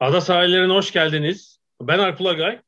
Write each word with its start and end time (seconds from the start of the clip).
Ada 0.00 0.20
sahillerine 0.20 0.72
hoş 0.72 0.92
geldiniz. 0.92 1.60
Ben 1.82 1.98
Alp 1.98 2.20
Ulagay. 2.20 2.60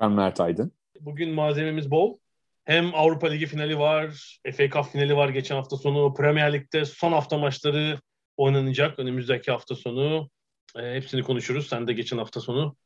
Ben 0.00 0.12
Mert 0.12 0.40
Aydın. 0.40 0.72
Bugün 1.00 1.34
malzememiz 1.34 1.90
bol. 1.90 2.18
Hem 2.64 2.94
Avrupa 2.94 3.26
Ligi 3.26 3.46
finali 3.46 3.78
var, 3.78 4.38
FA 4.56 4.70
Cup 4.70 4.84
finali 4.84 5.16
var 5.16 5.28
geçen 5.28 5.56
hafta 5.56 5.76
sonu. 5.76 6.14
Premier 6.14 6.52
Lig'de 6.52 6.84
son 6.84 7.12
hafta 7.12 7.38
maçları 7.38 7.98
oynanacak 8.36 8.98
önümüzdeki 8.98 9.50
hafta 9.50 9.74
sonu. 9.74 10.30
E, 10.76 10.94
hepsini 10.94 11.22
konuşuruz. 11.22 11.68
Sen 11.68 11.86
de 11.86 11.92
geçen 11.92 12.18
hafta 12.18 12.40
sonu, 12.40 12.76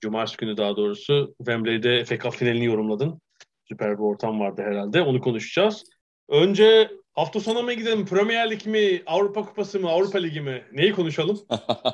Cumartesi 0.00 0.36
günü 0.36 0.56
daha 0.56 0.76
doğrusu 0.76 1.34
Wembley'de 1.38 2.04
FA 2.04 2.18
Cup 2.18 2.34
finalini 2.34 2.64
yorumladın. 2.64 3.20
Süper 3.68 3.98
bir 3.98 4.02
ortam 4.02 4.40
vardı 4.40 4.62
herhalde. 4.62 5.02
Onu 5.02 5.20
konuşacağız. 5.20 5.84
Önce 6.28 6.90
hafta 7.14 7.40
sonu 7.40 7.62
mu 7.62 7.72
gidelim? 7.72 8.06
Premier 8.06 8.50
Lig 8.50 8.66
mi? 8.66 9.02
Avrupa 9.06 9.44
Kupası 9.44 9.80
mı? 9.80 9.90
Avrupa 9.90 10.18
Ligi 10.18 10.40
mi? 10.40 10.64
Neyi 10.72 10.92
konuşalım? 10.92 11.40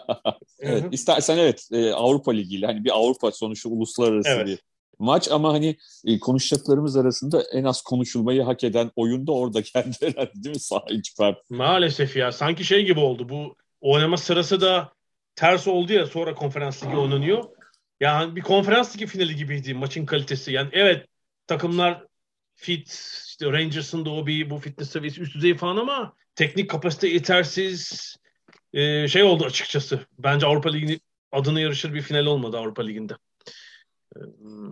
evet, 0.61 0.85
istersen 0.91 1.39
evet 1.39 1.69
e, 1.73 1.93
Avrupa 1.93 2.33
Ligi 2.33 2.57
ile 2.57 2.67
hani 2.67 2.85
bir 2.85 2.91
Avrupa 2.91 3.31
sonuçta 3.31 3.69
uluslararası 3.69 4.31
evet. 4.31 4.47
bir 4.47 4.59
maç 4.99 5.31
ama 5.31 5.53
hani 5.53 5.77
e, 6.05 6.19
konuşacaklarımız 6.19 6.97
arasında 6.97 7.43
en 7.53 7.65
az 7.65 7.83
konuşulmayı 7.83 8.43
hak 8.43 8.65
eden 8.65 8.91
oyun 8.97 9.27
da 9.27 9.33
orada 9.33 9.63
kendi 9.63 9.97
herhalde 10.01 10.33
değil 10.35 10.55
mi 10.55 10.61
sahici 10.61 11.13
Maalesef 11.51 12.17
ya 12.17 12.33
sanki 12.33 12.65
şey 12.65 12.85
gibi 12.85 13.01
oldu 13.01 13.29
bu 13.29 13.57
oynama 13.81 14.17
sırası 14.17 14.61
da 14.61 14.93
ters 15.37 15.69
oldu 15.69 15.93
ya 15.93 16.07
sonra 16.07 16.35
konferans 16.35 16.85
ligi 16.85 16.97
oynanıyor. 16.97 17.45
Yani 18.01 18.37
bir 18.37 18.41
konferans 18.41 18.95
ligi 18.95 19.07
finali 19.07 19.37
gibiydi 19.37 19.75
maçın 19.75 20.07
kalitesi. 20.07 20.53
Yani 20.53 20.69
evet 20.73 21.07
takımlar 21.47 22.05
fit 22.61 22.89
işte 23.27 23.53
Rangers'ın 23.53 24.05
da 24.05 24.11
o 24.11 24.27
bir 24.27 24.51
bu 24.51 24.59
fitness 24.59 24.91
seviyesi 24.91 25.21
üst 25.21 25.35
düzey 25.35 25.57
falan 25.57 25.77
ama 25.77 26.13
teknik 26.35 26.71
kapasite 26.71 27.09
yetersiz 27.09 28.17
ee, 28.73 29.09
şey 29.09 29.23
oldu 29.23 29.45
açıkçası. 29.45 30.01
Bence 30.19 30.47
Avrupa 30.47 30.71
Ligi'nin 30.71 31.01
adını 31.33 31.61
yarışır 31.61 31.95
bir 31.95 32.03
final 32.03 32.27
olmadı 32.27 32.59
Avrupa 32.59 32.83
Ligi'nde. 32.83 33.13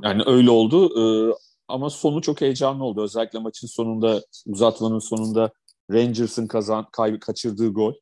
Yani 0.02 0.22
öyle 0.26 0.50
oldu 0.50 0.90
ee, 1.00 1.34
ama 1.68 1.90
sonu 1.90 2.22
çok 2.22 2.40
heyecanlı 2.40 2.84
oldu. 2.84 3.02
Özellikle 3.02 3.38
maçın 3.38 3.66
sonunda, 3.66 4.22
uzatmanın 4.46 4.98
sonunda 4.98 5.50
Rangers'ın 5.92 6.46
kazan, 6.46 6.86
kaybı, 6.92 7.20
kaçırdığı 7.20 7.68
gol. 7.68 7.94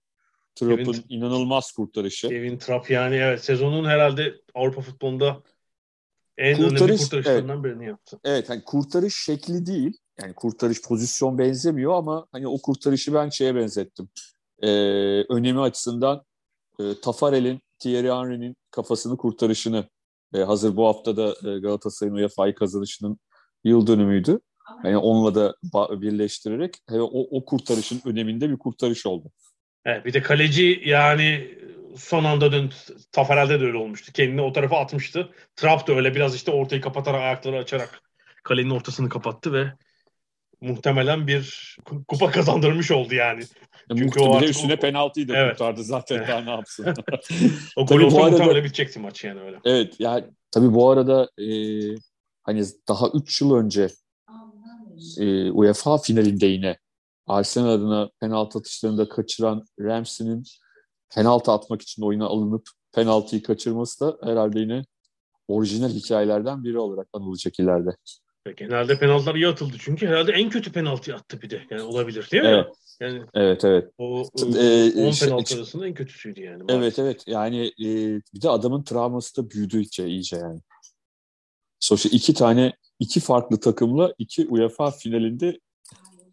Trapp'ın 0.54 1.04
inanılmaz 1.08 1.72
kurtarışı. 1.72 2.28
Kevin 2.28 2.58
Trapp 2.58 2.90
yani 2.90 3.16
evet 3.16 3.44
sezonun 3.44 3.84
herhalde 3.84 4.34
Avrupa 4.54 4.80
futbolunda 4.80 5.42
en 6.38 6.56
kurtarış, 6.56 6.82
önemli 6.82 6.98
kurtarışlarından 6.98 7.56
evet, 7.56 7.64
birini 7.64 7.86
yaptı. 7.86 8.18
Evet 8.24 8.50
hani 8.50 8.64
kurtarış 8.64 9.24
şekli 9.24 9.66
değil. 9.66 9.98
Yani 10.20 10.34
kurtarış 10.34 10.82
pozisyon 10.82 11.38
benzemiyor 11.38 11.92
ama 11.94 12.26
hani 12.32 12.48
o 12.48 12.58
kurtarışı 12.58 13.14
ben 13.14 13.28
şeye 13.28 13.54
benzettim. 13.54 14.08
Ee, 14.62 14.68
önemi 15.22 15.60
açısından 15.60 16.24
e, 16.80 17.00
Tafarel'in 17.02 17.60
Thierry 17.78 18.10
Henry'nin 18.10 18.56
kafasını 18.70 19.16
kurtarışını 19.16 19.88
e, 20.34 20.38
hazır 20.38 20.76
bu 20.76 20.86
hafta 20.86 21.16
da 21.16 21.28
e, 21.28 21.58
Galatasaray'ın 21.58 22.16
UEFA'yı 22.16 22.54
kazanışının 22.54 23.18
yıl 23.64 23.86
dönümüydü. 23.86 24.40
Yani 24.84 24.96
onunla 24.96 25.34
da 25.34 25.54
birleştirerek 26.00 26.74
o, 26.90 27.38
o 27.38 27.44
kurtarışın 27.44 28.00
öneminde 28.04 28.50
bir 28.50 28.56
kurtarış 28.56 29.06
oldu. 29.06 29.30
Evet, 29.84 30.04
bir 30.04 30.12
de 30.12 30.22
kaleci 30.22 30.82
yani 30.84 31.58
son 31.98 32.24
anda 32.24 32.52
dön 32.52 32.70
Tafarel'de 33.12 33.60
de 33.60 33.64
öyle 33.64 33.76
olmuştu. 33.76 34.12
Kendini 34.12 34.40
o 34.40 34.52
tarafa 34.52 34.80
atmıştı. 34.80 35.30
Trap 35.56 35.86
da 35.86 35.92
öyle 35.92 36.14
biraz 36.14 36.34
işte 36.34 36.50
ortayı 36.50 36.80
kapatarak 36.80 37.20
ayakları 37.20 37.58
açarak 37.58 38.00
kalenin 38.42 38.70
ortasını 38.70 39.08
kapattı 39.08 39.52
ve 39.52 39.72
muhtemelen 40.60 41.26
bir 41.26 41.76
kupa 42.08 42.30
kazandırmış 42.30 42.90
oldu 42.90 43.14
yani. 43.14 43.42
Çünkü 43.98 44.20
o 44.20 44.40
bir 44.40 44.48
üstüne 44.48 44.76
penaltıyı 44.76 45.28
da 45.28 45.36
evet. 45.36 45.52
kurtardı 45.52 45.84
zaten 45.84 46.28
daha 46.28 46.40
ne 46.40 46.50
yapsın. 46.50 46.86
o 47.76 47.86
gol 47.86 48.00
olsa 48.00 48.16
arada... 48.16 48.30
muhtemelen 48.30 48.64
bitecekti 48.64 48.98
maç 48.98 49.24
yani 49.24 49.40
öyle. 49.40 49.60
Evet 49.64 49.94
yani 49.98 50.24
tabii 50.50 50.74
bu 50.74 50.90
arada 50.90 51.28
e, 51.38 51.46
hani 52.42 52.64
daha 52.88 53.08
3 53.14 53.40
yıl 53.40 53.54
önce 53.54 53.88
e, 55.18 55.50
UEFA 55.50 55.98
finalinde 55.98 56.46
yine 56.46 56.76
Arsenal 57.26 57.68
adına 57.68 58.10
penaltı 58.20 58.58
atışlarında 58.58 59.08
kaçıran 59.08 59.64
Ramsey'nin 59.80 60.44
penaltı 61.14 61.52
atmak 61.52 61.82
için 61.82 62.02
oyuna 62.02 62.26
alınıp 62.26 62.68
penaltıyı 62.92 63.42
kaçırması 63.42 64.00
da 64.00 64.28
herhalde 64.30 64.60
yine 64.60 64.84
orijinal 65.48 65.90
hikayelerden 65.90 66.64
biri 66.64 66.78
olarak 66.78 67.08
anılacak 67.12 67.60
ileride. 67.60 67.96
Genelde 68.56 68.98
penaltılar 68.98 69.34
iyi 69.34 69.48
atıldı 69.48 69.76
çünkü 69.78 70.06
herhalde 70.06 70.32
en 70.32 70.50
kötü 70.50 70.72
penaltı 70.72 71.14
attı 71.14 71.42
bir 71.42 71.50
de. 71.50 71.62
Yani 71.70 71.82
olabilir 71.82 72.28
değil 72.32 72.42
mi? 72.42 72.48
Evet. 72.48 72.66
Yani 73.00 73.22
evet 73.34 73.64
evet. 73.64 73.90
O 73.98 74.24
10 74.42 74.52
e, 74.52 75.12
şey, 75.12 75.28
penaltı 75.28 75.56
arasında 75.56 75.86
en 75.86 75.94
kötüsüydü 75.94 76.40
yani. 76.40 76.62
Evet 76.68 76.78
maalesef. 76.78 77.04
evet. 77.04 77.22
Yani 77.26 77.66
e, 77.66 77.86
bir 78.34 78.42
de 78.42 78.48
adamın 78.48 78.82
travması 78.82 79.36
da 79.36 79.50
büyüdü 79.50 79.76
iyice, 79.76 80.06
iyice 80.06 80.36
yani. 80.36 80.60
Sonuçta 81.80 82.08
iki 82.08 82.34
tane 82.34 82.72
iki 82.98 83.20
farklı 83.20 83.60
takımla 83.60 84.14
iki 84.18 84.46
UEFA 84.46 84.90
finalinde 84.90 85.58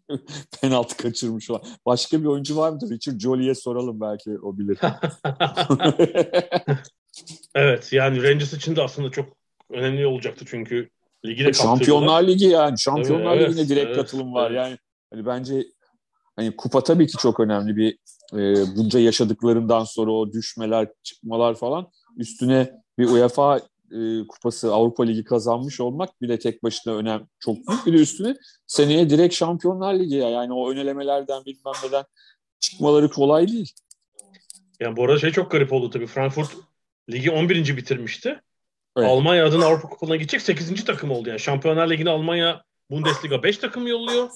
penaltı 0.60 0.96
kaçırmış 0.96 1.50
olan. 1.50 1.62
Başka 1.86 2.20
bir 2.20 2.26
oyuncu 2.26 2.56
var 2.56 2.70
mıdır? 2.70 2.90
Richard 2.90 3.20
Jolie'ye 3.20 3.54
soralım 3.54 4.00
belki 4.00 4.38
o 4.38 4.58
bilir. 4.58 4.78
evet 7.54 7.92
yani 7.92 8.22
Rangers 8.22 8.52
için 8.52 8.76
de 8.76 8.82
aslında 8.82 9.10
çok 9.10 9.36
önemli 9.70 10.06
olacaktı 10.06 10.44
çünkü 10.48 10.90
ligi 11.26 11.44
de 11.44 11.52
Şampiyonlar 11.52 12.26
Ligi 12.26 12.46
yani. 12.46 12.78
Şampiyonlar 12.78 13.36
evet, 13.36 13.50
Ligi'ne 13.50 13.68
direkt 13.68 13.86
evet, 13.86 13.96
katılım 13.96 14.34
var. 14.34 14.50
Evet. 14.50 14.56
Yani 14.56 14.78
hani 15.12 15.26
bence 15.26 15.64
hani 16.36 16.56
kupa 16.56 16.82
tabii 16.82 17.06
ki 17.06 17.16
çok 17.16 17.40
önemli 17.40 17.76
bir 17.76 17.98
e, 18.32 18.76
bunca 18.76 19.00
yaşadıklarından 19.00 19.84
sonra 19.84 20.10
o 20.10 20.32
düşmeler, 20.32 20.88
çıkmalar 21.02 21.54
falan 21.54 21.90
üstüne 22.16 22.70
bir 22.98 23.08
UEFA 23.08 23.60
e, 23.94 24.26
kupası 24.26 24.74
Avrupa 24.74 25.04
Ligi 25.04 25.24
kazanmış 25.24 25.80
olmak 25.80 26.22
bile 26.22 26.38
tek 26.38 26.62
başına 26.62 26.94
önem 26.94 27.26
çok 27.38 27.56
büyük. 27.56 27.86
Bir 27.86 27.92
de 27.92 27.96
üstüne 27.96 28.36
seneye 28.66 29.10
direkt 29.10 29.34
Şampiyonlar 29.34 29.94
Ligi 29.94 30.14
ya. 30.14 30.30
Yani 30.30 30.52
o 30.52 30.70
önelemelerden 30.70 31.44
bilmem 31.44 31.74
neden 31.84 32.04
çıkmaları 32.60 33.10
kolay 33.10 33.48
değil. 33.48 33.72
Yani 34.80 34.96
bu 34.96 35.04
arada 35.04 35.18
şey 35.18 35.30
çok 35.30 35.50
garip 35.50 35.72
oldu 35.72 35.90
tabii. 35.90 36.06
Frankfurt 36.06 36.56
ligi 37.10 37.30
11. 37.30 37.76
bitirmişti. 37.76 38.40
Evet. 38.96 39.08
Almanya 39.08 39.46
adına 39.46 39.66
Avrupa 39.66 39.88
Kupası'na 39.88 40.16
gidecek 40.16 40.42
8. 40.42 40.84
takım 40.84 41.10
oldu 41.10 41.28
yani. 41.28 41.40
Şampiyonlar 41.40 41.90
Ligi'ne 41.90 42.10
Almanya 42.10 42.64
Bundesliga 42.90 43.42
5 43.42 43.58
takım 43.58 43.86
yolluyor. 43.86 44.30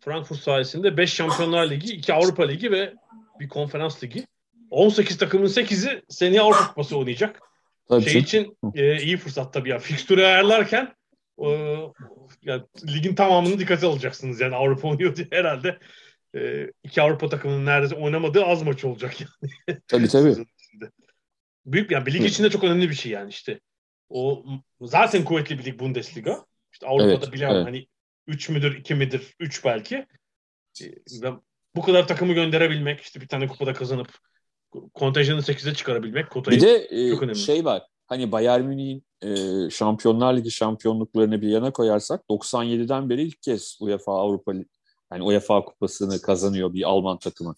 Frankfurt 0.00 0.40
sayesinde 0.40 0.96
5 0.96 1.12
Şampiyonlar 1.12 1.70
Ligi, 1.70 1.92
2 1.92 2.14
Avrupa 2.14 2.44
Ligi 2.44 2.70
ve 2.70 2.94
bir 3.40 3.48
konferans 3.48 4.02
ligi. 4.04 4.26
18 4.70 5.18
takımın 5.18 5.46
8'i 5.46 6.02
seneye 6.08 6.40
Avrupa 6.40 6.68
Kupası 6.68 6.98
oynayacak. 6.98 7.51
Tabii 7.88 8.10
şey 8.10 8.20
için 8.20 8.56
e, 8.74 9.02
iyi 9.02 9.16
fırsat 9.16 9.52
tabii 9.52 9.68
ya. 9.68 9.78
Fikstürü 9.78 10.24
ayarlarken 10.24 10.94
e, 11.38 11.48
yani 12.42 12.62
ligin 12.86 13.14
tamamını 13.14 13.58
dikkate 13.58 13.86
alacaksınız 13.86 14.40
yani 14.40 14.56
Avrupa 14.56 14.88
oynuyor 14.88 15.16
diye 15.16 15.28
herhalde 15.30 15.78
e, 16.36 16.70
iki 16.84 17.02
Avrupa 17.02 17.28
takımının 17.28 17.66
neredeyse 17.66 17.94
oynamadığı 17.94 18.44
az 18.44 18.62
maç 18.62 18.84
olacak 18.84 19.14
yani. 19.20 19.80
Tabii 19.88 20.08
tabii. 20.08 20.46
Büyük 21.66 21.90
yani 21.90 22.06
bir 22.06 22.12
lig 22.12 22.24
içinde 22.24 22.50
çok 22.50 22.64
önemli 22.64 22.90
bir 22.90 22.94
şey 22.94 23.12
yani 23.12 23.30
işte. 23.30 23.60
O 24.08 24.44
zaten 24.80 25.24
kuvvetli 25.24 25.58
bir 25.58 25.64
lig 25.64 25.78
Bundesliga. 25.78 26.44
İşte 26.72 26.86
Avrupa'da 26.86 27.12
evet, 27.12 27.32
bilemem 27.32 27.56
evet. 27.56 27.66
hani 27.66 27.86
3 28.26 28.48
müdür 28.48 28.76
2 28.76 28.94
midir 28.94 29.34
3 29.40 29.64
belki. 29.64 30.06
Ve 31.22 31.30
bu 31.76 31.82
kadar 31.82 32.08
takımı 32.08 32.32
gönderebilmek 32.32 33.00
işte 33.00 33.20
bir 33.20 33.28
tane 33.28 33.46
kupada 33.46 33.72
kazanıp 33.72 34.18
kontenjanı 34.94 35.40
8'e 35.40 35.74
çıkarabilmek 35.74 36.30
kotayı 36.30 36.60
bir 36.60 36.66
de, 36.66 36.82
çok 37.10 37.22
e, 37.22 37.24
önemli. 37.24 37.38
şey 37.38 37.64
var 37.64 37.82
hani 38.06 38.32
Bayern 38.32 38.64
Münih'in 38.64 39.04
e, 39.22 39.70
Şampiyonlar 39.70 40.36
Ligi 40.36 40.50
şampiyonluklarını 40.50 41.42
bir 41.42 41.48
yana 41.48 41.72
koyarsak 41.72 42.24
97'den 42.30 43.10
beri 43.10 43.22
ilk 43.22 43.42
kez 43.42 43.78
UEFA 43.80 44.12
Avrupa 44.12 44.52
yani 45.12 45.22
UEFA 45.22 45.64
kupasını 45.64 46.20
kazanıyor 46.20 46.74
bir 46.74 46.88
Alman 46.88 47.18
takımı. 47.18 47.54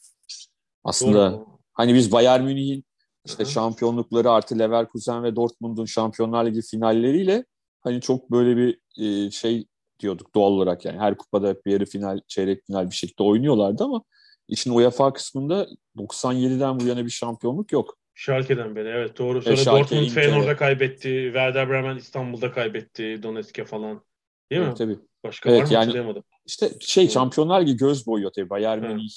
Aslında 0.84 1.32
Doğru. 1.32 1.46
hani 1.72 1.94
biz 1.94 2.12
Bayern 2.12 2.42
Münih'in 2.42 2.84
işte 3.24 3.44
Hı-hı. 3.44 3.52
şampiyonlukları 3.52 4.30
artı 4.30 4.58
Leverkusen 4.58 5.22
ve 5.22 5.36
Dortmund'un 5.36 5.84
Şampiyonlar 5.84 6.46
Ligi 6.46 6.62
finalleriyle 6.62 7.44
hani 7.80 8.00
çok 8.00 8.30
böyle 8.30 8.56
bir 8.56 8.80
e, 8.98 9.30
şey 9.30 9.66
bekliyorduk 9.94 10.34
doğal 10.34 10.52
olarak 10.52 10.84
yani. 10.84 10.98
Her 10.98 11.16
kupada 11.16 11.54
bir 11.66 11.72
yarı 11.72 11.86
final, 11.86 12.20
çeyrek 12.28 12.66
final 12.66 12.90
bir 12.90 12.94
şekilde 12.94 13.22
oynuyorlardı 13.22 13.84
ama 13.84 14.02
işin 14.48 14.70
UEFA 14.70 15.12
kısmında 15.12 15.68
97'den 15.96 16.80
bu 16.80 16.84
yana 16.84 17.04
bir 17.04 17.10
şampiyonluk 17.10 17.72
yok. 17.72 17.98
Schalke'den 18.14 18.76
beri 18.76 18.88
evet 18.88 19.18
doğru. 19.18 19.42
Sonra 19.42 19.54
e, 19.54 19.66
Dortmund 19.66 20.08
Feyenoord'a 20.08 20.56
kaybetti. 20.56 21.22
Werder 21.24 21.68
Bremen 21.68 21.96
İstanbul'da 21.96 22.52
kaybetti. 22.52 23.22
Donetsk'e 23.22 23.64
falan. 23.64 24.02
Değil 24.50 24.62
mi? 24.62 24.66
Evet, 24.66 24.76
tabii. 24.76 24.98
Başka 25.24 25.50
evet, 25.50 25.72
var 25.72 25.86
mı 25.86 25.96
yani. 25.96 26.22
İşte 26.46 26.70
şey 26.80 27.08
Şampiyonlar 27.08 27.62
Ligi 27.62 27.76
göz 27.76 28.06
boyuyor 28.06 28.30
tabii. 28.36 28.50
Bayern 28.50 28.82
Münih 28.82 29.10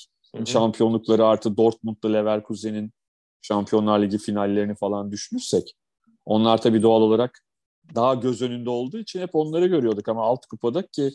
şampiyonlukları 0.46 1.26
artı 1.26 1.58
Dortmund'la 1.58 2.10
Leverkusen'in 2.10 2.92
Şampiyonlar 3.42 4.00
Ligi 4.00 4.18
finallerini 4.18 4.76
falan 4.76 5.12
düşünürsek 5.12 5.76
onlar 6.26 6.62
tabii 6.62 6.82
doğal 6.82 7.02
olarak 7.02 7.40
daha 7.96 8.14
göz 8.14 8.42
önünde 8.42 8.70
olduğu 8.70 8.98
için 8.98 9.22
hep 9.22 9.36
onları 9.36 9.68
görüyorduk 9.68 10.10
ama 10.10 10.24
alt 10.24 10.46
kupada 10.46 10.88
ki 10.88 11.12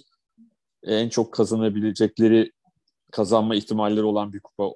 en 0.83 1.09
çok 1.09 1.35
kazanabilecekleri 1.35 2.51
kazanma 3.13 3.55
ihtimalleri 3.55 4.03
olan 4.03 4.33
bir 4.33 4.41
kupa. 4.41 4.71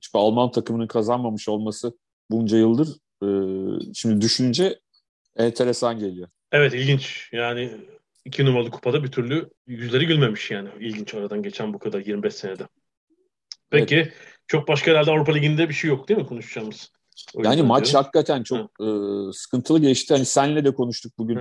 Çünkü 0.00 0.18
Alman 0.18 0.50
takımının 0.50 0.86
kazanmamış 0.86 1.48
olması 1.48 1.98
bunca 2.30 2.58
yıldır 2.58 2.88
e, 3.22 3.28
şimdi 3.94 4.20
düşününce 4.20 4.80
enteresan 5.36 5.98
geliyor. 5.98 6.28
Evet 6.52 6.74
ilginç. 6.74 7.28
Yani 7.32 7.70
iki 8.24 8.44
numaralı 8.44 8.70
kupada 8.70 9.04
bir 9.04 9.10
türlü 9.10 9.50
yüzleri 9.66 10.06
gülmemiş 10.06 10.50
yani. 10.50 10.68
İlginç 10.80 11.14
aradan 11.14 11.42
geçen 11.42 11.74
bu 11.74 11.78
kadar 11.78 12.00
25 12.00 12.34
senede. 12.34 12.68
Peki 13.70 13.96
evet. 13.96 14.12
çok 14.46 14.68
başka 14.68 14.90
herhalde 14.90 15.10
Avrupa 15.10 15.32
Ligi'nde 15.32 15.68
bir 15.68 15.74
şey 15.74 15.90
yok 15.90 16.08
değil 16.08 16.20
mi 16.20 16.26
konuşacağımız? 16.26 16.92
O 17.34 17.42
yani 17.42 17.62
maç 17.62 17.84
diyorum. 17.84 18.02
hakikaten 18.02 18.42
çok 18.42 18.70
e, 18.80 18.86
sıkıntılı 19.32 19.78
geçti. 19.80 20.14
Hani 20.14 20.24
senle 20.24 20.64
de 20.64 20.74
konuştuk 20.74 21.12
bugün 21.18 21.40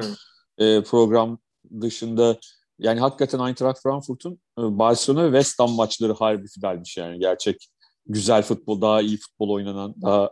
e, 0.58 0.84
program 0.84 1.40
dışında. 1.82 2.38
Yani 2.80 3.00
hakikaten 3.00 3.40
Eintracht 3.40 3.82
Frankfurt'un 3.84 4.34
e, 4.34 4.62
Barcelona 4.62 5.24
ve 5.24 5.38
West 5.38 5.60
Ham 5.60 5.72
maçları 5.72 6.14
harbi 6.14 6.48
finalmiş 6.48 6.98
yani. 6.98 7.20
Gerçek 7.20 7.68
güzel 8.08 8.44
futbol, 8.44 8.82
daha 8.82 9.02
iyi 9.02 9.18
futbol 9.18 9.50
oynanan, 9.50 9.96
daha 10.02 10.32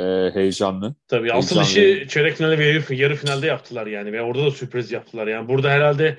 e, 0.00 0.30
heyecanlı. 0.34 0.94
Tabii 1.08 1.32
asıl 1.32 1.62
işi 1.62 2.06
çeyrek 2.08 2.36
finalde 2.36 2.58
ve 2.58 2.66
yarı, 2.66 2.94
yarı 2.94 3.16
finalde 3.16 3.46
yaptılar 3.46 3.86
yani 3.86 4.12
ve 4.12 4.22
orada 4.22 4.46
da 4.46 4.50
sürpriz 4.50 4.92
yaptılar. 4.92 5.26
Yani 5.26 5.48
burada 5.48 5.70
herhalde 5.70 6.18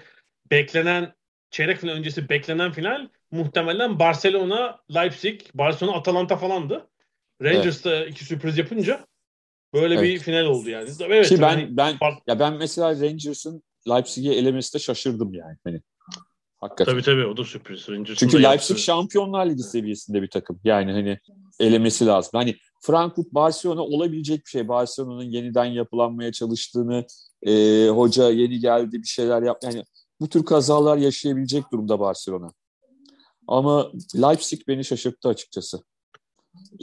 beklenen 0.51 1.13
çeyrek 1.51 1.77
final 1.77 1.93
öncesi 1.93 2.29
beklenen 2.29 2.71
final 2.71 3.07
muhtemelen 3.31 3.99
Barcelona, 3.99 4.79
Leipzig, 4.95 5.41
Barcelona, 5.53 5.95
Atalanta 5.97 6.37
falandı. 6.37 6.87
Rangers 7.41 7.85
da 7.85 8.05
iki 8.05 8.25
sürpriz 8.25 8.57
yapınca 8.57 9.05
böyle 9.73 9.93
evet. 9.93 10.03
bir 10.03 10.19
final 10.19 10.45
oldu 10.45 10.69
yani. 10.69 10.89
Evet, 11.01 11.29
Ki 11.29 11.41
ben 11.41 11.49
yani, 11.49 11.77
ben 11.77 11.97
ya 12.27 12.39
ben 12.39 12.53
mesela 12.53 12.89
Rangers'ın 12.91 13.63
Leipzig'i 13.89 14.31
elemesi 14.31 14.73
de 14.73 14.79
şaşırdım 14.79 15.33
yani. 15.33 15.57
Hani 15.63 15.81
Hakikaten. 16.57 16.93
Tabii 16.93 17.03
tabii 17.03 17.25
o 17.25 17.37
da 17.37 17.43
sürpriz. 17.43 17.89
Rangers'ın 17.89 18.15
Çünkü 18.15 18.43
Leipzig 18.43 18.69
yaptı. 18.69 18.83
Şampiyonlar 18.83 19.45
Ligi 19.45 19.63
seviyesinde 19.63 20.21
bir 20.21 20.29
takım. 20.29 20.59
Yani 20.63 20.91
hani 20.91 21.19
elemesi 21.59 22.05
lazım. 22.05 22.31
Hani 22.33 22.55
Frankfurt 22.81 23.33
Barcelona 23.33 23.81
olabilecek 23.81 24.45
bir 24.45 24.49
şey. 24.49 24.67
Barcelona'nın 24.67 25.23
yeniden 25.23 25.65
yapılanmaya 25.65 26.31
çalıştığını, 26.31 27.05
e, 27.43 27.87
hoca 27.89 28.29
yeni 28.29 28.59
geldi 28.59 29.01
bir 29.01 29.07
şeyler 29.07 29.41
yap. 29.41 29.57
Yani 29.63 29.83
bu 30.19 30.29
tür 30.29 30.45
kazalar 30.45 30.97
yaşayabilecek 30.97 31.71
durumda 31.71 31.99
Barcelona. 31.99 32.51
Ama 33.47 33.91
Leipzig 34.15 34.67
beni 34.67 34.85
şaşırttı 34.85 35.29
açıkçası. 35.29 35.79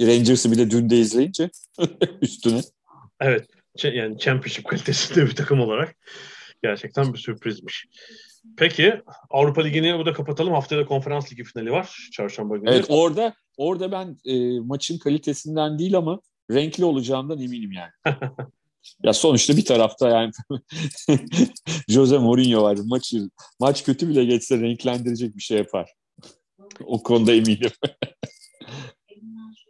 Rangers'ı 0.00 0.52
bir 0.52 0.58
de 0.58 0.70
dün 0.70 0.90
de 0.90 0.98
izleyince 0.98 1.50
üstüne. 2.22 2.60
Evet. 3.20 3.46
Yani 3.82 4.18
Championship 4.18 4.68
kalitesinde 4.68 5.26
bir 5.26 5.36
takım 5.36 5.60
olarak 5.60 5.96
gerçekten 6.64 7.12
bir 7.12 7.18
sürprizmiş. 7.18 7.86
Peki 8.56 9.02
Avrupa 9.30 9.62
Ligi'ni 9.62 9.98
burada 9.98 10.12
kapatalım. 10.12 10.52
Haftaya 10.52 10.80
da 10.80 10.86
konferans 10.86 11.32
ligi 11.32 11.44
finali 11.44 11.72
var. 11.72 12.08
Çarşamba 12.12 12.56
günü. 12.56 12.70
Evet 12.70 12.86
orada 12.88 13.34
orada 13.56 13.92
ben 13.92 14.16
e, 14.24 14.60
maçın 14.60 14.98
kalitesinden 14.98 15.78
değil 15.78 15.96
ama 15.96 16.20
renkli 16.50 16.84
olacağından 16.84 17.40
eminim 17.40 17.72
yani. 17.72 17.90
ya 19.02 19.12
sonuçta 19.12 19.56
bir 19.56 19.64
tarafta 19.64 20.08
yani 20.08 20.32
Jose 21.88 22.18
Mourinho 22.18 22.62
var. 22.62 22.78
Maçı, 22.84 23.30
maç 23.60 23.84
kötü 23.84 24.08
bile 24.08 24.24
geçse 24.24 24.60
renklendirecek 24.60 25.36
bir 25.36 25.42
şey 25.42 25.58
yapar. 25.58 25.92
o 26.84 27.02
konuda 27.02 27.34
eminim. 27.34 27.70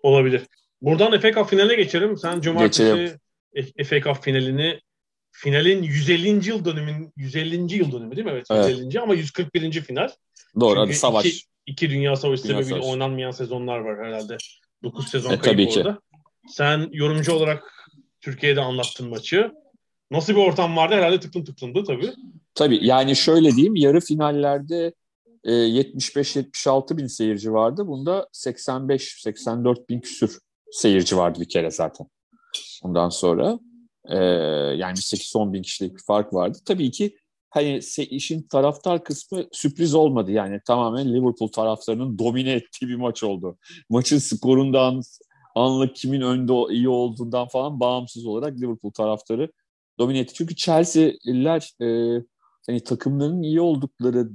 Olabilir. 0.02 0.42
Buradan 0.82 1.20
FA 1.20 1.32
Cup 1.32 1.48
finaline 1.48 1.74
geçelim. 1.74 2.16
Sen 2.16 2.40
cumartesi 2.40 3.18
FA 3.84 4.00
Cup 4.00 4.22
finalini 4.22 4.80
finalin 5.34 5.82
150. 5.82 6.48
yıl 6.48 6.64
dönümün 6.64 7.12
150. 7.16 7.76
yıl 7.76 7.92
dönümü 7.92 8.16
değil 8.16 8.26
mi? 8.26 8.32
Evet, 8.32 8.46
evet. 8.50 8.78
150. 8.78 9.00
ama 9.00 9.14
141. 9.14 9.80
final. 9.80 10.10
Doğru 10.60 10.80
Çünkü 10.80 10.98
savaş. 10.98 11.26
Iki, 11.26 11.44
iki 11.66 11.90
dünya 11.90 12.16
savaşı 12.16 12.44
dünya 12.44 12.54
sebebiyle 12.54 12.74
savaşı. 12.74 12.92
oynanmayan 12.92 13.30
sezonlar 13.30 13.78
var 13.78 14.06
herhalde. 14.06 14.36
9 14.82 15.08
sezon 15.08 15.30
e, 15.30 15.38
kayıp 15.38 15.76
orada. 15.76 15.98
Sen 16.48 16.88
yorumcu 16.92 17.32
olarak 17.32 17.90
Türkiye'de 18.20 18.60
anlattın 18.60 19.08
maçı. 19.08 19.52
Nasıl 20.10 20.32
bir 20.32 20.38
ortam 20.38 20.76
vardı? 20.76 20.94
Herhalde 20.94 21.20
tıklım 21.20 21.44
tıklımdı 21.44 21.84
tabii. 21.84 22.12
Tabii 22.54 22.86
yani 22.86 23.16
şöyle 23.16 23.50
diyeyim 23.50 23.76
yarı 23.76 24.00
finallerde 24.00 24.92
75-76 25.44 26.94
e, 26.94 26.96
bin 26.96 27.06
seyirci 27.06 27.52
vardı. 27.52 27.86
Bunda 27.86 28.28
85-84 28.32 29.88
bin 29.88 30.00
küsür 30.00 30.38
seyirci 30.72 31.16
vardı 31.16 31.40
bir 31.40 31.48
kere 31.48 31.70
zaten. 31.70 32.06
Ondan 32.82 33.08
sonra 33.08 33.58
e, 34.08 34.16
yani 34.76 34.96
8-10 34.96 35.52
bin 35.52 35.62
kişilik 35.62 35.94
bir 35.94 36.02
fark 36.06 36.34
vardı. 36.34 36.58
Tabii 36.64 36.90
ki 36.90 37.16
hani 37.50 37.80
işin 37.98 38.42
taraftar 38.42 39.04
kısmı 39.04 39.44
sürpriz 39.52 39.94
olmadı. 39.94 40.30
Yani 40.32 40.60
tamamen 40.66 41.14
Liverpool 41.14 41.48
taraftarının 41.48 42.18
domine 42.18 42.52
ettiği 42.52 42.88
bir 42.88 42.94
maç 42.94 43.22
oldu. 43.22 43.58
Maçın 43.90 44.18
skorundan, 44.18 45.02
anlık 45.54 45.96
kimin 45.96 46.20
önde 46.20 46.74
iyi 46.74 46.88
olduğundan 46.88 47.48
falan 47.48 47.80
bağımsız 47.80 48.26
olarak 48.26 48.60
Liverpool 48.60 48.92
taraftarı 48.92 49.52
domine 49.98 50.18
etti. 50.18 50.34
Çünkü 50.34 50.56
Chelsea'liler 50.56 51.72
e, 51.82 52.20
hani 52.66 52.84
takımların 52.84 53.42
iyi 53.42 53.60
oldukları, 53.60 54.30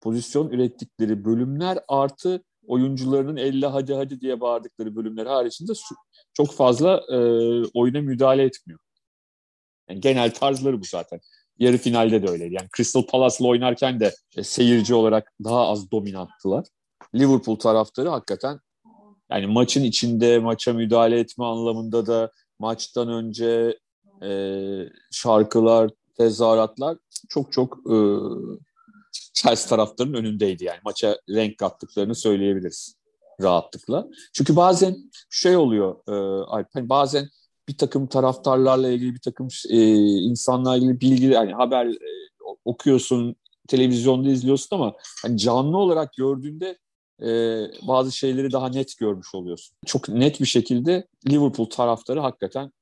pozisyon 0.00 0.50
ürettikleri 0.50 1.24
bölümler 1.24 1.78
artı 1.88 2.42
oyuncularının 2.66 3.36
elle 3.36 3.66
hadi 3.66 3.94
hadi 3.94 4.20
diye 4.20 4.40
bağırdıkları 4.40 4.96
bölümler 4.96 5.26
haricinde 5.26 5.72
çok 6.34 6.52
fazla 6.52 7.02
e, 7.08 7.16
oyuna 7.74 8.00
müdahale 8.00 8.42
etmiyor. 8.42 8.80
Yani 9.92 10.00
genel 10.00 10.34
tarzları 10.34 10.80
bu 10.80 10.84
zaten. 10.84 11.20
Yarı 11.58 11.78
finalde 11.78 12.22
de 12.22 12.30
öyleydi. 12.30 12.54
Yani 12.54 12.68
Crystal 12.76 13.06
Palace'la 13.06 13.48
oynarken 13.48 14.00
de 14.00 14.14
e, 14.36 14.44
seyirci 14.44 14.94
olarak 14.94 15.32
daha 15.44 15.68
az 15.68 15.90
dominanttılar. 15.90 16.66
Liverpool 17.14 17.56
taraftarı 17.56 18.08
hakikaten 18.08 18.60
yani 19.30 19.46
maçın 19.46 19.84
içinde 19.84 20.38
maça 20.38 20.72
müdahale 20.72 21.18
etme 21.18 21.44
anlamında 21.44 22.06
da 22.06 22.30
maçtan 22.58 23.08
önce 23.08 23.78
e, 24.22 24.30
şarkılar, 25.10 25.90
tezahüratlar 26.16 26.98
çok 27.28 27.52
çok 27.52 27.78
e, 27.92 27.96
Chelsea 29.34 29.68
taraftarının 29.68 30.14
önündeydi 30.14 30.64
yani. 30.64 30.78
Maça 30.84 31.18
renk 31.28 31.58
kattıklarını 31.58 32.14
söyleyebiliriz 32.14 32.96
rahatlıkla. 33.42 34.08
Çünkü 34.32 34.56
bazen 34.56 35.10
şey 35.30 35.56
oluyor 35.56 35.96
e, 36.08 36.44
Alp, 36.44 36.66
hani 36.74 36.88
bazen 36.88 37.28
bir 37.68 37.76
takım 37.76 38.06
taraftarlarla 38.06 38.88
ilgili 38.88 39.14
bir 39.14 39.20
takım 39.20 39.48
e, 39.70 39.78
insanlarla 40.04 40.76
ilgili 40.76 41.00
bilgi 41.00 41.26
yani 41.26 41.52
haber 41.52 41.86
e, 41.86 41.98
okuyorsun, 42.64 43.36
televizyonda 43.68 44.30
izliyorsun 44.30 44.76
ama 44.76 44.94
hani 45.22 45.38
canlı 45.38 45.76
olarak 45.76 46.12
gördüğünde 46.12 46.78
e, 47.22 47.28
bazı 47.88 48.12
şeyleri 48.12 48.52
daha 48.52 48.68
net 48.68 48.98
görmüş 48.98 49.34
oluyorsun. 49.34 49.76
Çok 49.86 50.08
net 50.08 50.40
bir 50.40 50.46
şekilde 50.46 51.06
Liverpool 51.28 51.70
taraftarı 51.70 52.20
hakikaten 52.20 52.72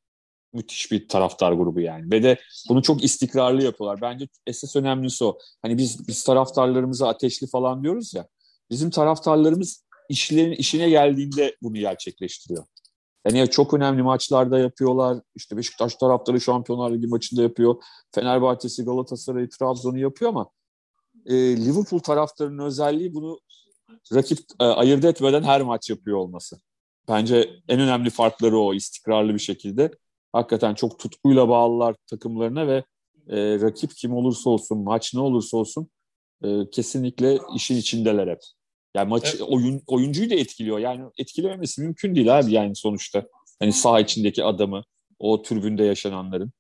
müthiş 0.53 0.93
bir 0.93 1.09
taraftar 1.09 1.53
grubu 1.53 1.81
yani. 1.81 2.11
Ve 2.11 2.23
de 2.23 2.39
bunu 2.69 2.83
çok 2.83 3.05
istikrarlı 3.05 3.65
yapıyorlar. 3.65 4.01
Bence 4.01 4.29
esas 4.47 4.77
önemlisi 4.77 5.25
o. 5.25 5.39
Hani 5.63 5.79
biz 5.79 6.09
biz 6.09 6.25
taraftarlarımıza 6.25 7.09
ateşli 7.09 7.47
falan 7.47 7.83
diyoruz 7.83 8.15
ya. 8.15 8.27
Bizim 8.71 8.91
taraftarlarımız 8.91 9.85
işlerin 10.09 10.53
işine 10.53 10.91
geldiğinde 10.91 11.57
bunu 11.63 11.75
gerçekleştiriyor. 11.75 12.65
Yani 13.27 13.50
çok 13.50 13.75
önemli 13.75 14.03
maçlarda 14.03 14.59
yapıyorlar. 14.59 15.23
İşte 15.35 15.57
Beşiktaş 15.57 15.95
taraftarı 15.95 16.41
Şampiyonlar 16.41 16.91
Ligi 16.91 17.07
maçında 17.07 17.43
yapıyor. 17.43 17.83
Fenerbahçe'si, 18.15 18.85
Galatasaray, 18.85 19.49
Trabzon'u 19.49 19.99
yapıyor 19.99 20.31
ama 20.31 20.50
e, 21.27 21.35
Liverpool 21.57 22.00
taraftarının 22.00 22.65
özelliği 22.65 23.15
bunu 23.15 23.41
rakip 24.15 24.39
e, 24.61 24.65
ayırt 24.65 25.05
etmeden 25.05 25.43
her 25.43 25.62
maç 25.62 25.91
yapıyor 25.91 26.17
olması. 26.17 26.61
Bence 27.09 27.50
en 27.69 27.81
önemli 27.81 28.11
farkları 28.11 28.59
o 28.59 28.75
istikrarlı 28.75 29.35
bir 29.35 29.39
şekilde. 29.39 29.91
Hakikaten 30.33 30.75
çok 30.75 30.99
tutkuyla 30.99 31.49
bağlılar 31.49 31.97
takımlarına 32.07 32.67
ve 32.67 32.85
e, 33.29 33.61
rakip 33.61 33.91
kim 33.97 34.15
olursa 34.15 34.50
olsun, 34.50 34.79
maç 34.79 35.15
ne 35.15 35.21
olursa 35.21 35.57
olsun 35.57 35.89
e, 36.45 36.71
kesinlikle 36.71 37.39
işin 37.57 37.77
içindeler 37.77 38.29
hep. 38.29 38.41
Yani 38.95 39.09
maç 39.09 39.25
evet. 39.29 39.43
oyun 39.43 39.83
oyuncuyu 39.87 40.31
da 40.31 40.35
etkiliyor. 40.35 40.79
Yani 40.79 41.05
etkilememesi 41.19 41.83
mümkün 41.83 42.15
değil 42.15 42.39
abi 42.39 42.53
yani 42.53 42.77
sonuçta. 42.77 43.23
Hani 43.59 43.73
saha 43.73 44.01
içindeki 44.01 44.45
adamı, 44.45 44.83
o 45.19 45.43
türbünde 45.43 45.85
yaşananların. 45.85 46.53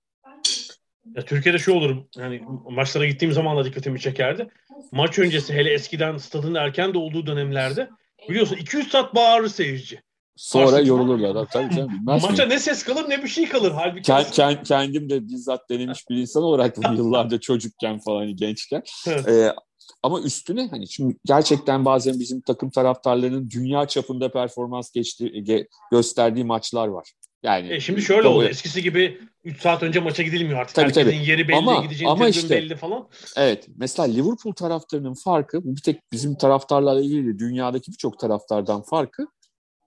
Ya 1.16 1.24
Türkiye'de 1.24 1.58
şu 1.58 1.72
olur. 1.72 1.96
Yani 2.16 2.42
maçlara 2.70 3.06
gittiğim 3.06 3.34
zaman 3.34 3.56
da 3.56 3.64
dikkatimi 3.64 4.00
çekerdi. 4.00 4.48
maç 4.92 5.18
öncesi 5.18 5.54
hele 5.54 5.72
eskiden 5.72 6.16
stadın 6.16 6.54
erken 6.54 6.94
de 6.94 6.98
olduğu 6.98 7.26
dönemlerde 7.26 7.90
biliyorsun 8.28 8.56
200 8.56 8.88
saat 8.88 9.14
bağırır 9.14 9.48
seyirci. 9.48 10.02
Sonra 10.36 10.70
Karşı 10.70 10.88
yorulurlar. 10.88 11.34
Da. 11.34 11.46
Tabii 11.46 11.74
canım 11.74 11.90
Maça 12.04 12.44
mi? 12.44 12.48
ne 12.48 12.58
ses 12.58 12.82
kalır 12.82 13.04
ne 13.08 13.22
bir 13.22 13.28
şey 13.28 13.48
kalır. 13.48 13.72
Halbuki 13.74 14.02
Kend, 14.02 14.26
kend, 14.32 14.56
kendim 14.64 15.10
de 15.10 15.28
bizzat 15.28 15.70
denemiş 15.70 16.08
bir 16.10 16.16
insan 16.16 16.42
olarak 16.42 16.76
yıllarca 16.96 17.40
çocukken 17.40 17.98
falan 17.98 18.20
hani 18.20 18.36
gençken. 18.36 18.82
ee, 19.08 19.52
ama 20.02 20.20
üstüne 20.20 20.68
hani 20.68 20.88
şimdi 20.88 21.16
gerçekten 21.24 21.84
bazen 21.84 22.18
bizim 22.18 22.40
takım 22.40 22.70
taraftarlarının 22.70 23.50
dünya 23.50 23.86
çapında 23.86 24.32
performans 24.32 24.90
geçti, 24.90 25.42
ge, 25.42 25.66
gösterdiği 25.90 26.44
maçlar 26.44 26.88
var. 26.88 27.12
Yani 27.42 27.72
e 27.72 27.80
şimdi 27.80 28.02
şöyle 28.02 28.28
oldu. 28.28 28.44
Eskisi 28.44 28.82
gibi 28.82 29.20
3 29.44 29.60
saat 29.60 29.82
önce 29.82 30.00
maça 30.00 30.22
gidilmiyor 30.22 30.60
artık. 30.60 30.74
Tabii, 30.74 30.86
Herkesin 30.86 31.10
tabii. 31.10 31.30
yeri 31.30 31.48
belli, 31.48 31.56
ama, 31.56 31.82
gideceğin 31.82 32.10
ama 32.10 32.28
işte, 32.28 32.50
belli 32.50 32.76
falan. 32.76 33.08
Evet. 33.36 33.68
Mesela 33.76 34.08
Liverpool 34.08 34.52
taraftarının 34.52 35.14
farkı 35.14 35.64
bu 35.64 35.76
bir 35.76 35.80
tek 35.80 36.12
bizim 36.12 36.34
taraftarlarla 36.34 37.00
ilgili 37.00 37.38
dünyadaki 37.38 37.92
birçok 37.92 38.18
taraftardan 38.18 38.82
farkı 38.82 39.26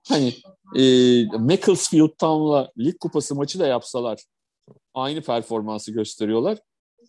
hani 0.07 0.33
e, 0.75 0.83
Macclesfield 1.25 2.17
Town'la 2.17 2.71
lig 2.77 2.99
kupası 2.99 3.35
maçı 3.35 3.59
da 3.59 3.67
yapsalar 3.67 4.19
aynı 4.93 5.21
performansı 5.21 5.91
gösteriyorlar. 5.91 6.57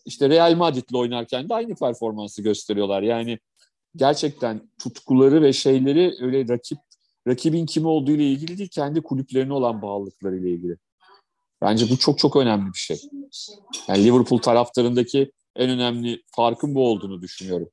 İşte 0.05 0.29
Real 0.29 0.55
Madrid'le 0.55 0.95
oynarken 0.95 1.49
de 1.49 1.55
aynı 1.55 1.75
performansı 1.75 2.43
gösteriyorlar. 2.43 3.03
Yani 3.03 3.39
gerçekten 3.97 4.71
tutkuları 4.79 5.43
ve 5.43 5.53
şeyleri 5.53 6.15
öyle 6.21 6.49
rakip 6.49 6.79
rakibin 7.29 7.67
kim 7.67 7.87
olduğu 7.87 8.11
ile 8.11 8.31
ilgili 8.31 8.59
değil, 8.59 8.71
kendi 8.73 9.03
kulüplerine 9.03 9.53
olan 9.53 9.83
bağlılıkları 9.83 10.37
ile 10.37 10.51
ilgili. 10.51 10.77
Bence 11.63 11.91
bu 11.91 11.99
çok 11.99 12.19
çok 12.19 12.37
önemli 12.37 12.73
bir 12.73 12.79
şey. 12.79 13.01
Yani 13.89 14.05
Liverpool 14.05 14.39
taraftarındaki 14.39 15.33
en 15.57 15.71
önemli 15.71 16.23
farkın 16.37 16.75
bu 16.75 16.89
olduğunu 16.89 17.23
düşünüyorum. 17.23 17.69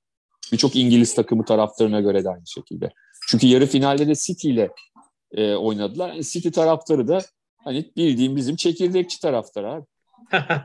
Birçok 0.51 0.75
İngiliz 0.75 1.15
takımı 1.15 1.45
taraftarına 1.45 2.01
göre 2.01 2.23
de 2.23 2.29
aynı 2.29 2.47
şekilde. 2.47 2.91
Çünkü 3.27 3.47
yarı 3.47 3.65
finalde 3.65 4.07
de 4.07 4.13
City 4.15 4.49
ile 4.49 4.71
e, 5.31 5.55
oynadılar. 5.55 6.09
Yani 6.09 6.23
City 6.23 6.49
taraftarı 6.49 7.07
da 7.07 7.21
hani 7.63 7.91
bildiğim 7.97 8.35
bizim 8.35 8.55
çekirdekçi 8.55 9.19
taraftar 9.19 9.63
abi. 9.63 9.85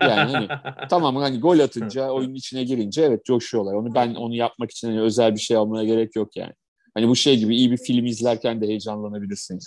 Yani 0.00 0.32
hani 0.32 0.48
tamam 0.90 1.16
hani 1.16 1.40
gol 1.40 1.58
atınca 1.58 2.10
oyunun 2.10 2.34
içine 2.34 2.64
girince 2.64 3.02
evet 3.02 3.24
coşuyorlar. 3.24 3.74
Onu 3.74 3.94
ben 3.94 4.14
onu 4.14 4.34
yapmak 4.34 4.70
için 4.70 4.88
hani 4.88 5.00
özel 5.00 5.34
bir 5.34 5.40
şey 5.40 5.56
almaya 5.56 5.84
gerek 5.84 6.16
yok 6.16 6.36
yani. 6.36 6.52
Hani 6.94 7.08
bu 7.08 7.16
şey 7.16 7.38
gibi 7.38 7.56
iyi 7.56 7.70
bir 7.70 7.76
film 7.76 8.06
izlerken 8.06 8.60
de 8.60 8.66
heyecanlanabilirsin. 8.66 9.58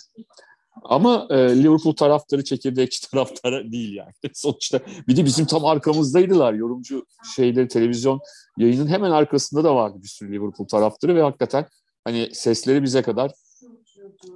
Ama 0.83 1.27
e, 1.29 1.35
Liverpool 1.35 1.95
taraftarı 1.95 2.43
çekirdekçi 2.43 3.01
taraftarı 3.11 3.71
değil 3.71 3.95
yani. 3.95 4.11
Sonuçta 4.33 4.79
bir 5.07 5.17
de 5.17 5.25
bizim 5.25 5.45
tam 5.45 5.65
arkamızdaydılar. 5.65 6.53
Yorumcu 6.53 7.05
şeyleri 7.35 7.67
televizyon 7.67 8.19
yayının 8.57 8.87
hemen 8.87 9.11
arkasında 9.11 9.63
da 9.63 9.75
vardı 9.75 9.97
bir 10.03 10.07
sürü 10.07 10.33
Liverpool 10.33 10.67
taraftarı 10.67 11.15
ve 11.15 11.21
hakikaten 11.21 11.65
hani 12.03 12.29
sesleri 12.33 12.83
bize 12.83 13.01
kadar 13.01 13.31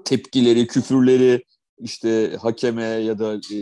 tepkileri, 0.05 0.67
küfürleri 0.67 1.43
işte 1.79 2.37
hakeme 2.41 2.83
ya 2.83 3.19
da 3.19 3.35
e, 3.35 3.57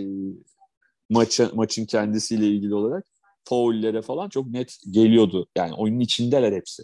maça, 1.12 1.50
maçın 1.53 1.86
kendisiyle 1.86 2.48
ilgili 2.48 2.75
olarak 2.75 3.06
faullere 3.44 4.01
falan 4.01 4.30
çok 4.30 4.48
net 4.48 4.77
geliyordu. 4.91 5.48
Yani 5.58 5.74
oyunun 5.74 6.00
içindeler 6.00 6.53
hepsi. 6.53 6.84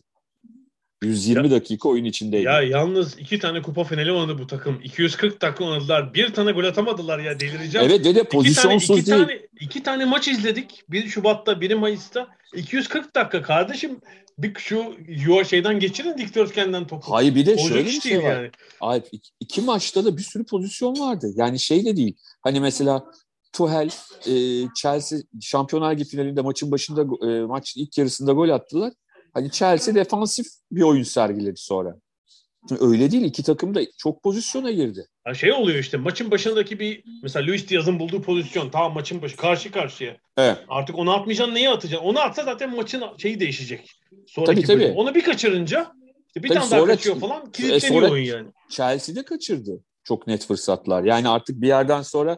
120 1.04 1.48
ya, 1.48 1.52
dakika 1.52 1.90
oyun 1.90 2.06
içindeydi. 2.06 2.46
Ya 2.46 2.62
yalnız 2.62 3.20
iki 3.20 3.40
tane 3.40 3.62
kupa 3.62 3.84
finali 3.84 4.12
oynadı 4.12 4.38
bu 4.40 4.48
takım. 4.48 4.82
240 4.84 5.42
dakika 5.42 5.64
oynadılar. 5.66 6.14
Bir 6.14 6.34
tane 6.34 6.52
gol 6.52 6.64
atamadılar 6.64 7.20
ya 7.20 7.40
delireceğim. 7.40 7.88
Evet 7.90 8.06
dede 8.06 8.24
pozisyonsuz 8.24 8.98
iki 8.98 9.10
tane, 9.10 9.22
iki 9.22 9.30
değil. 9.30 9.40
Tane, 9.40 9.48
iki 9.60 9.84
tane 9.84 10.06
maç 10.06 10.28
izledik. 10.28 10.84
Biri 10.90 11.10
Şubat'ta 11.10 11.62
biri 11.62 11.76
Mayıs'ta. 11.76 12.28
240 12.56 13.16
dakika 13.16 13.42
kardeşim. 13.42 14.02
Bir 14.38 14.54
şu 14.60 14.96
yuva 15.08 15.44
şeyden 15.44 15.80
geçirin 15.80 16.18
dikdörtgenden 16.18 16.88
topu. 16.88 17.12
Hayır 17.12 17.36
bir 17.36 17.46
de 17.46 17.52
Olacak 17.52 17.68
şöyle 17.68 17.86
bir 17.86 18.02
şey 18.02 18.24
var. 18.24 18.42
Yani. 18.42 18.52
Abi, 18.82 19.04
iki 19.40 19.62
maçta 19.62 20.06
da 20.06 20.18
bir 20.18 20.22
sürü 20.22 20.46
pozisyon 20.46 21.00
vardı. 21.00 21.32
Yani 21.36 21.60
şey 21.60 21.86
de 21.86 21.98
değil. 21.98 22.16
Hani 22.42 22.60
mesela 22.60 23.04
Tuhel, 23.54 23.90
e, 24.28 24.34
Chelsea 24.76 25.20
Şampiyonlar 25.42 25.94
Ligi 25.94 26.06
finalinde 26.06 26.42
maçın 26.42 26.72
başında 26.72 27.02
e, 27.32 27.46
maç 27.46 27.74
ilk 27.78 27.98
yarısında 27.98 28.32
gol 28.32 28.50
attılar. 28.50 28.94
Hani 29.34 29.52
Chelsea 29.52 29.96
defansif 29.96 30.46
bir 30.72 30.82
oyun 30.82 31.04
sergiledi 31.04 31.58
sonra. 31.58 31.96
Öyle 32.80 33.12
değil. 33.12 33.24
iki 33.24 33.44
takım 33.44 33.76
da 33.76 33.82
çok 33.98 34.24
pozisyona 34.24 34.72
girdi. 34.72 35.08
Ya 35.28 35.34
şey 35.34 35.54
oluyor 35.54 35.80
işte 35.80 35.98
maçın 35.98 36.32
başındaki 36.32 36.80
bir 36.80 37.04
mesela 37.24 37.48
Luis 37.48 37.70
Diaz'ın 37.70 38.00
bulduğu 38.00 38.22
pozisyon 38.22 38.70
tamam 38.70 38.94
maçın 38.94 39.22
başı 39.22 39.38
karşı 39.38 39.72
karşıya. 39.72 40.18
Evet. 40.38 40.58
Artık 40.68 40.98
onu 40.98 41.12
atmayacaksın 41.12 41.56
neyi 41.56 41.70
atacaksın? 41.70 42.08
Onu 42.08 42.20
atsa 42.20 42.44
zaten 42.44 42.76
maçın 42.76 43.04
şeyi 43.18 43.40
değişecek. 43.40 43.92
Sonraki 44.28 44.62
tabii, 44.62 44.84
tabii. 44.84 44.94
Onu 44.96 45.16
bir 45.16 45.24
kaçırınca 45.24 45.92
işte 46.28 46.44
bir 46.44 46.48
tabii 46.48 46.58
tane 46.60 46.70
sonra, 46.70 46.82
daha 46.82 46.88
kaçıyor 46.88 47.20
falan 47.20 47.52
kilitleniyor 47.52 48.04
e, 48.04 48.12
oyun 48.12 48.26
yani. 48.26 48.50
Chelsea'de 48.70 49.26
kaçırdı 49.26 49.84
çok 50.04 50.28
net 50.28 50.46
fırsatlar. 50.46 51.04
Yani 51.04 51.30
artık 51.30 51.62
bir 51.62 51.68
yerden 51.68 52.02
sonra 52.02 52.38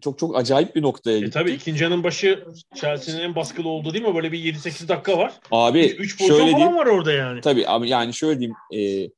çok 0.00 0.18
çok 0.18 0.36
acayip 0.36 0.76
bir 0.76 0.82
noktaya 0.82 1.18
gitti. 1.18 1.28
E 1.28 1.30
tabii 1.30 1.52
ikinci 1.52 1.84
yanın 1.84 2.04
başı 2.04 2.44
Chelsea'nin 2.74 3.20
en 3.20 3.34
baskılı 3.34 3.68
olduğu 3.68 3.92
değil 3.94 4.04
mi? 4.04 4.14
Böyle 4.14 4.32
bir 4.32 4.54
7-8 4.54 4.88
dakika 4.88 5.18
var. 5.18 5.32
Abi 5.50 5.86
3 5.86 6.18
pozisyon 6.18 6.52
falan 6.52 6.76
var 6.76 6.86
orada 6.86 7.12
yani. 7.12 7.40
Tabii 7.40 7.68
abi 7.68 7.88
yani 7.88 8.14
şöyle 8.14 8.40
diyeyim. 8.40 8.56
E, 8.72 9.10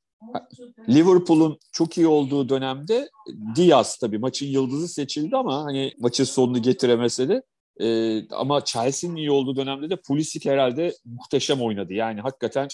Liverpool'un 0.89 1.59
çok 1.73 1.99
iyi 1.99 2.07
olduğu 2.07 2.49
dönemde 2.49 3.09
Diaz 3.57 3.97
tabii 3.97 4.19
maçın 4.19 4.47
yıldızı 4.47 4.89
seçildi 4.89 5.37
ama 5.37 5.65
hani 5.65 5.93
maçın 5.99 6.25
sonunu 6.25 6.63
getiremese 6.63 7.29
de 7.29 7.43
e, 7.81 8.29
ama 8.29 8.65
Chelsea'nin 8.65 9.17
iyi 9.17 9.31
olduğu 9.31 9.57
dönemde 9.57 9.91
de 9.91 9.97
Pulisic 9.97 10.51
herhalde 10.51 10.95
muhteşem 11.05 11.63
oynadı. 11.63 11.93
Yani 11.93 12.21
hakikaten 12.21 12.69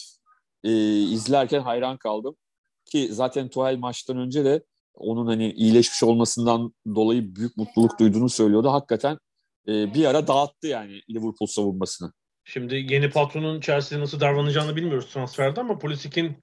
e, 0.64 0.70
izlerken 1.02 1.60
hayran 1.60 1.96
kaldım. 1.96 2.36
Ki 2.84 3.08
zaten 3.10 3.48
Tuchel 3.48 3.76
maçtan 3.76 4.16
önce 4.16 4.44
de 4.44 4.62
onun 4.98 5.26
hani 5.26 5.52
iyileşmiş 5.52 6.02
olmasından 6.02 6.74
dolayı 6.94 7.36
büyük 7.36 7.56
mutluluk 7.56 8.00
duyduğunu 8.00 8.28
söylüyordu. 8.28 8.72
Hakikaten 8.72 9.18
e, 9.68 9.94
bir 9.94 10.04
ara 10.04 10.26
dağıttı 10.26 10.66
yani 10.66 11.00
Liverpool 11.10 11.46
savunmasını. 11.46 12.12
Şimdi 12.44 12.86
yeni 12.90 13.10
patronun 13.10 13.60
Chelsea'de 13.60 14.02
nasıl 14.02 14.20
davranacağını 14.20 14.76
bilmiyoruz 14.76 15.06
transferde 15.12 15.60
ama 15.60 15.78
Pulisic'in 15.78 16.36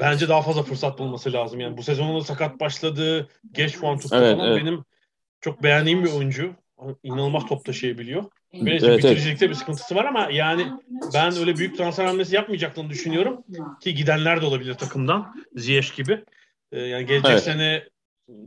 bence 0.00 0.28
daha 0.28 0.42
fazla 0.42 0.62
fırsat 0.62 0.98
bulması 0.98 1.32
lazım. 1.32 1.60
Yani 1.60 1.76
bu 1.76 1.82
sezonunda 1.82 2.24
sakat 2.24 2.60
başladı, 2.60 3.28
geç 3.52 3.78
puan 3.78 3.98
tuttu 3.98 4.16
evet, 4.16 4.36
falan. 4.36 4.48
Evet. 4.48 4.62
Benim 4.62 4.84
çok 5.40 5.62
beğendiğim 5.62 6.04
bir 6.04 6.12
oyuncu. 6.12 6.54
İnanılmaz 7.02 7.46
top 7.46 7.64
taşıyabiliyor. 7.64 8.24
Benim 8.52 8.66
evet, 8.66 8.98
bitiricilikte 8.98 9.44
evet. 9.44 9.54
bir 9.54 9.60
sıkıntısı 9.60 9.94
var 9.94 10.04
ama 10.04 10.28
yani 10.32 10.66
ben 11.14 11.36
öyle 11.36 11.56
büyük 11.56 11.76
transfer 11.76 12.04
hamlesi 12.04 12.34
yapmayacaklarını 12.34 12.90
düşünüyorum. 12.90 13.44
Ki 13.80 13.94
gidenler 13.94 14.42
de 14.42 14.46
olabilir 14.46 14.74
takımdan. 14.74 15.34
Ziyech 15.54 15.96
gibi. 15.96 16.24
Ee, 16.72 16.80
yani 16.80 17.06
gelecek 17.06 17.30
evet. 17.30 17.42
sene 17.42 17.82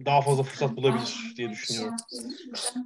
daha 0.06 0.22
fazla 0.22 0.44
fırsat 0.44 0.76
bulabilir 0.76 1.16
diye 1.38 1.50
düşünüyorum. 1.50 1.96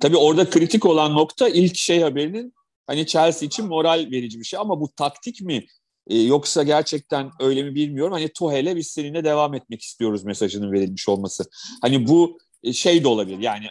Tabii 0.02 0.18
orada 0.18 0.50
kritik 0.50 0.86
olan 0.86 1.16
nokta 1.16 1.50
ilk 1.50 1.76
şey 1.76 2.02
haberinin 2.02 2.54
hani 2.88 3.08
Chelsea 3.08 3.48
için 3.48 3.66
moral 3.66 4.08
verici 4.12 4.40
bir 4.40 4.46
şey 4.46 4.60
ama 4.60 4.82
bu 4.82 4.92
taktik 4.96 5.42
mi 5.42 5.66
e, 6.08 6.18
yoksa 6.18 6.64
gerçekten 6.64 7.32
öyle 7.40 7.64
mi 7.64 7.76
bilmiyorum. 7.76 8.14
Hani 8.14 8.30
Tuhel'e 8.30 8.76
biz 8.76 8.88
seninle 8.88 9.24
devam 9.24 9.54
etmek 9.54 9.82
istiyoruz 9.82 10.24
mesajının 10.24 10.72
verilmiş 10.72 11.10
olması. 11.10 11.44
Hani 11.82 12.08
bu 12.08 12.40
e, 12.64 12.74
şey 12.74 13.04
de 13.04 13.08
olabilir 13.08 13.40
yani 13.40 13.66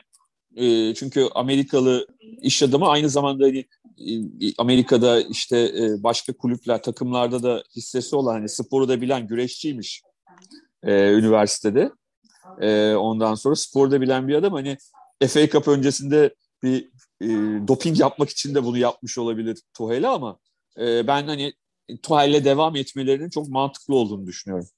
e, 0.57 0.95
çünkü 0.95 1.29
Amerikalı 1.35 2.07
iş 2.43 2.63
adamı 2.63 2.89
aynı 2.89 3.11
zamanda 3.11 3.45
hani 3.45 3.65
e, 4.41 4.55
Amerika'da 4.59 5.21
işte 5.21 5.73
başka 6.03 6.33
kulüpler 6.33 6.83
takımlarda 6.83 7.43
da 7.43 7.63
hissesi 7.77 8.17
olan 8.17 8.33
hani 8.33 8.49
sporu 8.49 8.89
da 8.89 9.01
bilen 9.01 9.27
güreşçiymiş 9.27 10.03
e, 10.87 11.13
üniversitede. 11.13 11.91
E, 12.61 12.95
ondan 12.95 13.35
sonra 13.35 13.57
sporda 13.57 14.01
bilen 14.01 14.29
bir 14.29 14.35
adam 14.35 14.53
hani 14.53 14.77
FA 15.29 15.49
Cup 15.49 15.69
öncesinde 15.69 16.35
bir 16.63 16.89
e, 17.21 17.29
doping 17.69 18.01
yapmak 18.01 18.31
için 18.31 18.55
de 18.55 18.65
bunu 18.65 18.79
yapmış 18.79 19.19
olabilir 19.19 19.59
Tuhel'e 19.77 20.09
ama 20.09 20.39
e, 20.79 21.07
ben 21.07 21.27
hani 21.27 21.53
Tuhel'le 22.03 22.45
devam 22.45 22.77
etmelerinin 22.77 23.31
çok 23.31 23.49
mantıklı 23.49 23.95
olduğunu 23.95 24.27
düşünüyorum. 24.27 24.69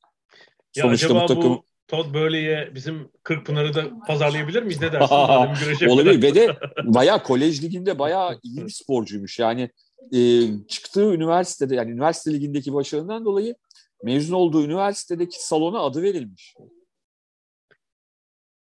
Ya 0.77 0.83
Sonuçta 0.83 1.07
acaba 1.07 1.23
bu, 1.23 1.27
takım... 1.27 1.51
bu 1.51 1.65
Todd 1.89 2.15
Burley'e 2.15 2.75
bizim 2.75 3.09
Kırkpınar'ı 3.23 3.75
da 3.75 3.85
pazarlayabilir 4.07 4.63
miyiz? 4.63 4.81
Ne 4.81 4.93
dersin? 4.93 5.15
Olabilir 5.89 6.23
ve 6.23 6.35
de 6.35 6.57
bayağı 6.85 7.23
kolej 7.23 7.63
liginde 7.63 7.99
bayağı 7.99 8.39
iyi 8.43 8.65
bir 8.65 8.71
sporcuymuş. 8.71 9.39
Yani 9.39 9.71
e, 10.15 10.21
çıktığı 10.69 11.15
üniversitede 11.15 11.75
yani 11.75 11.91
üniversite 11.91 12.33
ligindeki 12.33 12.75
başarından 12.75 13.25
dolayı 13.25 13.55
mezun 14.03 14.35
olduğu 14.35 14.65
üniversitedeki 14.65 15.47
salona 15.47 15.81
adı 15.81 16.03
verilmiş. 16.03 16.55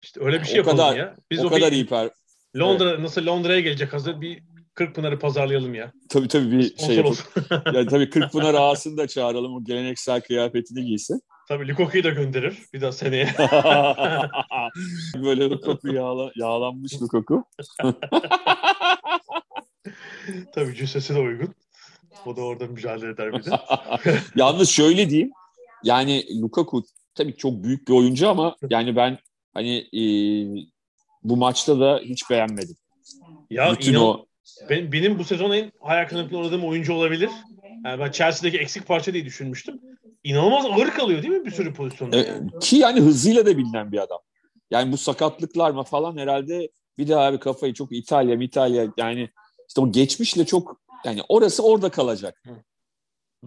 İşte 0.01 0.23
öyle 0.23 0.41
bir 0.41 0.45
şey 0.45 0.55
o 0.55 0.57
yapalım 0.57 0.77
kadar, 0.77 0.97
ya. 0.97 1.15
Biz 1.31 1.43
o, 1.43 1.47
o 1.47 1.49
kadar 1.49 1.71
bir, 1.71 1.75
iyi 1.75 1.85
per... 1.85 2.09
Londra 2.55 2.89
evet. 2.89 2.99
nasıl 2.99 3.25
Londra'ya 3.25 3.59
gelecek 3.59 3.93
hazır 3.93 4.21
bir 4.21 4.43
Kırkpınar'ı 4.73 5.19
pazarlayalım 5.19 5.73
ya. 5.73 5.91
Tabii 6.09 6.27
tabii 6.27 6.51
bir 6.51 6.77
şey 6.77 6.95
yapalım. 6.95 7.17
yani 7.73 7.87
tabii 7.87 8.09
Kırkpınar 8.09 8.53
ağasını 8.59 8.97
da 8.97 9.07
çağıralım 9.07 9.55
o 9.55 9.63
geleneksel 9.63 10.21
kıyafetini 10.21 10.85
giysin. 10.85 11.21
Tabii 11.47 11.67
Lukaku'yu 11.67 12.03
da 12.03 12.09
gönderir 12.09 12.57
bir 12.73 12.81
daha 12.81 12.91
seneye. 12.91 13.25
Böyle 15.15 15.49
Lukaku 15.49 15.93
yağla, 15.93 16.31
yağlanmış 16.35 17.01
Lukaku. 17.01 17.43
tabii 20.53 20.75
cüssesi 20.75 21.15
de 21.15 21.19
uygun. 21.19 21.55
O 22.25 22.35
da 22.35 22.41
orada 22.41 22.67
mücadele 22.67 23.09
eder 23.09 23.33
bir 23.33 23.45
de. 23.45 23.49
Yalnız 24.35 24.69
şöyle 24.69 25.09
diyeyim. 25.09 25.31
Yani 25.83 26.41
Lukaku 26.41 26.83
tabii 27.15 27.35
çok 27.35 27.63
büyük 27.63 27.87
bir 27.87 27.93
oyuncu 27.93 28.29
ama 28.29 28.55
yani 28.69 28.95
ben 28.95 29.17
hani 29.53 29.77
e, 29.77 30.01
bu 31.23 31.37
maçta 31.37 31.79
da 31.79 31.99
hiç 32.03 32.29
beğenmedim. 32.29 32.75
Ya 33.49 33.73
Bütün 33.73 33.91
inan, 33.91 34.03
o 34.03 34.25
ben, 34.69 34.91
benim 34.91 35.19
bu 35.19 35.23
sezon 35.23 35.51
en 35.51 35.71
hayal 35.79 36.07
kırıklığına 36.07 36.41
uğradığım 36.41 36.65
oyuncu 36.65 36.93
olabilir. 36.93 37.29
Yani 37.85 37.99
ben 37.99 38.11
Chelsea'deki 38.11 38.57
eksik 38.57 38.87
parça 38.87 39.13
diye 39.13 39.25
düşünmüştüm. 39.25 39.81
İnanılmaz 40.23 40.65
ağır 40.65 40.91
kalıyor 40.91 41.23
değil 41.23 41.33
mi 41.33 41.45
bir 41.45 41.51
sürü 41.51 41.73
pozisyonda? 41.73 42.17
E, 42.17 42.41
ki 42.61 42.75
yani 42.75 43.01
hızıyla 43.01 43.45
da 43.45 43.57
bilinen 43.57 43.91
bir 43.91 43.97
adam. 43.97 44.19
Yani 44.71 44.91
bu 44.91 44.97
sakatlıklar 44.97 45.71
mı 45.71 45.83
falan 45.83 46.17
herhalde 46.17 46.69
bir 46.97 47.07
daha 47.07 47.33
bir 47.33 47.37
kafayı 47.37 47.73
çok 47.73 47.91
İtalya 47.91 48.35
İtalya 48.35 48.87
yani 48.97 49.29
işte 49.67 49.81
o 49.81 49.91
geçmişle 49.91 50.45
çok 50.45 50.84
yani 51.05 51.21
orası 51.29 51.63
orada 51.63 51.89
kalacak. 51.89 52.43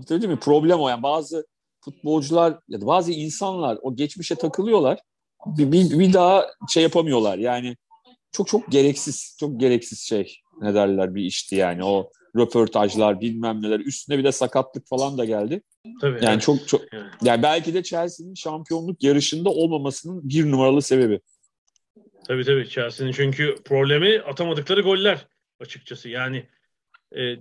Değil 0.08 0.28
mi? 0.28 0.40
Problem 0.40 0.80
o 0.80 0.88
yani 0.88 1.02
bazı 1.02 1.46
futbolcular 1.80 2.58
ya 2.68 2.80
da 2.80 2.86
bazı 2.86 3.12
insanlar 3.12 3.78
o 3.82 3.96
geçmişe 3.96 4.34
takılıyorlar. 4.34 4.98
Bir, 5.46 5.72
bir, 5.72 5.98
bir 5.98 6.12
daha 6.12 6.46
şey 6.68 6.82
yapamıyorlar. 6.82 7.38
Yani 7.38 7.76
çok 8.32 8.48
çok 8.48 8.72
gereksiz, 8.72 9.36
çok 9.40 9.60
gereksiz 9.60 10.00
şey 10.00 10.38
ne 10.60 10.74
derler 10.74 11.14
bir 11.14 11.22
işti 11.22 11.56
yani 11.56 11.84
o 11.84 12.10
röportajlar 12.36 13.20
bilmem 13.20 13.62
neler 13.62 13.80
üstüne 13.80 14.18
bir 14.18 14.24
de 14.24 14.32
sakatlık 14.32 14.88
falan 14.88 15.18
da 15.18 15.24
geldi. 15.24 15.62
Tabii, 16.00 16.24
yani 16.24 16.32
evet. 16.32 16.42
çok 16.42 16.68
çok 16.68 16.80
evet. 16.92 17.04
yani 17.22 17.42
belki 17.42 17.74
de 17.74 17.82
Chelsea'nin 17.82 18.34
şampiyonluk 18.34 19.02
yarışında 19.02 19.50
olmamasının 19.50 20.28
bir 20.28 20.50
numaralı 20.50 20.82
sebebi. 20.82 21.20
Tabii 22.26 22.44
tabii 22.44 22.68
Chelsea'nin 22.68 23.12
çünkü 23.12 23.56
problemi 23.64 24.20
atamadıkları 24.20 24.80
goller 24.80 25.26
açıkçası. 25.60 26.08
Yani 26.08 26.46
e, 27.12 27.32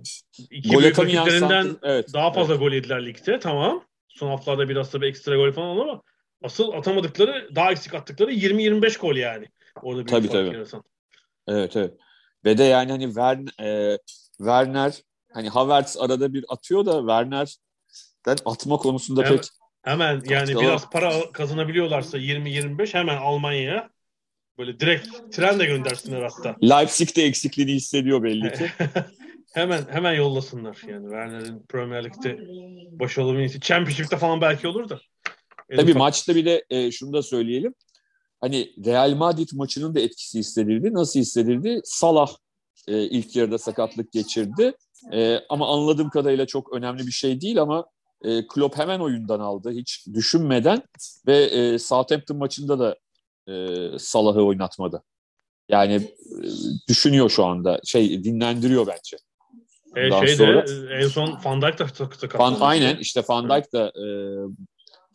iki 0.50 0.68
gol 0.68 0.82
büyük 0.82 0.98
rakiplerinden 0.98 1.76
evet, 1.82 2.12
daha 2.12 2.32
fazla 2.32 2.54
evet. 2.54 2.62
gol 2.62 2.72
yediler 2.72 3.06
ligde 3.06 3.38
tamam. 3.38 3.84
Son 4.08 4.28
haftalarda 4.28 4.68
biraz 4.68 4.90
tabii 4.90 5.06
ekstra 5.06 5.36
gol 5.36 5.52
falan 5.52 5.68
oldu 5.68 5.82
ama 5.82 6.02
asıl 6.42 6.72
atamadıkları 6.72 7.48
daha 7.54 7.72
eksik 7.72 7.94
attıkları 7.94 8.32
20-25 8.32 8.98
gol 8.98 9.16
yani. 9.16 9.46
Orada 9.82 10.02
bir 10.02 10.06
tabii 10.06 10.28
tabii. 10.28 10.54
Yaratan. 10.54 10.82
Evet 11.48 11.76
evet. 11.76 11.94
Ve 12.44 12.58
de 12.58 12.64
yani 12.64 12.90
hani 12.90 13.16
Vern, 13.16 13.46
e, 13.62 13.98
Werner 14.38 15.02
hani 15.32 15.48
Havertz 15.48 15.96
arada 15.96 16.34
bir 16.34 16.44
atıyor 16.48 16.86
da 16.86 16.98
Werner'den 16.98 18.36
atma 18.44 18.76
konusunda 18.76 19.24
hemen, 19.24 19.36
pek 19.36 19.46
hemen 19.82 20.22
yani 20.28 20.60
biraz 20.60 20.90
para 20.90 21.32
kazanabiliyorlarsa 21.32 22.18
20-25 22.18 22.94
hemen 22.94 23.16
Almanya'ya 23.16 23.90
böyle 24.58 24.80
direkt 24.80 25.08
trenle 25.32 25.64
göndersinler 25.64 26.22
hatta. 26.22 26.56
Leipzig 26.62 27.16
de 27.16 27.22
eksikliğini 27.22 27.72
hissediyor 27.72 28.22
belli 28.22 28.52
ki. 28.52 28.70
hemen 29.52 29.86
hemen 29.90 30.12
yollasınlar 30.12 30.82
yani 30.88 31.02
Werner'in 31.02 31.66
Premier 31.68 32.04
Lig'de 32.04 32.38
başarılı 33.00 33.38
bir 33.38 33.60
Championship'te 33.60 34.16
falan 34.16 34.40
belki 34.40 34.68
olur 34.68 34.88
da. 34.88 35.00
Tabii 35.76 35.94
maçta 35.94 36.34
bir 36.34 36.44
de 36.44 36.64
e, 36.70 36.90
şunu 36.90 37.12
da 37.12 37.22
söyleyelim 37.22 37.74
hani 38.40 38.72
Real 38.86 39.14
Madrid 39.14 39.48
maçının 39.52 39.94
da 39.94 40.00
etkisi 40.00 40.38
hissedildi. 40.38 40.94
Nasıl 40.94 41.20
hissedildi? 41.20 41.80
Salah 41.84 42.30
e, 42.88 43.02
ilk 43.02 43.36
yarıda 43.36 43.58
sakatlık 43.58 44.12
geçirdi. 44.12 44.72
E, 45.12 45.38
ama 45.48 45.74
anladığım 45.74 46.10
kadarıyla 46.10 46.46
çok 46.46 46.72
önemli 46.72 47.06
bir 47.06 47.12
şey 47.12 47.40
değil 47.40 47.62
ama 47.62 47.86
e, 48.24 48.46
Klopp 48.46 48.78
hemen 48.78 49.00
oyundan 49.00 49.40
aldı 49.40 49.70
hiç 49.70 50.06
düşünmeden 50.14 50.82
ve 51.26 51.36
e, 51.36 51.78
Southampton 51.78 52.36
maçında 52.36 52.78
da 52.78 52.96
e, 53.52 53.98
Salah'ı 53.98 54.42
oynatmadı. 54.42 55.02
Yani 55.68 55.94
e, 55.94 56.08
düşünüyor 56.88 57.30
şu 57.30 57.44
anda. 57.44 57.80
Şey 57.84 58.24
dinlendiriyor 58.24 58.86
bence. 58.86 59.16
E, 59.96 60.10
şeyde, 60.10 60.36
sonra, 60.36 60.64
en 60.94 61.08
son 61.08 61.38
Van 61.44 61.62
Dijk 61.62 61.78
da 61.78 61.88
sakatlandı. 61.88 62.64
Aynen 62.64 62.96
işte 62.96 63.22
Van 63.28 63.48
Dijk 63.50 63.72
da 63.72 63.86
e, 63.88 64.06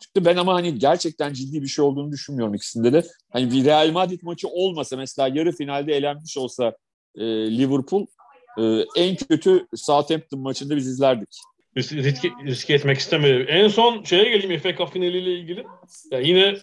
çıktı. 0.00 0.24
Ben 0.24 0.36
ama 0.36 0.54
hani 0.54 0.78
gerçekten 0.78 1.32
ciddi 1.32 1.62
bir 1.62 1.66
şey 1.66 1.84
olduğunu 1.84 2.12
düşünmüyorum 2.12 2.54
ikisinde 2.54 2.92
de. 2.92 3.04
Hani 3.30 3.50
bir 3.50 3.64
Real 3.64 3.90
Madrid 3.90 4.20
maçı 4.22 4.48
olmasa 4.48 4.96
mesela 4.96 5.28
yarı 5.34 5.52
finalde 5.52 5.94
elenmiş 5.94 6.38
olsa 6.38 6.76
e, 7.16 7.24
Liverpool 7.58 8.06
e, 8.58 8.62
en 8.96 9.16
kötü 9.16 9.66
Southampton 9.74 10.40
maçında 10.40 10.76
biz 10.76 10.86
izlerdik. 10.86 11.28
Riske, 11.76 12.30
riske 12.44 12.74
etmek 12.74 12.98
istemiyorum. 12.98 13.46
En 13.48 13.68
son 13.68 14.02
şeye 14.02 14.24
geleyim 14.24 14.60
FA 14.60 14.76
Cup 14.76 14.92
finaliyle 14.92 15.32
ilgili. 15.32 15.64
Ya 16.10 16.20
yine 16.20 16.56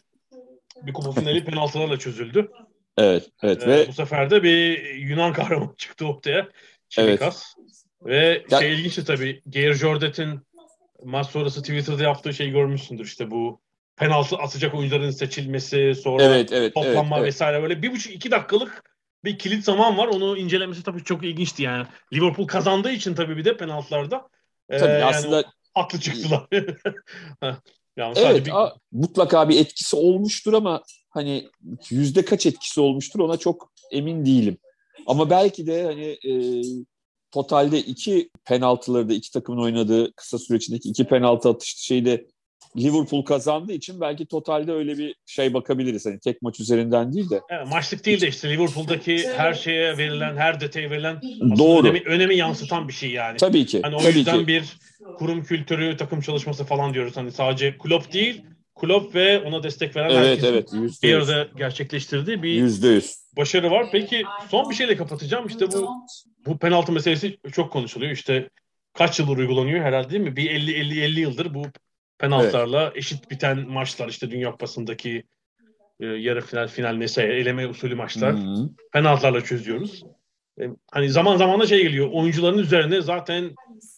bir 0.82 0.94
kupa 0.94 1.12
finali 1.12 1.46
penaltılarla 1.46 2.00
çözüldü. 2.00 2.52
Evet, 2.98 3.30
evet. 3.42 3.64
Ee, 3.64 3.68
ve 3.68 3.88
bu 3.88 3.94
sefer 3.94 4.30
de 4.30 4.44
bir 4.44 4.94
Yunan 4.96 5.34
kahraman 5.34 5.74
çıktı 5.78 6.06
ortaya. 6.06 6.50
Çimikas. 6.90 7.56
Evet. 7.60 7.81
Ve 8.06 8.46
ya, 8.52 8.60
şey 8.60 8.74
ilginçti 8.74 9.06
tabii. 9.06 9.42
Geir 9.50 9.74
Jordet'in 9.74 10.40
maç 11.04 11.28
sonrası 11.28 11.62
Twitter'da 11.62 12.04
yaptığı 12.04 12.34
şeyi 12.34 12.52
görmüşsündür 12.52 13.06
işte 13.06 13.32
bu 13.32 13.62
penaltı 13.96 14.36
atacak 14.38 14.76
oyuncuların 14.76 15.12
seçilmesi 15.12 15.96
sonra 15.96 16.24
evet, 16.24 16.52
evet, 16.52 16.74
toplanma 16.74 17.18
evet, 17.18 17.28
vesaire 17.28 17.62
böyle 17.64 17.82
bir 17.82 17.92
buçuk 17.92 18.14
iki 18.14 18.32
dakikalık 18.32 18.84
bir 19.24 19.38
kilit 19.38 19.66
zaman 19.66 19.98
var. 19.98 20.08
Onu 20.08 20.38
incelemesi 20.38 20.84
tabii 20.84 21.04
çok 21.04 21.24
ilginçti 21.24 21.64
yani. 21.64 21.88
Liverpool 22.14 22.48
kazandığı 22.48 22.92
için 22.92 23.16
tabii 23.16 23.38
bir 23.38 23.46
de 23.46 23.58
penaltılarda. 23.58 24.28
Tabii 24.72 24.92
ee, 24.92 25.04
aslında 25.04 25.36
yani 25.36 25.46
haklı 25.74 26.00
çıktılar. 26.00 26.48
yani 27.98 28.14
evet, 28.16 28.46
bir... 28.46 28.64
a, 28.64 28.76
mutlaka 28.92 29.50
bir 29.50 29.60
etkisi 29.60 29.96
olmuştur 29.96 30.54
ama 30.54 30.84
hani 31.10 31.50
yüzde 31.90 32.26
kaç 32.26 32.46
etkisi 32.46 32.82
olmuştur 32.82 33.20
ona 33.20 33.38
çok 33.38 33.72
emin 33.92 34.26
değilim. 34.26 34.58
Ama 35.08 35.30
belki 35.30 35.68
de 35.68 35.84
hani 35.84 36.06
e, 36.06 36.62
totalde 37.32 37.80
iki 37.80 38.30
penaltıları 38.46 39.10
da 39.10 39.14
iki 39.14 39.32
takımın 39.32 39.64
oynadığı 39.64 40.14
kısa 40.14 40.38
süre 40.38 40.58
içindeki 40.58 40.90
iki 40.90 41.04
penaltı 41.04 41.50
atıştı 41.50 41.86
şeyde 41.86 42.26
Liverpool 42.78 43.26
kazandığı 43.26 43.74
için 43.74 44.02
belki 44.02 44.26
totalde 44.26 44.72
öyle 44.72 44.98
bir 44.98 45.16
şey 45.26 45.54
bakabiliriz. 45.54 46.06
Hani 46.06 46.20
tek 46.20 46.42
maç 46.42 46.60
üzerinden 46.60 47.14
değil 47.14 47.30
de. 47.30 47.42
Evet, 47.50 47.68
maçlık 47.68 48.06
değil 48.06 48.22
de 48.22 48.28
işte 48.28 48.50
Liverpool'daki 48.50 49.30
her 49.38 49.54
şeye 49.54 49.98
verilen, 49.98 50.38
her 50.38 50.60
detaya 50.60 50.90
verilen 50.90 51.22
Doğru. 51.58 51.88
Önemi, 51.88 52.04
önemi 52.06 52.36
yansıtan 52.36 52.88
bir 52.88 52.94
şey 52.94 53.12
yani. 53.12 53.38
Tabii 53.38 53.66
ki. 53.66 53.80
Hani 53.84 53.96
o 53.96 54.00
tabii 54.00 54.18
yüzden 54.18 54.40
ki. 54.40 54.48
bir 54.48 54.78
kurum 55.18 55.44
kültürü, 55.44 55.98
takım 55.98 56.22
çalışması 56.22 56.64
falan 56.64 56.94
diyoruz. 56.94 57.18
Hani 57.18 57.32
sadece 57.32 57.78
kulüp 57.78 58.14
değil, 58.14 58.42
kulüp 58.76 59.16
ve 59.16 59.40
ona 59.40 59.64
destek 59.64 59.96
veren 59.96 60.10
evet, 60.10 60.44
herkesin 60.44 60.82
evet, 60.82 60.94
bir 61.04 61.14
arada 61.14 61.48
gerçekleştirdiği 61.58 62.44
bir 62.44 62.64
%100. 62.64 63.16
başarı 63.38 63.72
var. 63.72 63.88
Peki 63.92 64.24
son 64.50 64.70
bir 64.70 64.76
şeyle 64.76 64.98
kapatacağım. 64.98 65.48
İşte 65.48 65.72
bu 65.72 66.06
bu 66.46 66.58
penaltı 66.58 66.92
meselesi 66.92 67.38
çok 67.52 67.72
konuşuluyor. 67.72 68.12
İşte 68.12 68.50
kaç 68.94 69.20
yıldır 69.20 69.38
uygulanıyor 69.38 69.86
herhalde 69.86 70.10
değil 70.10 70.22
mi? 70.22 70.36
Bir 70.36 70.52
50 70.52 70.74
50 70.74 71.02
50 71.02 71.20
yıldır 71.20 71.54
bu 71.54 71.66
penaltılarla 72.18 72.84
evet. 72.84 72.98
eşit 72.98 73.32
biten 73.32 73.70
maçlar 73.70 74.10
işte 74.10 74.32
Dünya 74.32 74.52
Kupası'ndaki 74.52 75.24
e, 76.00 76.06
yarı 76.06 76.42
final 76.42 76.68
final 76.68 76.94
neyse 76.94 77.24
eleme 77.24 77.68
usulü 77.68 77.96
maçlar 77.96 78.34
Hı-hı. 78.34 78.70
penaltılarla 78.94 79.44
çözüyoruz. 79.44 80.04
E, 80.62 80.64
hani 80.92 81.10
zaman 81.10 81.38
zaman 81.38 81.60
da 81.60 81.68
şey 81.68 81.84
geliyor. 81.84 82.10
Oyuncuların 82.12 82.58
üzerine 82.58 83.02
zaten 83.02 83.56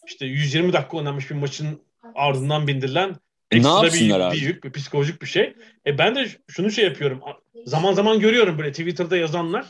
işte 0.07 0.25
120 0.25 0.73
dakika 0.73 0.97
oynanmış 0.97 1.29
bir 1.29 1.35
maçın 1.35 1.81
ardından 2.15 2.67
bindirilen 2.67 3.15
ekstra 3.51 3.83
bir, 3.83 4.35
bir 4.35 4.41
yük, 4.41 4.63
bir 4.63 4.71
psikolojik 4.71 5.21
bir 5.21 5.27
şey. 5.27 5.55
E 5.87 5.97
ben 5.97 6.15
de 6.15 6.27
şunu 6.47 6.71
şey 6.71 6.85
yapıyorum. 6.85 7.21
Zaman 7.65 7.93
zaman 7.93 8.19
görüyorum 8.19 8.57
böyle 8.57 8.71
Twitter'da 8.71 9.17
yazanlar. 9.17 9.65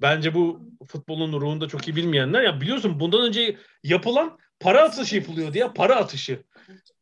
Bence 0.00 0.34
bu 0.34 0.60
futbolun 0.86 1.40
ruhunda 1.40 1.68
çok 1.68 1.88
iyi 1.88 1.96
bilmeyenler. 1.96 2.42
Ya 2.42 2.60
biliyorsun 2.60 3.00
bundan 3.00 3.20
önce 3.20 3.56
yapılan 3.84 4.38
para 4.60 4.82
atışı 4.82 5.16
yapılıyor 5.16 5.52
diye 5.54 5.68
para 5.68 5.96
atışı. 5.96 6.42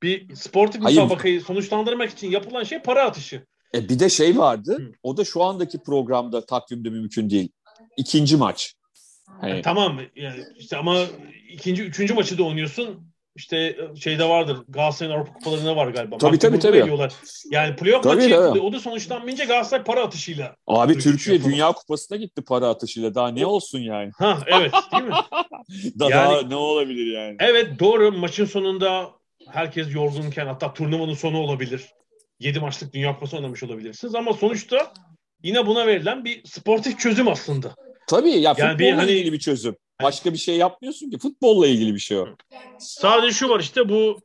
Bir 0.02 0.34
sportif 0.34 0.82
müsabakayı 0.82 1.40
sonuçlandırmak 1.40 2.10
için 2.10 2.30
yapılan 2.30 2.64
şey 2.64 2.78
para 2.78 3.04
atışı. 3.04 3.46
E 3.74 3.88
bir 3.88 3.98
de 3.98 4.08
şey 4.08 4.38
vardı. 4.38 4.76
Hı. 4.78 4.92
O 5.02 5.16
da 5.16 5.24
şu 5.24 5.42
andaki 5.42 5.82
programda 5.82 6.46
takvimde 6.46 6.90
mümkün 6.90 7.30
değil. 7.30 7.48
İkinci 7.96 8.36
maç. 8.36 8.74
Hani... 9.40 9.50
Yani, 9.50 9.62
tamam 9.62 10.00
yani 10.16 10.44
işte 10.56 10.76
ama 10.76 11.04
ikinci, 11.48 11.82
üçüncü 11.82 12.14
maçı 12.14 12.38
da 12.38 12.42
oynuyorsun 12.42 13.12
işte 13.38 13.56
e, 13.56 13.96
şeyde 14.00 14.28
vardır. 14.28 14.58
Galatasaray'ın 14.68 15.16
Avrupa 15.16 15.32
Kupalarında 15.32 15.76
var 15.76 15.88
galiba. 15.88 16.18
Tabii 16.18 16.38
tabii 16.38 16.58
tabii. 16.58 16.78
Ediyorlar. 16.78 17.12
Yani 17.50 17.76
playoff 17.76 18.02
tabii, 18.02 18.16
maçı 18.16 18.30
tabii. 18.30 18.60
o 18.60 18.72
da 18.72 18.80
sonuçlanmayınca 18.80 19.44
Galatasaray 19.44 19.84
para 19.84 20.02
atışıyla. 20.02 20.56
Abi 20.66 20.98
Türkiye 20.98 21.44
Dünya 21.44 21.72
Kupası'na 21.72 22.18
gitti 22.18 22.42
para 22.42 22.68
atışıyla. 22.68 23.14
Daha 23.14 23.28
ne 23.28 23.46
olsun 23.46 23.78
yani? 23.78 24.10
Ha 24.18 24.38
evet 24.46 24.72
değil 24.92 25.04
mi? 25.04 25.10
daha, 25.98 26.10
yani, 26.10 26.32
daha 26.32 26.42
ne 26.42 26.56
olabilir 26.56 27.12
yani? 27.12 27.36
Evet 27.40 27.80
doğru. 27.80 28.12
Maçın 28.12 28.44
sonunda 28.44 29.10
herkes 29.48 29.94
yorgunken 29.94 30.46
hatta 30.46 30.72
turnuvanın 30.72 31.14
sonu 31.14 31.38
olabilir. 31.38 31.88
7 32.40 32.60
maçlık 32.60 32.94
Dünya 32.94 33.14
Kupası 33.14 33.36
oynamış 33.36 33.62
olabilirsiniz 33.62 34.14
ama 34.14 34.32
sonuçta 34.32 34.92
yine 35.42 35.66
buna 35.66 35.86
verilen 35.86 36.24
bir 36.24 36.44
sportif 36.44 36.98
çözüm 36.98 37.28
aslında. 37.28 37.74
Tabii 38.08 38.30
ya 38.30 38.54
yani 38.58 38.70
futbolla 38.70 38.78
bir, 38.78 38.92
hani, 38.92 39.10
ilgili 39.10 39.32
bir 39.32 39.38
çözüm. 39.38 39.76
Başka 40.02 40.32
bir 40.32 40.38
şey 40.38 40.56
yapmıyorsun 40.56 41.10
ki. 41.10 41.18
Futbolla 41.18 41.66
ilgili 41.66 41.94
bir 41.94 41.98
şey 41.98 42.18
o. 42.18 42.26
Sadece 42.78 43.32
şu 43.32 43.48
var 43.48 43.60
işte 43.60 43.88
bu 43.88 44.20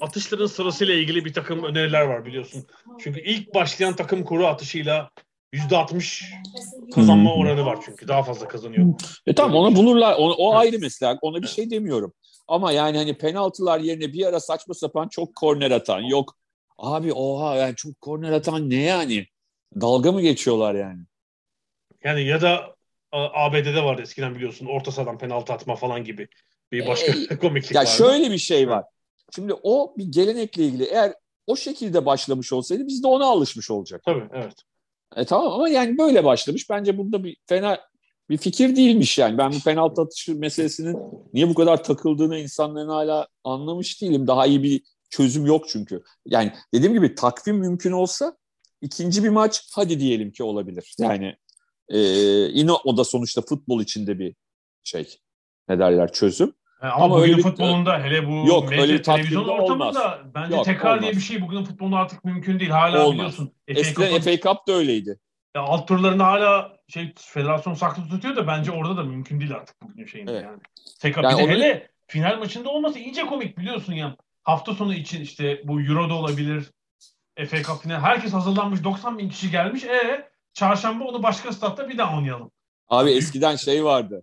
atışların 0.00 0.46
sırasıyla 0.46 0.94
ilgili 0.94 1.24
bir 1.24 1.32
takım 1.32 1.64
öneriler 1.64 2.02
var 2.02 2.26
biliyorsun. 2.26 2.66
Çünkü 2.98 3.20
ilk 3.20 3.54
başlayan 3.54 3.96
takım 3.96 4.24
kuru 4.24 4.46
atışıyla 4.46 5.10
%60 5.52 6.24
kazanma 6.94 7.34
hmm. 7.34 7.40
oranı 7.40 7.66
var 7.66 7.78
çünkü. 7.84 8.08
Daha 8.08 8.22
fazla 8.22 8.48
kazanıyor. 8.48 8.94
E 9.26 9.34
tamam 9.34 9.56
onu 9.56 9.76
bulurlar. 9.76 10.14
O, 10.18 10.32
o 10.32 10.54
ayrı 10.54 10.78
mesela. 10.80 11.18
Ona 11.22 11.42
bir 11.42 11.48
şey 11.48 11.70
demiyorum. 11.70 12.12
Ama 12.48 12.72
yani 12.72 12.96
hani 12.96 13.18
penaltılar 13.18 13.80
yerine 13.80 14.12
bir 14.12 14.26
ara 14.26 14.40
saçma 14.40 14.74
sapan 14.74 15.08
çok 15.08 15.34
korner 15.34 15.70
atan 15.70 16.00
yok. 16.00 16.36
Abi 16.78 17.12
oha 17.12 17.56
yani 17.56 17.76
çok 17.76 18.00
korner 18.00 18.32
atan 18.32 18.70
ne 18.70 18.82
yani? 18.82 19.26
Dalga 19.80 20.12
mı 20.12 20.20
geçiyorlar 20.20 20.74
yani? 20.74 21.00
Yani 22.04 22.24
ya 22.24 22.40
da 22.40 22.75
ABD'de 23.12 23.84
vardı 23.84 24.02
eskiden 24.02 24.34
biliyorsun 24.34 24.66
orta 24.66 24.92
sahadan 24.92 25.18
penaltı 25.18 25.52
atma 25.52 25.76
falan 25.76 26.04
gibi 26.04 26.28
bir 26.72 26.86
başka 26.86 27.12
ee, 27.12 27.36
komiklik 27.40 27.74
ya 27.74 27.80
vardı. 27.80 27.90
şöyle 27.90 28.30
bir 28.30 28.38
şey 28.38 28.68
var. 28.68 28.84
Şimdi 29.34 29.54
o 29.62 29.94
bir 29.98 30.04
gelenekle 30.04 30.64
ilgili 30.64 30.84
eğer 30.84 31.14
o 31.46 31.56
şekilde 31.56 32.06
başlamış 32.06 32.52
olsaydı 32.52 32.86
biz 32.86 33.02
de 33.02 33.06
ona 33.06 33.26
alışmış 33.26 33.70
olacak. 33.70 34.02
Tabii 34.04 34.24
evet. 34.34 34.54
E, 35.16 35.24
tamam 35.24 35.52
ama 35.52 35.68
yani 35.68 35.98
böyle 35.98 36.24
başlamış. 36.24 36.70
Bence 36.70 36.98
bunda 36.98 37.24
bir 37.24 37.36
fena 37.46 37.80
bir 38.30 38.36
fikir 38.36 38.76
değilmiş 38.76 39.18
yani. 39.18 39.38
Ben 39.38 39.52
bu 39.52 39.60
penaltı 39.60 40.02
atışı 40.02 40.38
meselesinin 40.38 40.98
niye 41.32 41.48
bu 41.48 41.54
kadar 41.54 41.84
takıldığını 41.84 42.38
insanların 42.38 42.88
hala 42.88 43.28
anlamış 43.44 44.02
değilim. 44.02 44.26
Daha 44.26 44.46
iyi 44.46 44.62
bir 44.62 44.82
çözüm 45.10 45.46
yok 45.46 45.68
çünkü. 45.68 46.02
Yani 46.26 46.52
dediğim 46.74 46.92
gibi 46.92 47.14
takvim 47.14 47.56
mümkün 47.56 47.92
olsa 47.92 48.36
ikinci 48.82 49.24
bir 49.24 49.28
maç 49.28 49.70
hadi 49.74 50.00
diyelim 50.00 50.32
ki 50.32 50.42
olabilir. 50.42 50.94
Yani 50.98 51.36
e, 51.88 51.98
yine 51.98 52.72
o 52.72 52.96
da 52.96 53.04
sonuçta 53.04 53.42
futbol 53.42 53.80
içinde 53.80 54.18
bir 54.18 54.34
şey 54.84 55.18
ne 55.68 55.78
derler 55.78 56.12
çözüm. 56.12 56.52
ama, 56.80 57.04
ama 57.04 57.16
bugün 57.16 57.38
futbolunda 57.38 58.04
hele 58.04 58.28
bu 58.28 58.48
yok, 58.48 58.70
medya, 58.70 58.82
öyle 58.82 59.02
televizyon 59.02 59.48
ortamında 59.48 59.88
olmaz. 59.88 60.18
bence 60.34 60.56
yok, 60.56 60.64
tekrar 60.64 60.90
olmaz. 60.90 61.02
diye 61.02 61.12
bir 61.12 61.20
şey 61.20 61.42
bugün 61.42 61.64
futbolunda 61.64 61.96
artık 61.96 62.24
mümkün 62.24 62.60
değil. 62.60 62.70
Hala 62.70 63.06
olmaz. 63.06 63.14
biliyorsun. 63.14 63.52
Eskiden 63.68 64.20
FA 64.20 64.36
Cup 64.36 64.68
da 64.68 64.72
öyleydi. 64.72 65.18
Ya 65.56 65.62
alt 65.62 65.88
turlarını 65.88 66.22
hala 66.22 66.76
şey 66.88 67.12
federasyon 67.16 67.74
saklı 67.74 68.08
tutuyor 68.08 68.36
da 68.36 68.46
bence 68.46 68.72
orada 68.72 68.96
da 68.96 69.02
mümkün 69.02 69.40
değil 69.40 69.54
artık 69.54 69.82
bugün 69.82 70.06
şeyin 70.06 70.26
evet. 70.26 70.44
yani. 70.44 70.58
Tekrar 71.00 71.22
yani 71.22 71.38
bir 71.38 71.44
onu... 71.44 71.50
hele 71.50 71.90
final 72.06 72.38
maçında 72.38 72.68
olması 72.68 72.98
iyice 72.98 73.26
komik 73.26 73.58
biliyorsun 73.58 73.92
ya. 73.92 74.16
Hafta 74.42 74.74
sonu 74.74 74.94
için 74.94 75.20
işte 75.20 75.62
bu 75.64 75.80
Euro'da 75.80 76.14
olabilir. 76.14 76.70
FA 77.48 77.62
Cup 77.62 77.82
final. 77.82 78.00
Herkes 78.00 78.32
hazırlanmış. 78.32 78.84
90 78.84 79.18
bin 79.18 79.28
kişi 79.28 79.50
gelmiş. 79.50 79.84
E 79.84 80.28
çarşamba 80.56 81.04
onu 81.04 81.22
başka 81.22 81.52
statta 81.52 81.88
bir 81.88 81.98
daha 81.98 82.16
oynayalım. 82.16 82.50
Abi 82.88 83.10
eskiden 83.10 83.56
şey 83.56 83.84
vardı. 83.84 84.22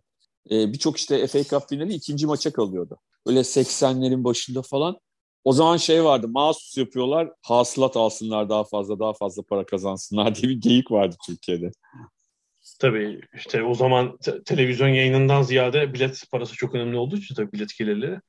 Ee, 0.52 0.74
Birçok 0.74 0.98
işte 0.98 1.28
FA 1.28 1.44
Cup 1.44 1.70
finali 1.70 1.94
ikinci 1.94 2.28
maça 2.28 2.54
kalıyordu. 2.54 2.98
Öyle 3.26 3.40
80'lerin 3.40 4.24
başında 4.24 4.62
falan. 4.62 4.98
O 5.44 5.54
zaman 5.54 5.78
şey 5.78 6.04
vardı, 6.04 6.28
mahsus 6.28 6.78
yapıyorlar, 6.78 7.32
hasılat 7.42 7.98
alsınlar 7.98 8.50
daha 8.50 8.64
fazla, 8.64 9.00
daha 9.00 9.14
fazla 9.14 9.44
para 9.44 9.66
kazansınlar 9.66 10.36
diye 10.36 10.50
bir 10.52 10.62
geyik 10.62 10.92
vardı 10.92 11.16
Türkiye'de. 11.26 11.72
Tabii 12.80 13.22
işte 13.34 13.64
o 13.64 13.74
zaman 13.74 14.18
te- 14.18 14.44
televizyon 14.44 14.88
yayınından 14.88 15.42
ziyade 15.42 15.94
bilet 15.94 16.24
parası 16.32 16.56
çok 16.56 16.76
önemli 16.76 16.98
olduğu 16.98 17.18
için 17.18 17.36
tabii 17.36 17.52
bilet 17.52 17.78
gelirleri. 17.78 18.20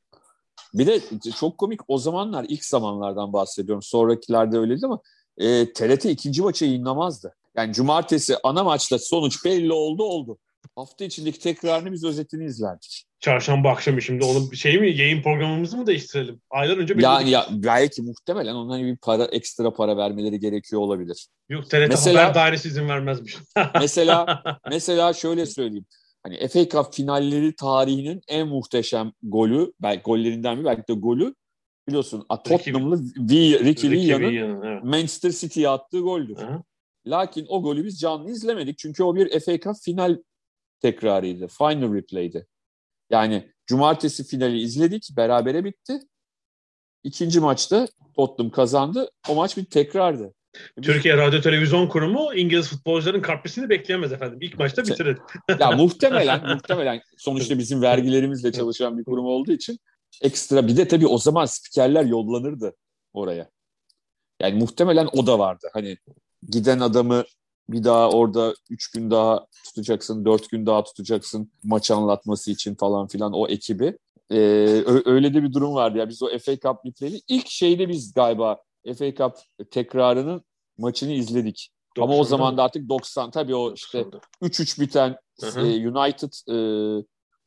Bir 0.75 0.87
de 0.87 1.01
çok 1.41 1.59
komik 1.59 1.81
o 1.89 1.99
zamanlar 1.99 2.47
ilk 2.49 2.65
zamanlardan 2.65 3.33
bahsediyorum. 3.33 3.83
Sonrakilerde 3.83 4.59
öyleydi 4.59 4.87
ama 4.87 5.01
e, 5.39 5.73
TRT 5.73 6.05
ikinci 6.05 6.43
maçı 6.43 6.65
yayınlamazdı. 6.65 7.35
Yani 7.57 7.73
cumartesi 7.73 8.37
ana 8.43 8.65
maçta 8.65 8.99
sonuç 8.99 9.45
belli 9.45 9.73
oldu 9.73 10.05
oldu. 10.05 10.39
Hafta 10.77 11.05
içindeki 11.05 11.39
tekrarını 11.41 11.93
biz 11.93 12.05
özetini 12.05 12.45
izlerdik. 12.45 13.05
Çarşamba 13.21 13.71
akşamı 13.71 14.03
şimdi 14.03 14.25
onun 14.25 14.51
şey 14.51 14.81
mi 14.81 14.97
yayın 14.97 15.23
programımızı 15.23 15.77
mı 15.77 15.87
değiştirelim? 15.87 16.41
Aylar 16.51 16.77
önce 16.77 16.95
yani 16.99 17.31
ya 17.31 17.47
belki 17.51 18.03
muhtemelen 18.03 18.55
onların 18.55 18.87
bir 18.87 18.97
para 18.97 19.25
ekstra 19.25 19.75
para 19.75 19.97
vermeleri 19.97 20.41
gerekiyor 20.41 20.83
olabilir. 20.83 21.29
Yok 21.49 21.71
TRT 21.71 21.89
mesela, 21.89 22.23
Haber 22.23 22.35
Dairesi 22.35 22.69
izin 22.69 22.89
vermezmiş. 22.89 23.37
mesela 23.81 24.43
mesela 24.71 25.13
şöyle 25.13 25.47
söyleyeyim. 25.47 25.87
Hani 26.23 26.49
FA 26.49 26.69
Cup 26.69 26.95
finalleri 26.95 27.57
tarihinin 27.57 28.21
en 28.29 28.49
muhteşem 28.49 29.13
golü, 29.23 29.73
belki 29.83 30.03
gollerinden 30.03 30.59
bir 30.61 30.65
belki 30.65 30.89
de 30.89 30.93
golü 30.93 31.35
biliyorsun 31.89 32.27
Tottenham'lı 32.45 32.99
Ricky, 32.99 33.65
Ricky 33.65 33.93
Villian'ın 33.93 34.63
evet. 34.63 34.85
Manchester 34.85 35.31
City'ye 35.31 35.69
attığı 35.69 36.01
goldür. 36.01 36.37
Hı. 36.37 36.63
Lakin 37.07 37.47
o 37.49 37.63
golü 37.63 37.85
biz 37.85 38.01
canlı 38.01 38.31
izlemedik 38.31 38.79
çünkü 38.79 39.03
o 39.03 39.17
bir 39.17 39.41
FA 39.41 39.61
Cup 39.61 39.77
final 39.83 40.17
tekrarıydı. 40.81 41.49
Final 41.49 41.95
replay'di. 41.95 42.47
Yani 43.11 43.53
cumartesi 43.67 44.25
finali 44.25 44.61
izledik. 44.61 45.09
Berabere 45.17 45.65
bitti. 45.65 45.99
İkinci 47.05 47.41
maçta 47.41 47.89
Tottenham 48.17 48.51
kazandı. 48.51 49.11
O 49.29 49.35
maç 49.35 49.57
bir 49.57 49.65
tekrardı. 49.65 50.35
Türkiye 50.83 51.17
Radyo 51.17 51.41
Televizyon 51.41 51.89
Kurumu 51.89 52.35
İngiliz 52.35 52.69
futbolcuların 52.69 53.23
kartpisini 53.23 53.69
bekleyemez 53.69 54.13
efendim. 54.13 54.39
İlk 54.43 54.59
maçta 54.59 54.83
bitirir. 54.83 55.19
ya 55.61 55.71
muhtemelen 55.71 56.47
muhtemelen 56.49 57.01
sonuçta 57.19 57.59
bizim 57.59 57.83
vergilerimizle 57.83 58.53
çalışan 58.53 58.99
bir 58.99 59.05
kurum 59.05 59.25
olduğu 59.25 59.53
için 59.53 59.79
ekstra 60.23 60.67
bir 60.67 60.77
de 60.77 60.89
tabii 60.89 61.07
o 61.07 61.19
zaman 61.19 61.45
spikerler 61.45 62.05
yollanırdı 62.05 62.77
oraya. 63.13 63.51
Yani 64.41 64.59
muhtemelen 64.59 65.09
o 65.13 65.27
da 65.27 65.39
vardı. 65.39 65.71
Hani 65.73 65.97
giden 66.49 66.81
adamı 66.81 67.25
bir 67.69 67.85
daha 67.85 68.11
orada 68.11 68.55
üç 68.71 68.91
gün 68.91 69.11
daha 69.11 69.47
tutacaksın, 69.65 70.25
dört 70.25 70.51
gün 70.51 70.67
daha 70.67 70.85
tutacaksın 70.85 71.53
maç 71.65 71.91
anlatması 71.91 72.51
için 72.51 72.75
falan 72.75 73.07
filan 73.07 73.33
o 73.33 73.49
ekibi. 73.49 73.99
Ee, 74.31 74.37
öyle 75.05 75.35
de 75.35 75.43
bir 75.43 75.53
durum 75.53 75.75
vardı 75.75 75.99
ya. 75.99 76.09
Biz 76.09 76.23
o 76.23 76.39
FA 76.39 76.57
Cup 76.57 76.85
bitleri 76.85 77.21
ilk 77.29 77.49
şeyde 77.49 77.89
biz 77.89 78.15
galiba 78.15 78.63
FA 78.99 79.15
Cup 79.15 79.33
tekrarının 79.71 80.43
maçını 80.79 81.13
izledik. 81.13 81.71
90'da. 81.97 82.05
Ama 82.05 82.17
o 82.17 82.25
zaman 82.25 82.57
da 82.57 82.63
artık 82.63 82.89
90 82.89 83.31
tabii 83.31 83.55
o 83.55 83.75
işte 83.75 84.07
3-3 84.43 84.81
biten 84.81 85.17
e, 85.43 85.89
United 85.89 86.33
e, 86.49 86.57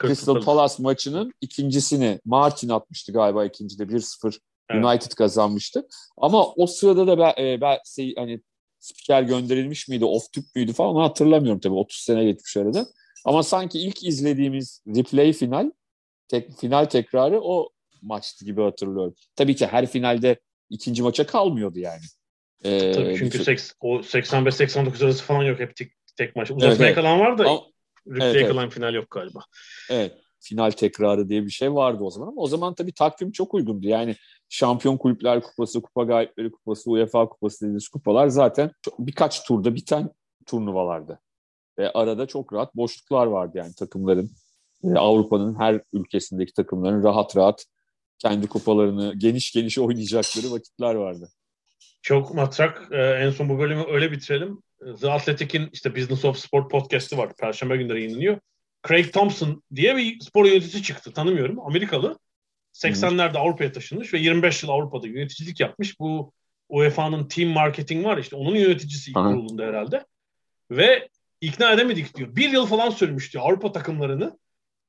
Crystal 0.01 0.41
Palace 0.41 0.73
maçının 0.79 1.33
ikincisini 1.41 2.19
Martin 2.25 2.69
atmıştı 2.69 3.13
galiba 3.13 3.45
ikincide 3.45 3.83
1-0 3.83 4.39
evet. 4.69 4.85
United 4.85 5.11
kazanmıştı. 5.11 5.87
Ama 6.17 6.45
o 6.45 6.67
sırada 6.67 7.07
da 7.07 7.17
ben, 7.17 7.43
e, 7.43 7.61
ben 7.61 7.77
şey, 7.95 8.15
hani 8.17 8.41
spiker 8.87 9.21
gönderilmiş 9.21 9.87
miydi, 9.87 10.05
off 10.05 10.33
tüp 10.33 10.45
müydü 10.55 10.73
falan 10.73 10.95
onu 10.95 11.03
hatırlamıyorum 11.03 11.59
tabii 11.59 11.75
30 11.75 11.97
sene 11.97 12.25
geçmiş 12.25 12.57
arada. 12.57 12.85
Ama 13.25 13.43
sanki 13.43 13.79
ilk 13.79 14.03
izlediğimiz 14.03 14.83
replay 14.87 15.33
final, 15.33 15.71
tek, 16.27 16.59
final 16.59 16.85
tekrarı 16.85 17.41
o 17.41 17.69
maçtı 18.01 18.45
gibi 18.45 18.61
hatırlıyorum. 18.61 19.15
Tabii 19.35 19.55
ki 19.55 19.67
her 19.67 19.87
finalde 19.87 20.39
ikinci 20.69 21.03
maça 21.03 21.25
kalmıyordu 21.25 21.79
yani. 21.79 22.03
Ee, 22.63 22.91
Tabii 22.91 23.15
çünkü 23.17 23.43
seks, 23.43 23.71
o 23.79 23.97
85-89 23.97 25.05
arası 25.05 25.23
falan 25.23 25.43
yok 25.43 25.59
hep 25.59 25.75
tek, 25.75 25.91
tek 26.17 26.35
maç. 26.35 26.51
Uzatmaya 26.51 26.85
evet, 26.85 26.95
kalan 26.95 27.19
var 27.19 27.37
da 27.37 27.49
Ama, 27.49 27.61
replay'e 28.07 28.31
evet, 28.31 28.47
kalan 28.47 28.63
evet. 28.63 28.73
final 28.73 28.93
yok 28.93 29.11
galiba. 29.11 29.39
Evet 29.89 30.13
final 30.47 30.71
tekrarı 30.71 31.29
diye 31.29 31.45
bir 31.45 31.49
şey 31.49 31.73
vardı 31.73 32.03
o 32.03 32.09
zaman 32.09 32.27
ama 32.27 32.41
o 32.41 32.47
zaman 32.47 32.73
tabii 32.73 32.91
takvim 32.91 33.31
çok 33.31 33.53
uygundu. 33.53 33.87
Yani 33.87 34.15
Şampiyon 34.49 34.97
Kulüpler 34.97 35.41
Kupası, 35.41 35.81
Kupa 35.81 36.03
Galipleri 36.03 36.51
Kupası, 36.51 36.91
UEFA 36.91 37.29
Kupası 37.29 37.61
dediğimiz 37.61 37.87
kupalar 37.87 38.27
zaten 38.27 38.71
birkaç 38.99 39.43
turda 39.43 39.75
biten 39.75 40.09
turnuvalardı. 40.45 41.19
Ve 41.77 41.91
arada 41.91 42.25
çok 42.25 42.53
rahat 42.53 42.75
boşluklar 42.75 43.25
vardı 43.25 43.57
yani 43.57 43.73
takımların. 43.73 44.31
Avrupa'nın 44.95 45.59
her 45.59 45.81
ülkesindeki 45.93 46.53
takımların 46.53 47.03
rahat 47.03 47.37
rahat 47.37 47.65
kendi 48.19 48.47
kupalarını 48.47 49.13
geniş 49.17 49.51
geniş 49.51 49.79
oynayacakları 49.79 50.51
vakitler 50.51 50.95
vardı. 50.95 51.29
Çok 52.01 52.33
matrak. 52.33 52.87
Ee, 52.91 52.97
en 52.97 53.31
son 53.31 53.49
bu 53.49 53.59
bölümü 53.59 53.83
öyle 53.87 54.11
bitirelim. 54.11 54.61
The 55.01 55.11
Athletic'in 55.11 55.69
işte 55.73 55.95
Business 55.95 56.25
of 56.25 56.37
Sport 56.37 56.71
podcast'i 56.71 57.17
var. 57.17 57.35
Perşembe 57.39 57.77
günleri 57.77 58.01
yayınlanıyor. 58.01 58.39
Craig 58.87 59.13
Thompson 59.13 59.63
diye 59.75 59.95
bir 59.97 60.19
spor 60.19 60.45
yöneticisi 60.45 60.83
çıktı. 60.83 61.13
Tanımıyorum. 61.13 61.59
Amerikalı. 61.59 62.19
80'lerde 62.73 63.37
Avrupa'ya 63.37 63.71
taşınmış 63.71 64.13
ve 64.13 64.19
25 64.19 64.63
yıl 64.63 64.69
Avrupa'da 64.69 65.07
yöneticilik 65.07 65.59
yapmış. 65.59 65.99
Bu 65.99 66.33
UEFA'nın 66.69 67.27
team 67.27 67.49
marketing 67.49 68.05
var 68.05 68.17
işte 68.17 68.35
onun 68.35 68.55
yöneticisi 68.55 69.11
ilk 69.11 69.15
kurulunda 69.15 69.63
herhalde. 69.63 70.05
Ve 70.71 71.09
ikna 71.41 71.71
edemedik 71.71 72.15
diyor. 72.17 72.35
Bir 72.35 72.49
yıl 72.49 72.65
falan 72.65 72.89
sürmüş 72.89 73.33
diyor 73.33 73.43
Avrupa 73.43 73.71
takımlarını 73.71 74.37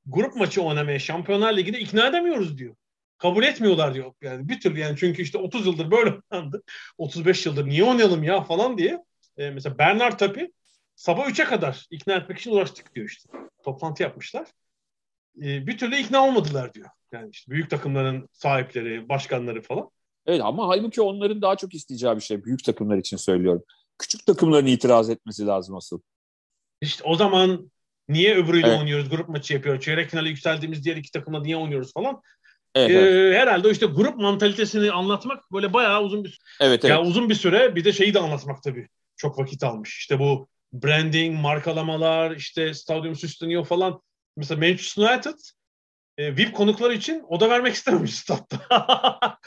grup 0.05 0.35
maçı 0.35 0.61
oynamaya 0.61 0.99
Şampiyonlar 0.99 1.57
Ligi'de 1.57 1.79
ikna 1.79 2.07
edemiyoruz 2.07 2.57
diyor. 2.57 2.75
Kabul 3.17 3.43
etmiyorlar 3.43 3.93
diyor. 3.93 4.13
Yani 4.21 4.49
bir 4.49 4.59
türlü 4.59 4.79
yani 4.79 4.97
çünkü 4.99 5.21
işte 5.21 5.37
30 5.37 5.65
yıldır 5.65 5.91
böyle 5.91 6.13
oynandı. 6.31 6.63
35 6.97 7.45
yıldır 7.45 7.65
niye 7.65 7.83
oynayalım 7.83 8.23
ya 8.23 8.41
falan 8.41 8.77
diye. 8.77 9.03
Ee, 9.37 9.49
mesela 9.49 9.77
Bernard 9.77 10.19
Tapie 10.19 10.51
sabah 10.99 11.29
3'e 11.29 11.45
kadar 11.45 11.87
ikna 11.91 12.13
etmek 12.13 12.39
için 12.39 12.51
uğraştık 12.51 12.95
diyor 12.95 13.07
işte. 13.07 13.29
Toplantı 13.63 14.03
yapmışlar. 14.03 14.47
Ee, 15.41 15.67
bir 15.67 15.77
türlü 15.77 15.95
ikna 15.95 16.27
olmadılar 16.27 16.73
diyor. 16.73 16.89
Yani 17.11 17.29
işte 17.31 17.51
büyük 17.51 17.69
takımların 17.69 18.29
sahipleri, 18.31 19.09
başkanları 19.09 19.61
falan. 19.61 19.89
Evet 20.25 20.41
ama 20.43 20.67
halbuki 20.67 21.01
onların 21.01 21.41
daha 21.41 21.55
çok 21.55 21.73
isteyeceği 21.73 22.15
bir 22.15 22.21
şey. 22.21 22.43
Büyük 22.43 22.63
takımlar 22.63 22.97
için 22.97 23.17
söylüyorum. 23.17 23.63
Küçük 23.99 24.25
takımların 24.25 24.65
itiraz 24.65 25.09
etmesi 25.09 25.45
lazım 25.45 25.75
asıl. 25.75 25.99
İşte 26.81 27.03
o 27.03 27.15
zaman 27.15 27.71
niye 28.09 28.35
öbürüyle 28.35 28.67
evet. 28.67 28.79
oynuyoruz? 28.79 29.09
Grup 29.09 29.29
maçı 29.29 29.53
yapıyor. 29.53 29.79
Çeyrek 29.79 30.09
finale 30.09 30.29
yükseldiğimiz 30.29 30.85
diğer 30.85 30.95
iki 30.95 31.11
takımla 31.11 31.41
niye 31.41 31.57
oynuyoruz 31.57 31.93
falan. 31.93 32.21
Evet, 32.75 32.89
ee, 32.89 32.93
evet. 32.93 33.37
Herhalde 33.37 33.71
işte 33.71 33.85
grup 33.85 34.17
mantalitesini 34.17 34.91
anlatmak 34.91 35.51
böyle 35.51 35.73
bayağı 35.73 36.03
uzun 36.03 36.23
bir 36.23 36.39
evet, 36.61 36.85
evet. 36.85 36.95
Ya 36.95 37.01
uzun 37.01 37.29
bir 37.29 37.35
süre 37.35 37.75
bir 37.75 37.85
de 37.85 37.93
şeyi 37.93 38.13
de 38.13 38.19
anlatmak 38.19 38.63
tabii 38.63 38.87
çok 39.17 39.39
vakit 39.39 39.63
almış. 39.63 39.97
İşte 39.97 40.19
bu 40.19 40.47
branding, 40.73 41.41
markalamalar, 41.41 42.31
işte 42.31 42.73
stadyum 42.73 43.15
süsleniyor 43.15 43.65
falan. 43.65 44.01
Mesela 44.37 44.59
Manchester 44.59 45.03
United 45.03 45.39
e, 46.17 46.37
VIP 46.37 46.53
konuklar 46.53 46.91
için 46.91 47.23
oda 47.27 47.49
vermek 47.49 47.73
istememiş 47.75 48.15
statta. 48.15 48.59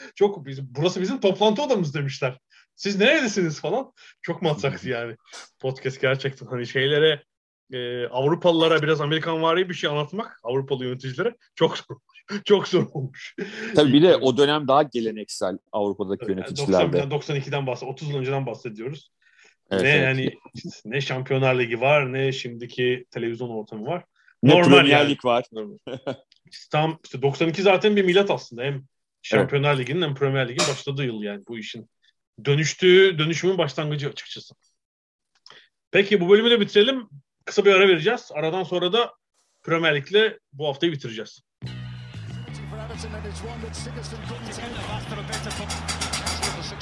Çok 0.15 0.45
bizim, 0.45 0.67
burası 0.69 1.01
bizim 1.01 1.19
toplantı 1.19 1.61
odamız 1.61 1.95
demişler. 1.95 2.37
Siz 2.75 2.99
neredesiniz 2.99 3.61
falan. 3.61 3.93
Çok 4.21 4.41
matsaktı 4.41 4.89
yani. 4.89 5.15
Podcast 5.59 6.01
gerçekten 6.01 6.45
hani 6.45 6.67
şeylere 6.67 7.23
e, 7.73 8.07
Avrupalılara 8.07 8.81
biraz 8.81 9.01
Amerikan 9.01 9.41
vari 9.41 9.69
bir 9.69 9.73
şey 9.73 9.89
anlatmak 9.89 10.39
Avrupalı 10.43 10.85
yöneticilere 10.85 11.35
çok 11.55 11.77
zor 11.77 11.97
çok 12.45 12.67
zor 12.67 12.87
olmuş. 12.93 13.35
Tabii 13.75 13.93
bir 13.93 14.01
de 14.01 14.15
o 14.15 14.37
dönem 14.37 14.67
daha 14.67 14.83
geleneksel 14.83 15.57
Avrupa'daki 15.71 16.31
yöneticilerde. 16.31 16.97
90'dan 16.97 17.09
92'den 17.09 17.67
bahsediyoruz. 17.67 18.01
30 18.01 18.09
yıl 18.09 18.17
önceden 18.17 18.45
bahsediyoruz. 18.45 19.11
Evet, 19.73 19.83
ne 19.83 19.89
evet. 19.89 20.03
yani 20.03 20.33
ne 20.85 21.01
Şampiyonlar 21.01 21.59
Ligi 21.59 21.81
var 21.81 22.13
ne 22.13 22.31
şimdiki 22.31 23.05
televizyon 23.11 23.49
ortamı 23.49 23.85
var. 23.85 24.03
Ne 24.43 24.51
Normal 24.51 24.69
Premier 24.69 24.99
yani. 24.99 25.09
Lig 25.09 25.25
var. 25.25 25.45
Tam 26.71 26.99
işte 27.03 27.21
92 27.21 27.61
zaten 27.61 27.95
bir 27.95 28.03
milat 28.03 28.31
aslında. 28.31 28.63
Hem 28.63 28.83
Şampiyonlar 29.21 29.75
evet. 29.75 29.79
Ligi'nin 29.79 30.01
hem 30.01 30.15
Premier 30.15 30.49
Lig'in 30.49 30.67
başladığı 30.69 31.05
yıl 31.05 31.23
yani 31.23 31.43
bu 31.47 31.59
işin. 31.59 31.89
Dönüştüğü, 32.45 33.19
dönüşümün 33.19 33.57
başlangıcı 33.57 34.09
açıkçası. 34.09 34.55
Peki 35.91 36.21
bu 36.21 36.29
bölümü 36.29 36.49
de 36.49 36.59
bitirelim. 36.59 37.09
Kısa 37.45 37.65
bir 37.65 37.73
ara 37.73 37.87
vereceğiz. 37.87 38.31
Aradan 38.33 38.63
sonra 38.63 38.93
da 38.93 39.13
Premier 39.63 39.95
Lig'le 39.95 40.39
bu 40.53 40.67
haftayı 40.67 40.91
bitireceğiz. 40.91 41.41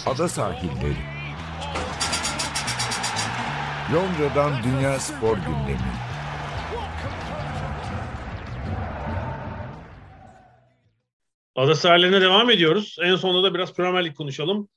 Ada 0.06 0.30
sahilleri. 0.30 0.95
Londra'dan 3.93 4.63
Dünya 4.63 4.99
Spor 4.99 5.38
Gündemi. 5.38 5.91
Ada 11.56 11.75
sahillerine 11.75 12.21
devam 12.21 12.49
ediyoruz. 12.49 12.97
En 13.01 13.15
sonunda 13.15 13.43
da 13.49 13.54
biraz 13.54 13.73
Premier 13.73 14.06
Lig 14.06 14.15
konuşalım. 14.15 14.69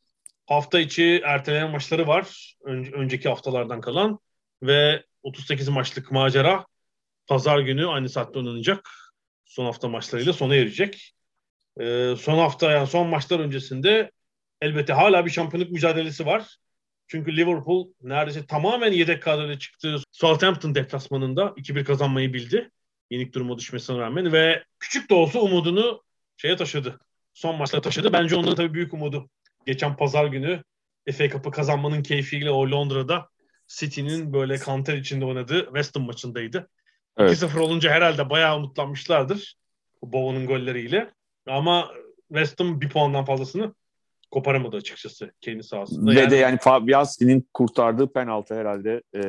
Hafta 0.47 0.81
içi 0.81 1.21
ertelenen 1.25 1.71
maçları 1.71 2.07
var. 2.07 2.55
Ön- 2.65 2.93
önceki 2.93 3.29
haftalardan 3.29 3.81
kalan. 3.81 4.19
Ve 4.63 5.05
38 5.23 5.69
maçlık 5.69 6.11
macera 6.13 6.67
pazar 7.27 7.59
günü 7.59 7.87
aynı 7.87 8.09
saatte 8.09 8.39
oynanacak. 8.39 8.89
Son 9.45 9.65
hafta 9.65 9.89
maçlarıyla 9.89 10.33
sona 10.33 10.55
erecek. 10.55 11.15
Ee, 11.81 12.15
son 12.21 12.39
hafta 12.39 12.71
yani 12.73 12.87
son 12.87 13.07
maçlar 13.09 13.41
öncesinde 13.41 14.11
elbette 14.61 14.93
hala 14.93 15.27
bir 15.27 15.31
şampiyonluk 15.31 15.71
mücadelesi 15.73 16.27
var. 16.27 16.57
Çünkü 17.07 17.37
Liverpool 17.37 17.89
neredeyse 18.03 18.47
tamamen 18.47 18.93
yedek 18.93 19.23
kadroyla 19.23 19.59
çıktığı 19.59 19.97
Southampton 20.11 20.75
deplasmanında 20.75 21.43
2-1 21.43 21.85
kazanmayı 21.85 22.33
bildi. 22.33 22.71
Yenik 23.11 23.35
duruma 23.35 23.59
düşmesine 23.59 23.99
rağmen 23.99 24.33
ve 24.33 24.65
küçük 24.79 25.11
de 25.11 25.15
olsa 25.15 25.39
umudunu 25.39 26.03
şeye 26.37 26.57
taşıdı. 26.57 26.99
Son 27.35 27.57
maçta 27.57 27.81
taşıdı. 27.81 28.13
Bence 28.13 28.37
onların 28.37 28.55
tabii 28.55 28.75
büyük 28.75 28.95
umudu. 28.95 29.29
Geçen 29.67 29.97
pazar 29.97 30.27
günü 30.27 30.63
FA 31.13 31.29
Cup'ı 31.29 31.51
kazanmanın 31.51 32.03
keyfiyle 32.03 32.51
o 32.51 32.71
Londra'da 32.71 33.29
City'nin 33.69 34.33
böyle 34.33 34.57
kanter 34.57 34.97
içinde 34.97 35.25
oynadığı 35.25 35.65
West 35.65 35.97
Ham 35.97 36.03
maçındaydı. 36.03 36.69
Evet. 37.17 37.43
2-0 37.43 37.59
olunca 37.59 37.91
herhalde 37.91 38.31
bayağı 38.31 38.57
umutlanmışlardır. 38.57 39.55
Bowen'ın 40.03 40.47
golleriyle. 40.47 41.13
Ama 41.47 41.91
West 42.29 42.61
Ham 42.61 42.81
bir 42.81 42.89
puandan 42.89 43.25
fazlasını 43.25 43.75
koparamadı 44.35 44.77
açıkçası 44.77 45.33
kendi 45.41 45.63
sahasında. 45.63 46.11
Ve 46.11 46.21
yani... 46.21 46.31
de 46.31 46.37
yani 46.37 46.59
Fabianski'nin 46.59 47.49
kurtardığı 47.55 48.13
penaltı 48.13 48.55
herhalde 48.55 49.03
e, 49.15 49.21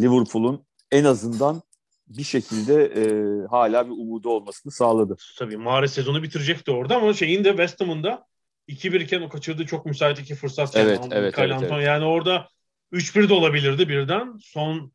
Liverpool'un 0.00 0.66
en 0.92 1.04
azından 1.04 1.62
bir 2.06 2.22
şekilde 2.22 2.84
e, 2.84 3.02
hala 3.46 3.86
bir 3.86 3.92
umudu 3.92 4.30
olmasını 4.30 4.72
sağladı. 4.72 5.16
Tabii 5.38 5.56
Mahrez 5.56 5.92
sezonu 5.92 6.22
bitirecekti 6.22 6.70
orada 6.70 6.96
ama 6.96 7.12
şeyin 7.12 7.44
de 7.44 7.48
West 7.48 7.80
Ham'ın 7.80 8.02
da 8.02 8.26
2-1 8.68 9.02
iken 9.02 9.20
o 9.22 9.28
kaçırdığı 9.28 9.66
çok 9.66 9.86
müsait 9.86 10.18
iki 10.18 10.34
fırsat. 10.34 10.76
Evet, 10.76 11.00
yani, 11.02 11.14
evet, 11.14 11.34
evet, 11.38 11.62
evet. 11.62 11.84
Yani 11.84 12.04
orada 12.04 12.48
3-1 12.92 13.28
de 13.28 13.34
olabilirdi 13.34 13.88
birden. 13.88 14.38
Son 14.42 14.92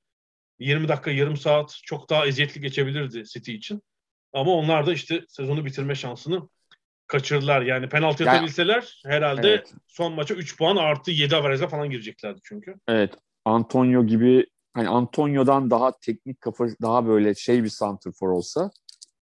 20 0.59 0.87
dakika, 0.87 1.11
yarım 1.11 1.37
saat 1.37 1.79
çok 1.83 2.09
daha 2.09 2.27
eziyetli 2.27 2.61
geçebilirdi 2.61 3.23
City 3.25 3.53
için. 3.53 3.81
Ama 4.33 4.51
onlar 4.51 4.87
da 4.87 4.93
işte 4.93 5.25
sezonu 5.27 5.65
bitirme 5.65 5.95
şansını 5.95 6.49
kaçırdılar. 7.09 7.61
Yani 7.61 7.89
penaltı 7.89 8.23
yani, 8.23 8.35
atabilseler 8.35 9.01
herhalde 9.05 9.49
evet. 9.49 9.73
son 9.87 10.13
maça 10.13 10.33
3 10.33 10.57
puan 10.57 10.75
artı 10.75 11.11
7 11.11 11.35
avarajla 11.35 11.67
falan 11.67 11.89
gireceklerdi 11.89 12.39
çünkü. 12.43 12.75
Evet. 12.87 13.13
Antonio 13.45 14.05
gibi 14.05 14.45
hani 14.73 14.89
Antonio'dan 14.89 15.71
daha 15.71 15.99
teknik 15.99 16.41
kafa 16.41 16.65
daha 16.81 17.07
böyle 17.07 17.35
şey 17.35 17.63
bir 17.63 17.69
santrfor 17.69 18.29
olsa 18.29 18.71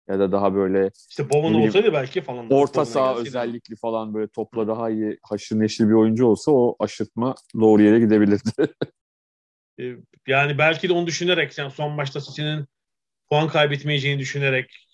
ya 0.10 0.20
da 0.20 0.32
daha 0.32 0.56
böyle 0.56 0.92
işte 1.10 1.30
Bowen 1.30 1.54
olsaydı 1.54 1.94
belki 1.94 2.22
falan. 2.22 2.50
Orta 2.50 2.86
saha 2.86 3.16
özellikli 3.16 3.76
falan 3.76 4.14
böyle 4.14 4.28
topla 4.28 4.68
daha 4.68 4.90
iyi 4.90 5.20
haşır 5.24 5.60
neşir 5.60 5.90
bir 5.90 5.94
oyuncu 5.94 6.26
olsa 6.26 6.52
o 6.52 6.76
aşırtma 6.80 7.36
doğru 7.60 7.84
yere 7.84 8.00
gidebilirdi. 8.00 8.52
Ee, 9.80 9.96
yani 10.28 10.58
belki 10.58 10.90
de 10.90 10.94
onu 10.94 11.08
düşünerek 11.08 11.58
yani 11.58 11.72
son 11.72 11.92
maçta 11.92 12.20
City'nin 12.20 12.66
puan 13.30 13.48
kaybetmeyeceğini 13.48 14.20
düşünerek 14.20 14.87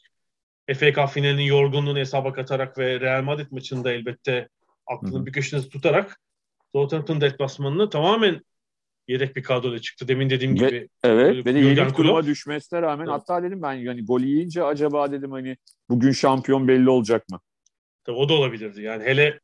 FA 0.68 0.94
Cup 0.94 1.10
finalinin 1.10 1.44
yorgunluğunu 1.44 2.00
hesaba 2.00 2.34
katarak 2.34 2.78
ve 2.78 3.00
Real 3.00 3.24
Madrid 3.24 3.48
maçında 3.52 3.92
elbette 3.92 4.50
aklının 4.88 5.26
bir 5.26 5.32
köşesinde 5.32 5.70
tutarak 5.70 6.20
Southampton 6.76 7.22
deplasmanını 7.22 7.90
tamamen 7.90 8.42
yedek 9.08 9.36
bir 9.36 9.44
kadroyla 9.44 9.80
çıktı. 9.80 10.08
Demin 10.08 10.30
dediğim 10.30 10.62
ve, 10.62 10.68
gibi. 10.68 10.90
Evet. 11.04 11.46
Ve 11.46 11.56
de 11.56 11.60
yedek 11.60 11.98
duruma 11.98 12.26
düşmesine 12.26 12.82
rağmen 12.82 13.06
evet. 13.06 13.14
hatta 13.14 13.44
dedim 13.44 13.62
ben 13.62 13.74
yani 13.74 14.06
gol 14.06 14.22
yiyince 14.22 14.64
acaba 14.64 15.12
dedim 15.12 15.32
hani 15.32 15.58
bugün 15.90 16.12
şampiyon 16.12 16.68
belli 16.68 16.90
olacak 16.90 17.30
mı? 17.30 17.40
Tabii 18.04 18.18
o 18.18 18.30
da 18.30 18.34
olabilirdi. 18.34 18.82
Yani 18.82 19.04
hele 19.04 19.40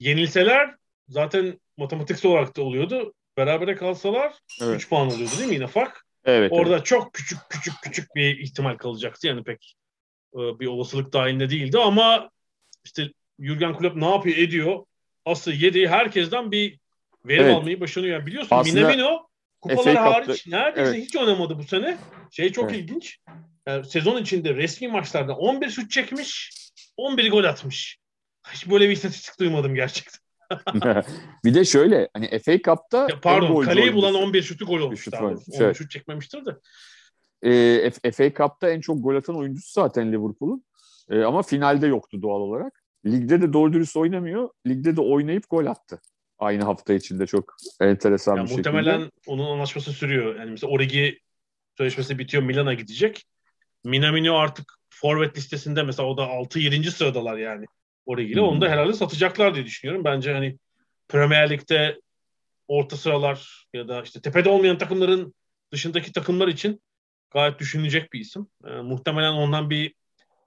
yenilseler 0.00 0.74
zaten 1.08 1.60
matematiksel 1.76 2.30
olarak 2.30 2.56
da 2.56 2.62
oluyordu. 2.62 3.14
Berabere 3.36 3.76
kalsalar 3.76 4.34
evet. 4.62 4.76
3 4.76 4.88
puan 4.88 5.06
oluyordu 5.06 5.32
değil 5.38 5.48
mi 5.48 5.54
yine 5.54 5.66
fark? 5.66 6.06
Evet. 6.24 6.52
Orada 6.52 6.74
evet. 6.74 6.86
çok 6.86 7.12
küçük 7.12 7.38
küçük 7.50 7.74
küçük 7.82 8.14
bir 8.14 8.38
ihtimal 8.38 8.76
kalacaktı. 8.76 9.26
Yani 9.26 9.44
pek 9.44 9.76
bir 10.36 10.66
olasılık 10.66 11.12
dahilinde 11.12 11.50
değildi 11.50 11.78
ama 11.78 12.30
işte 12.84 13.10
Jurgen 13.40 13.78
Klopp 13.78 13.96
ne 13.96 14.10
yapıyor 14.10 14.36
ediyor? 14.36 14.84
Asıl 15.24 15.52
yediği 15.52 15.88
herkesten 15.88 16.52
bir 16.52 16.78
verim 17.24 17.44
evet. 17.44 17.56
almayı 17.56 17.80
başarıyor. 17.80 18.18
Yani 18.18 18.26
biliyorsun 18.26 18.56
Aslında 18.56 18.80
Minamino 18.80 19.28
kupalar 19.60 19.96
hariç 19.96 20.46
neredeyse 20.46 20.90
evet. 20.90 21.04
hiç 21.06 21.16
oynamadı 21.16 21.58
bu 21.58 21.64
sene. 21.64 21.98
Şey 22.30 22.52
çok 22.52 22.70
evet. 22.70 22.80
ilginç. 22.80 23.18
Yani 23.66 23.84
sezon 23.84 24.22
içinde 24.22 24.54
resmi 24.54 24.88
maçlarda 24.88 25.36
11 25.36 25.70
şut 25.70 25.90
çekmiş, 25.90 26.52
11 26.96 27.30
gol 27.30 27.44
atmış. 27.44 27.98
Hiç 28.52 28.70
böyle 28.70 28.88
bir 28.88 28.92
istatistik 28.92 29.40
duymadım 29.40 29.74
gerçekten. 29.74 30.20
bir 31.44 31.54
de 31.54 31.64
şöyle 31.64 32.08
hani 32.14 32.38
FA 32.38 32.58
Cup'ta 32.58 33.06
ya 33.10 33.20
pardon 33.20 33.62
kaleyi 33.62 33.94
bulan 33.94 34.14
11 34.14 34.42
şutu 34.42 34.66
gol 34.66 34.80
olmuş. 34.80 35.00
Şut, 35.00 35.14
şut 35.76 35.90
çekmemiştir 35.90 36.46
de. 36.46 36.50
E, 37.42 37.90
FA 37.90 38.34
Cup'ta 38.34 38.70
en 38.70 38.80
çok 38.80 39.02
gol 39.02 39.14
atan 39.14 39.36
oyuncusu 39.36 39.72
zaten 39.72 40.12
Liverpool'un. 40.12 40.64
E, 41.10 41.22
ama 41.22 41.42
finalde 41.42 41.86
yoktu 41.86 42.22
doğal 42.22 42.40
olarak. 42.40 42.82
Ligde 43.06 43.42
de 43.42 43.52
doğru 43.52 43.72
dürüst 43.72 43.96
oynamıyor. 43.96 44.50
Ligde 44.66 44.96
de 44.96 45.00
oynayıp 45.00 45.50
gol 45.50 45.66
attı. 45.66 46.00
Aynı 46.38 46.64
hafta 46.64 46.94
içinde 46.94 47.26
çok 47.26 47.56
enteresan 47.80 48.36
ya 48.36 48.44
bir 48.44 48.50
muhtemelen 48.50 48.82
şekilde. 48.82 48.92
Muhtemelen 48.92 49.10
onun 49.26 49.52
anlaşması 49.52 49.92
sürüyor. 49.92 50.36
Yani 50.36 50.50
mesela 50.50 50.70
Origi 50.70 51.18
sözleşmesi 51.76 52.18
bitiyor 52.18 52.42
Milan'a 52.42 52.74
gidecek. 52.74 53.24
Minamino 53.84 54.36
artık 54.36 54.74
forvet 54.90 55.36
listesinde 55.36 55.82
mesela 55.82 56.08
o 56.08 56.16
da 56.16 56.22
6-7. 56.22 56.90
sıradalar 56.90 57.36
yani 57.36 57.66
Origi'yle. 58.06 58.40
Hmm. 58.40 58.48
Onu 58.48 58.60
da 58.60 58.68
herhalde 58.68 58.92
satacaklar 58.92 59.54
diye 59.54 59.64
düşünüyorum. 59.64 60.04
Bence 60.04 60.32
hani 60.32 60.58
Premier 61.08 61.50
Lig'de 61.50 62.00
orta 62.68 62.96
sıralar 62.96 63.66
ya 63.74 63.88
da 63.88 64.02
işte 64.02 64.20
tepede 64.20 64.48
olmayan 64.48 64.78
takımların 64.78 65.34
dışındaki 65.72 66.12
takımlar 66.12 66.48
için 66.48 66.80
gayet 67.30 67.58
düşünülecek 67.58 68.12
bir 68.12 68.20
isim. 68.20 68.46
E, 68.66 68.70
muhtemelen 68.70 69.32
ondan 69.32 69.70
bir 69.70 69.94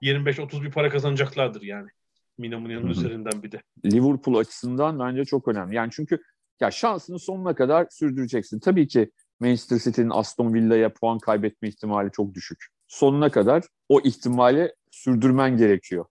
25-30 0.01 0.63
bir 0.63 0.71
para 0.71 0.89
kazanacaklardır 0.89 1.61
yani. 1.61 1.89
Minamino'nun 2.37 2.87
üzerinden 2.87 3.43
bir 3.43 3.51
de. 3.51 3.61
Liverpool 3.85 4.35
açısından 4.35 4.99
bence 4.99 5.25
çok 5.25 5.47
önemli. 5.47 5.75
Yani 5.75 5.89
çünkü 5.91 6.19
ya 6.59 6.71
şansını 6.71 7.19
sonuna 7.19 7.55
kadar 7.55 7.87
sürdüreceksin. 7.91 8.59
Tabii 8.59 8.87
ki 8.87 9.11
Manchester 9.39 9.79
City'nin 9.79 10.09
Aston 10.09 10.53
Villa'ya 10.53 10.93
puan 10.93 11.19
kaybetme 11.19 11.67
ihtimali 11.67 12.11
çok 12.11 12.33
düşük. 12.33 12.65
Sonuna 12.87 13.31
kadar 13.31 13.63
o 13.89 14.01
ihtimali 14.01 14.73
sürdürmen 14.91 15.57
gerekiyor. 15.57 16.05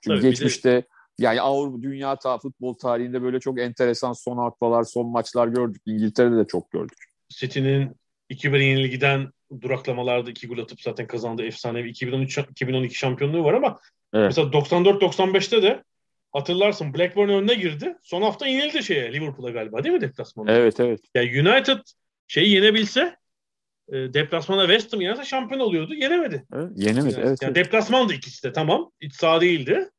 Çünkü 0.00 0.20
Tabii 0.20 0.30
geçmişte 0.30 0.70
de... 0.70 0.86
yani 1.18 1.40
Avrupa 1.40 1.82
dünya 1.82 2.16
ta, 2.16 2.38
futbol 2.38 2.74
tarihinde 2.74 3.22
böyle 3.22 3.40
çok 3.40 3.60
enteresan 3.60 4.12
son 4.12 4.36
haftalar, 4.36 4.84
son 4.84 5.10
maçlar 5.10 5.48
gördük. 5.48 5.82
İngiltere'de 5.86 6.36
de 6.36 6.46
çok 6.46 6.70
gördük. 6.70 6.98
City'nin 7.28 7.96
2-1 8.30 8.62
yenilgiden 8.62 9.30
duraklamalarda 9.60 10.30
iki 10.30 10.48
gol 10.48 10.58
atıp 10.58 10.80
zaten 10.80 11.06
kazandığı 11.06 11.44
efsanevi 11.44 11.90
2013-2012 11.90 12.94
şampiyonluğu 12.94 13.44
var 13.44 13.54
ama 13.54 13.80
evet. 14.14 14.26
mesela 14.26 14.48
94-95'te 14.48 15.62
de 15.62 15.82
hatırlarsın 16.32 16.94
Blackburn 16.94 17.28
önüne 17.28 17.54
girdi. 17.54 17.96
Son 18.02 18.22
hafta 18.22 18.46
yenildi 18.46 18.82
şeye 18.82 19.12
Liverpool'a 19.12 19.50
galiba 19.50 19.84
değil 19.84 19.94
mi 19.94 20.00
deplasmanda? 20.00 20.52
Evet 20.52 20.80
evet. 20.80 21.00
Yani 21.14 21.48
United 21.48 21.78
şeyi 22.28 22.50
yenebilse 22.50 23.16
e, 23.88 23.94
deplasmana 23.94 24.66
West 24.66 24.92
Ham 24.92 25.00
yenerse 25.00 25.24
şampiyon 25.24 25.60
oluyordu. 25.60 25.94
Yenemedi. 25.94 26.44
Evet, 26.54 26.70
yenemedi. 26.76 27.14
Yani, 27.14 27.28
evet, 27.28 27.42
yani 27.42 27.52
evet. 27.56 27.66
deplasmandı 27.66 28.12
ikisi 28.14 28.42
de 28.42 28.52
tamam. 28.52 28.90
İç 29.00 29.14
saha 29.14 29.40
değildi. 29.40 29.90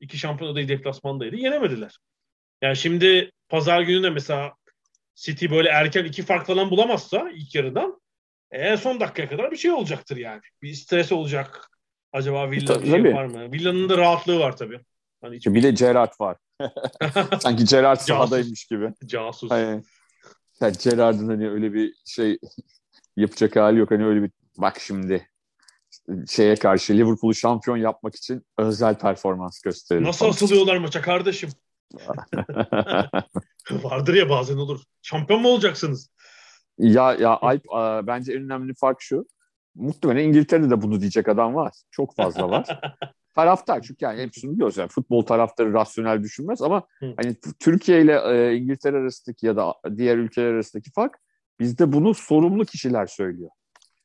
İki 0.00 0.18
şampiyon 0.18 0.52
adayı 0.52 0.68
deplasmandaydı. 0.68 1.36
Yenemediler. 1.36 1.98
Yani 2.62 2.76
şimdi 2.76 3.30
pazar 3.48 3.80
günü 3.80 4.02
de 4.02 4.10
mesela 4.10 4.54
City 5.14 5.50
böyle 5.50 5.68
erken 5.68 6.04
iki 6.04 6.22
fark 6.22 6.46
falan 6.46 6.70
bulamazsa 6.70 7.30
ilk 7.34 7.54
yarıdan 7.54 8.00
en 8.54 8.76
son 8.76 9.00
dakikaya 9.00 9.28
kadar 9.28 9.50
bir 9.50 9.56
şey 9.56 9.70
olacaktır 9.70 10.16
yani. 10.16 10.40
Bir 10.62 10.74
stres 10.74 11.12
olacak. 11.12 11.70
Acaba 12.12 12.50
Villa 12.50 12.66
Tabii, 12.66 12.84
bir 12.84 12.90
şey 12.90 12.98
tabii. 12.98 13.08
yapar 13.08 13.24
mı? 13.24 13.52
Villa'nın 13.52 13.88
da 13.88 13.98
rahatlığı 13.98 14.38
var 14.38 14.56
tabii. 14.56 14.80
Hani 15.22 15.36
hiç 15.36 15.46
Bir 15.46 15.62
de 15.62 15.70
Gerrard 15.70 16.12
var. 16.20 16.36
Sanki 17.40 17.64
Gerrard 17.64 17.96
Casus. 17.96 18.08
sahadaymış 18.08 18.64
gibi. 18.64 18.92
casus. 19.06 19.50
Hani, 19.50 19.82
yani 20.60 20.74
Gerrard'ın 20.84 21.28
hani 21.28 21.50
öyle 21.50 21.74
bir 21.74 21.94
şey 22.04 22.38
yapacak 23.16 23.56
hali 23.56 23.78
yok. 23.78 23.90
Hani 23.90 24.06
öyle 24.06 24.22
bir 24.22 24.30
bak 24.58 24.80
şimdi 24.80 25.28
şeye 26.30 26.54
karşı 26.56 26.92
Liverpool'u 26.92 27.34
şampiyon 27.34 27.76
yapmak 27.76 28.14
için 28.14 28.42
özel 28.58 28.98
performans 28.98 29.60
gösterelim. 29.60 30.06
Nasıl 30.06 30.26
asılıyorlar 30.26 30.76
maça 30.76 31.00
kardeşim? 31.00 31.50
Vardır 33.70 34.14
ya 34.14 34.28
bazen 34.28 34.56
olur. 34.56 34.80
Şampiyon 35.02 35.42
mu 35.42 35.48
olacaksınız? 35.48 36.10
Ya 36.78 37.14
ya 37.14 37.38
Alp 37.40 37.62
a, 37.72 38.06
bence 38.06 38.32
en 38.32 38.42
önemli 38.42 38.74
fark 38.74 38.96
şu. 39.00 39.26
Muhtemelen 39.74 40.28
İngiltere'de 40.28 40.70
de 40.70 40.82
bunu 40.82 41.00
diyecek 41.00 41.28
adam 41.28 41.54
var. 41.54 41.72
Çok 41.90 42.16
fazla 42.16 42.50
var. 42.50 42.80
Taraftar 43.34 43.82
çünkü 43.82 44.04
yani 44.04 44.22
hepsini 44.22 44.52
biliyoruz. 44.52 44.76
Yani 44.76 44.88
futbol 44.88 45.22
taraftarı 45.22 45.72
rasyonel 45.72 46.22
düşünmez 46.22 46.62
ama 46.62 46.82
Hı. 47.00 47.14
hani 47.16 47.36
Türkiye 47.60 48.02
ile 48.02 48.20
e, 48.26 48.56
İngiltere 48.56 48.96
arasındaki 48.96 49.46
ya 49.46 49.56
da 49.56 49.74
diğer 49.96 50.16
ülkeler 50.16 50.46
arasındaki 50.46 50.90
fark 50.90 51.18
bizde 51.60 51.92
bunu 51.92 52.14
sorumlu 52.14 52.64
kişiler 52.64 53.06
söylüyor. 53.06 53.50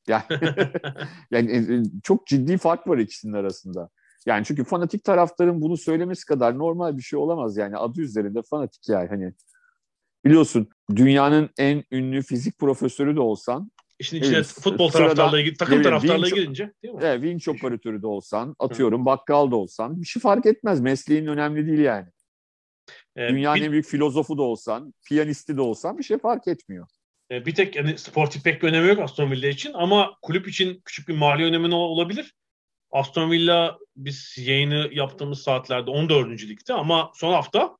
Yani, 0.08 0.24
yani 1.32 1.52
e, 1.52 1.84
çok 2.04 2.28
ciddi 2.28 2.58
fark 2.58 2.88
var 2.88 2.98
ikisinin 2.98 3.34
arasında. 3.34 3.90
Yani 4.26 4.46
çünkü 4.46 4.64
fanatik 4.64 5.04
taraftarın 5.04 5.62
bunu 5.62 5.78
söylemesi 5.78 6.26
kadar 6.26 6.58
normal 6.58 6.98
bir 6.98 7.02
şey 7.02 7.20
olamaz 7.20 7.58
yani 7.58 7.78
adı 7.78 8.02
üzerinde 8.02 8.42
fanatik 8.50 8.90
yani 8.90 9.08
hani 9.08 9.34
biliyorsun 10.26 10.70
dünyanın 10.96 11.50
en 11.58 11.84
ünlü 11.92 12.22
fizik 12.22 12.58
profesörü 12.60 13.16
de 13.16 13.20
olsan 13.22 13.72
İşin 14.00 14.18
içine 14.18 14.36
Evet, 14.36 14.46
futbol 14.46 14.90
sırada- 14.90 15.14
taraftarlığı, 15.16 15.54
takım 15.60 15.84
taraftarlığı 15.84 16.26
Vinç- 16.26 16.36
girince 16.36 16.74
değil 16.84 16.94
mi? 16.94 17.00
Evet, 17.04 17.22
vinç 17.22 17.48
operatörü 17.48 18.02
de 18.02 18.08
olsan, 18.08 18.56
atıyorum 18.60 19.06
bakkal 19.06 19.52
da 19.52 19.56
olsan 19.56 20.02
bir 20.02 20.06
şey 20.06 20.22
fark 20.22 20.46
etmez. 20.46 20.82
Mesleğin 20.82 21.26
önemli 21.28 21.68
değil 21.68 21.80
yani. 21.80 22.08
Ee, 23.16 23.30
Dünyanın 23.30 23.60
bir, 23.62 23.66
en 23.66 23.72
büyük 23.72 23.86
filozofu 23.86 24.38
da 24.38 24.42
olsan, 24.42 24.94
piyanisti 25.08 25.58
de 25.58 25.62
olsan 25.62 25.98
bir 25.98 26.04
şey 26.04 26.18
fark 26.18 26.48
etmiyor. 26.48 26.88
e, 27.32 27.46
bir 27.46 27.56
tek 27.56 27.76
yani 27.76 27.98
sportif 27.98 28.44
pek 28.44 28.64
bir 28.64 28.68
önemi 28.68 28.88
yok 28.90 29.00
Aston 29.00 29.32
Villa 29.32 29.48
için 29.48 29.74
ama 29.74 30.16
kulüp 30.22 30.48
için 30.48 30.82
küçük 30.86 31.08
bir 31.08 31.18
mali 31.18 31.44
önemi 31.44 31.76
ol- 31.76 31.90
olabilir. 31.98 32.34
Aston 32.92 33.32
Villa 33.32 33.78
biz 33.96 34.36
yayını 34.38 34.90
yaptığımız 34.92 35.42
saatlerde 35.42 35.92
14. 35.92 36.50
ligde 36.50 36.74
ama 36.74 37.12
son 37.16 37.34
hafta 37.34 37.78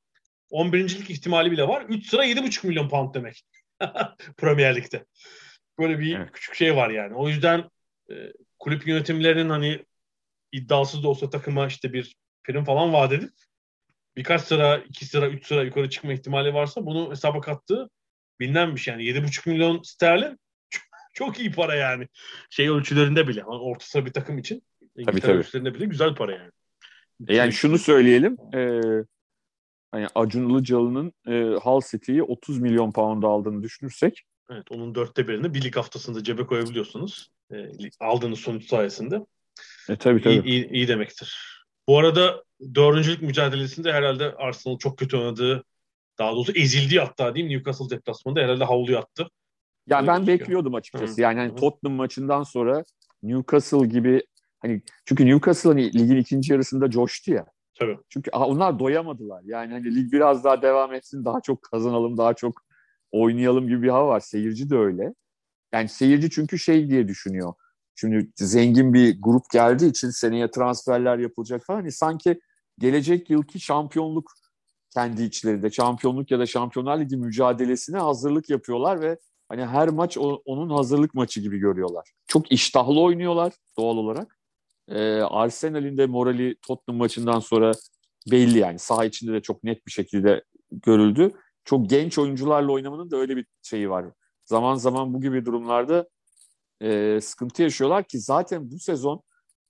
11. 0.50 0.98
lig 0.98 1.10
ihtimali 1.10 1.50
bile 1.50 1.68
var. 1.68 1.84
3 1.88 2.06
sıra 2.06 2.26
7,5 2.26 2.66
milyon 2.66 2.88
pound 2.88 3.14
demek. 3.14 3.42
Premier 4.36 4.76
Lig'de. 4.76 5.04
Böyle 5.78 5.98
bir 5.98 6.16
Evet. 6.16 6.32
küçük 6.32 6.54
şey 6.54 6.76
var 6.76 6.90
yani. 6.90 7.14
O 7.14 7.28
yüzden 7.28 7.70
e, 8.10 8.14
kulüp 8.58 8.86
yönetimlerinin 8.86 9.50
hani 9.50 9.84
iddiasız 10.52 11.02
da 11.02 11.08
olsa 11.08 11.30
takıma 11.30 11.66
işte 11.66 11.92
bir 11.92 12.16
prim 12.44 12.64
falan 12.64 12.92
vaat 12.92 13.12
edip 13.12 13.30
birkaç 14.16 14.40
sıra, 14.40 14.78
iki 14.78 15.04
sıra, 15.06 15.28
üç 15.28 15.46
sıra 15.46 15.62
yukarı 15.62 15.90
çıkma 15.90 16.12
ihtimali 16.12 16.54
varsa 16.54 16.86
bunu 16.86 17.10
hesaba 17.10 17.40
kattığı 17.40 17.90
bilinen 18.40 18.74
bir 18.74 18.80
şey. 18.80 18.92
Yani 18.92 19.04
7,5 19.04 19.48
milyon 19.48 19.82
sterlin 19.82 20.38
çok, 20.70 20.82
çok 21.14 21.40
iyi 21.40 21.52
para 21.52 21.74
yani. 21.74 22.08
Şey 22.50 22.68
ölçülerinde 22.68 23.28
bile. 23.28 23.44
Orta 23.44 23.84
sıra 23.86 24.06
bir 24.06 24.12
takım 24.12 24.38
için. 24.38 24.62
İngiltere 24.96 25.20
tabii. 25.20 25.32
ölçülerinde 25.32 25.74
bile 25.74 25.84
güzel 25.84 26.14
para 26.14 26.32
yani. 26.32 26.50
E 27.28 27.36
yani 27.36 27.52
şunu 27.52 27.78
söyleyelim, 27.78 28.36
e, 28.54 28.80
hani 29.92 30.06
Acun 30.14 30.50
Ilıcalı'nın 30.50 31.12
e, 31.26 31.56
Hull 31.56 31.80
City'yi 31.90 32.22
30 32.22 32.58
milyon 32.58 32.92
pound 32.92 33.22
aldığını 33.22 33.62
düşünürsek, 33.62 34.24
Evet, 34.52 34.72
onun 34.72 34.94
dörtte 34.94 35.28
birini 35.28 35.54
bir 35.54 35.62
lig 35.62 35.76
haftasında 35.76 36.24
cebe 36.24 36.46
koyabiliyorsunuz. 36.46 37.30
E, 37.52 37.56
aldığınız 38.00 38.38
sonuç 38.38 38.64
sayesinde. 38.68 39.26
e, 39.88 39.96
tabii 39.96 40.20
İyi, 40.20 40.22
tabii. 40.38 40.48
iyi, 40.50 40.70
iyi 40.70 40.88
demektir. 40.88 41.60
Bu 41.88 41.98
arada 41.98 42.44
dördüncülük 42.74 43.22
mücadelesinde 43.22 43.92
herhalde 43.92 44.32
Arsenal 44.34 44.78
çok 44.78 44.98
kötü 44.98 45.16
oynadığı, 45.16 45.64
daha 46.18 46.32
doğrusu 46.32 46.52
ezildiği 46.52 47.00
hatta 47.00 47.34
diyeyim 47.34 47.56
Newcastle 47.56 47.96
deplasmanında 47.96 48.40
herhalde 48.40 48.64
havluyu 48.64 48.98
attı. 48.98 49.26
Ya 49.86 49.98
Öyle 49.98 50.08
ben 50.08 50.26
bekliyordum 50.26 50.74
açıkçası. 50.74 51.16
Hı. 51.16 51.20
Yani 51.20 51.38
hani 51.38 51.52
Hı. 51.52 51.56
Tottenham 51.56 51.96
maçından 51.96 52.42
sonra 52.42 52.84
Newcastle 53.22 53.86
gibi 53.86 54.22
hani 54.58 54.82
çünkü 55.04 55.26
Newcastle 55.26 55.70
hani 55.70 55.92
ligin 55.98 56.16
ikinci 56.16 56.52
yarısında 56.52 56.90
coştu 56.90 57.32
ya. 57.32 57.46
Tabii. 57.80 57.98
Çünkü 58.08 58.30
onlar 58.30 58.78
doyamadılar. 58.78 59.42
Yani 59.44 59.72
hani 59.72 59.94
lig 59.94 60.12
biraz 60.12 60.44
daha 60.44 60.62
devam 60.62 60.94
etsin, 60.94 61.24
daha 61.24 61.40
çok 61.40 61.62
kazanalım, 61.62 62.18
daha 62.18 62.34
çok 62.34 62.62
oynayalım 63.12 63.68
gibi 63.68 63.82
bir 63.82 63.88
hava 63.88 64.08
var. 64.08 64.20
Seyirci 64.20 64.70
de 64.70 64.76
öyle. 64.76 65.14
Yani 65.72 65.88
seyirci 65.88 66.30
çünkü 66.30 66.58
şey 66.58 66.90
diye 66.90 67.08
düşünüyor. 67.08 67.52
Şimdi 67.94 68.30
zengin 68.36 68.94
bir 68.94 69.22
grup 69.22 69.50
geldiği 69.52 69.90
için 69.90 70.10
seneye 70.10 70.50
transferler 70.50 71.18
yapılacak 71.18 71.64
falan. 71.66 71.78
Hani 71.78 71.92
sanki 71.92 72.40
gelecek 72.78 73.30
yılki 73.30 73.60
şampiyonluk 73.60 74.32
kendi 74.94 75.22
içlerinde 75.22 75.70
şampiyonluk 75.70 76.30
ya 76.30 76.38
da 76.38 76.46
Şampiyonlar 76.46 77.00
Ligi 77.00 77.16
mücadelesine 77.16 77.98
hazırlık 77.98 78.50
yapıyorlar 78.50 79.00
ve 79.00 79.18
hani 79.48 79.66
her 79.66 79.88
maç 79.88 80.18
onun 80.44 80.70
hazırlık 80.70 81.14
maçı 81.14 81.40
gibi 81.40 81.58
görüyorlar. 81.58 82.10
Çok 82.26 82.52
iştahlı 82.52 83.00
oynuyorlar 83.00 83.52
doğal 83.78 83.96
olarak. 83.96 84.39
Ee, 84.90 85.20
Arsenal'in 85.20 85.98
de 85.98 86.06
morali 86.06 86.56
Tottenham 86.66 86.98
maçından 86.98 87.40
sonra 87.40 87.72
belli 88.30 88.58
yani. 88.58 88.78
Saha 88.78 89.04
içinde 89.04 89.32
de 89.32 89.42
çok 89.42 89.64
net 89.64 89.86
bir 89.86 89.92
şekilde 89.92 90.44
görüldü. 90.72 91.30
Çok 91.64 91.90
genç 91.90 92.18
oyuncularla 92.18 92.72
oynamanın 92.72 93.10
da 93.10 93.16
öyle 93.16 93.36
bir 93.36 93.46
şeyi 93.62 93.90
var. 93.90 94.06
Zaman 94.44 94.74
zaman 94.74 95.14
bu 95.14 95.20
gibi 95.20 95.46
durumlarda 95.46 96.08
e, 96.82 97.20
sıkıntı 97.22 97.62
yaşıyorlar 97.62 98.04
ki 98.04 98.20
zaten 98.20 98.70
bu 98.70 98.78
sezon 98.78 99.22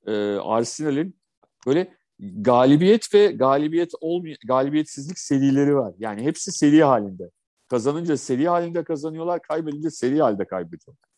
e, 0.07 0.13
Arsenal'in 0.35 1.21
böyle 1.67 1.95
galibiyet 2.21 3.15
ve 3.15 3.27
galibiyet 3.27 3.93
olmay 4.01 4.37
galibiyetsizlik 4.47 5.19
serileri 5.19 5.77
var. 5.77 5.95
Yani 5.99 6.23
hepsi 6.23 6.53
seri 6.53 6.85
halinde. 6.85 7.31
Kazanınca 7.69 8.17
seri 8.17 8.49
halinde 8.49 8.85
kazanıyorlar, 8.85 9.43
kaybedince 9.43 9.91
seri 9.91 10.23
halde 10.23 10.45
kaybediyorlar. 10.47 11.10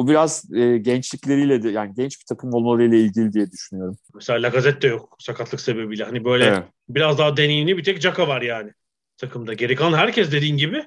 Bu 0.00 0.08
biraz 0.08 0.52
e, 0.54 0.78
gençlikleriyle 0.78 1.62
de 1.62 1.70
yani 1.70 1.94
genç 1.96 2.20
bir 2.20 2.24
takım 2.24 2.54
olmalarıyla 2.54 2.98
ilgili 2.98 3.32
diye 3.32 3.50
düşünüyorum. 3.50 3.96
Mesela 4.14 4.42
Lacazette 4.42 4.82
de 4.82 4.86
yok 4.86 5.16
sakatlık 5.18 5.60
sebebiyle. 5.60 6.04
Hani 6.04 6.24
böyle 6.24 6.44
Evet. 6.44 6.64
biraz 6.88 7.18
daha 7.18 7.36
deneyimli 7.36 7.76
bir 7.76 7.84
tek 7.84 7.96
Xhaka 7.96 8.28
var 8.28 8.42
yani 8.42 8.72
takımda. 9.16 9.54
Geri 9.54 9.74
kalan 9.76 9.98
herkes 9.98 10.32
dediğin 10.32 10.56
gibi 10.56 10.84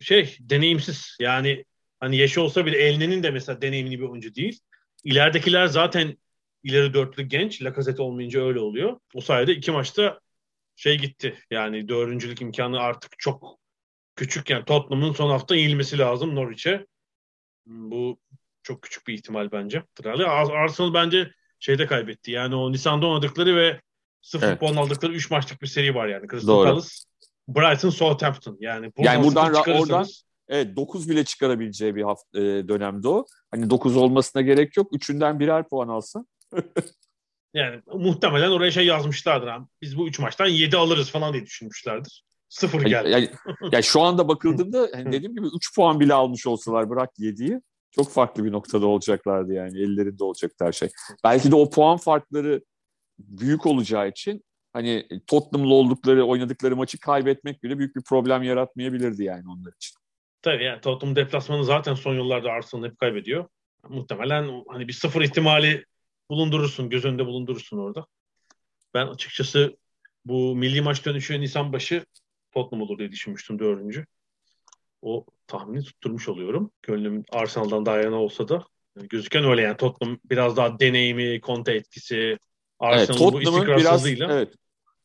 şey 0.00 0.36
deneyimsiz. 0.40 1.16
Yani 1.20 1.64
hani 2.00 2.16
yaşı 2.16 2.42
olsa 2.42 2.66
bile 2.66 2.78
Elne'nin 2.78 3.22
de 3.22 3.30
mesela 3.30 3.62
deneyimli 3.62 3.98
bir 3.98 4.04
oyuncu 4.04 4.34
değil. 4.34 4.60
İleridekiler 5.04 5.66
zaten 5.66 6.16
ileri 6.64 6.94
dörtlü 6.94 7.22
genç. 7.22 7.62
Lacazette 7.62 8.02
olmayınca 8.02 8.46
öyle 8.46 8.60
oluyor. 8.60 8.98
O 9.14 9.20
sayede 9.20 9.52
iki 9.52 9.70
maçta 9.70 10.20
şey 10.76 10.98
gitti. 10.98 11.38
Yani 11.50 11.88
dördüncülük 11.88 12.40
imkanı 12.42 12.80
artık 12.80 13.18
çok 13.18 13.58
küçük. 14.16 14.50
Yani 14.50 14.64
Tottenham'ın 14.64 15.12
son 15.12 15.30
hafta 15.30 15.56
yenilmesi 15.56 15.98
lazım 15.98 16.34
Norwich'e. 16.34 16.86
Bu 17.66 18.18
çok 18.62 18.82
küçük 18.82 19.06
bir 19.06 19.14
ihtimal 19.14 19.52
bence. 19.52 19.82
Arsenal 20.06 20.94
bence 20.94 21.30
şeyde 21.60 21.86
kaybetti. 21.86 22.30
Yani 22.30 22.54
o 22.54 22.72
Nisan'da 22.72 23.06
oynadıkları 23.06 23.56
ve 23.56 23.80
sıfır 24.20 24.46
Evet. 24.46 24.60
puan 24.60 24.76
aldıkları 24.76 25.12
3 25.12 25.30
maçlık 25.30 25.62
bir 25.62 25.66
seri 25.66 25.94
var 25.94 26.06
yani. 26.06 26.28
Crystal. 26.30 26.64
Palace, 26.64 26.88
Brighton, 27.48 27.90
Southampton. 27.90 28.56
Yani 28.60 28.92
buradan, 28.96 29.12
Yani 29.14 29.24
buradan 29.26 29.52
ra- 29.52 29.80
oradan- 29.80 30.06
Evet 30.48 30.76
9 30.76 31.08
bile 31.10 31.24
çıkarabileceği 31.24 31.96
bir 31.96 32.02
hafta, 32.02 32.40
e, 32.40 32.68
dönemde 32.68 33.08
o. 33.08 33.26
Hani 33.50 33.70
9 33.70 33.96
olmasına 33.96 34.42
gerek 34.42 34.76
yok. 34.76 34.88
Üçünden 34.94 35.40
birer 35.40 35.68
puan 35.68 35.88
alsa. 35.88 36.24
yani 37.54 37.82
muhtemelen 37.86 38.50
oraya 38.50 38.70
şey 38.70 38.86
yazmışlardır. 38.86 39.46
Ha. 39.48 39.66
Biz 39.82 39.98
bu 39.98 40.08
3 40.08 40.18
maçtan 40.18 40.46
7 40.46 40.76
alırız 40.76 41.10
falan 41.10 41.32
diye 41.32 41.46
düşünmüşlerdir. 41.46 42.24
Sıfır 42.48 42.82
geldi. 42.82 43.10
yani, 43.10 43.30
yani 43.72 43.84
şu 43.84 44.02
anda 44.02 44.28
bakıldığında 44.28 44.88
hani 44.94 45.12
dediğim 45.12 45.34
gibi 45.34 45.46
3 45.56 45.74
puan 45.74 46.00
bile 46.00 46.14
almış 46.14 46.46
olsalar 46.46 46.90
bırak 46.90 47.10
7'yi 47.18 47.60
çok 47.90 48.10
farklı 48.10 48.44
bir 48.44 48.52
noktada 48.52 48.86
olacaklardı 48.86 49.52
yani 49.52 49.78
ellerinde 49.78 50.24
olacaktı 50.24 50.64
her 50.64 50.72
şey. 50.72 50.88
Belki 51.24 51.50
de 51.50 51.56
o 51.56 51.70
puan 51.70 51.96
farkları 51.96 52.64
büyük 53.18 53.66
olacağı 53.66 54.08
için 54.08 54.44
hani 54.72 55.08
Tottenham'la 55.26 55.74
oldukları 55.74 56.24
oynadıkları 56.24 56.76
maçı 56.76 57.00
kaybetmek 57.00 57.62
bile 57.62 57.78
büyük 57.78 57.96
bir 57.96 58.02
problem 58.02 58.42
yaratmayabilirdi 58.42 59.24
yani 59.24 59.44
onlar 59.48 59.72
için. 59.72 59.96
Tabii 60.42 60.64
yani 60.64 60.80
Tottenham 60.80 61.16
deplasmanı 61.16 61.64
zaten 61.64 61.94
son 61.94 62.14
yıllarda 62.14 62.50
Arsenal 62.50 62.84
hep 62.84 62.98
kaybediyor. 62.98 63.48
Muhtemelen 63.88 64.64
hani 64.68 64.88
bir 64.88 64.92
sıfır 64.92 65.22
ihtimali 65.22 65.84
bulundurursun, 66.30 66.90
göz 66.90 67.04
önünde 67.04 67.26
bulundurursun 67.26 67.78
orada. 67.78 68.06
Ben 68.94 69.06
açıkçası 69.06 69.76
bu 70.24 70.56
milli 70.56 70.80
maç 70.80 71.06
dönüşü 71.06 71.40
Nisan 71.40 71.72
başı 71.72 72.04
Tottenham 72.56 72.82
olur 72.82 72.98
diye 72.98 73.12
düşünmüştüm 73.12 73.58
dördüncü. 73.58 74.06
o 75.02 75.26
tahmini 75.46 75.84
tutturmuş 75.84 76.28
oluyorum. 76.28 76.70
Gönlüm 76.82 77.24
Arsenal'dan 77.32 77.86
daha 77.86 77.96
yana 77.96 78.16
olsa 78.16 78.48
da 78.48 78.64
gözüken 78.96 79.44
öyle 79.44 79.62
yani 79.62 79.76
Tottenham 79.76 80.18
biraz 80.24 80.56
daha 80.56 80.80
deneyimi, 80.80 81.40
Conte 81.40 81.72
etkisi, 81.72 82.38
Arsenal'ın 82.78 83.22
evet, 83.22 83.32
bu 83.32 83.40
istikrarsızlığıyla. 83.40 84.28
Biraz, 84.28 84.36
evet, 84.36 84.54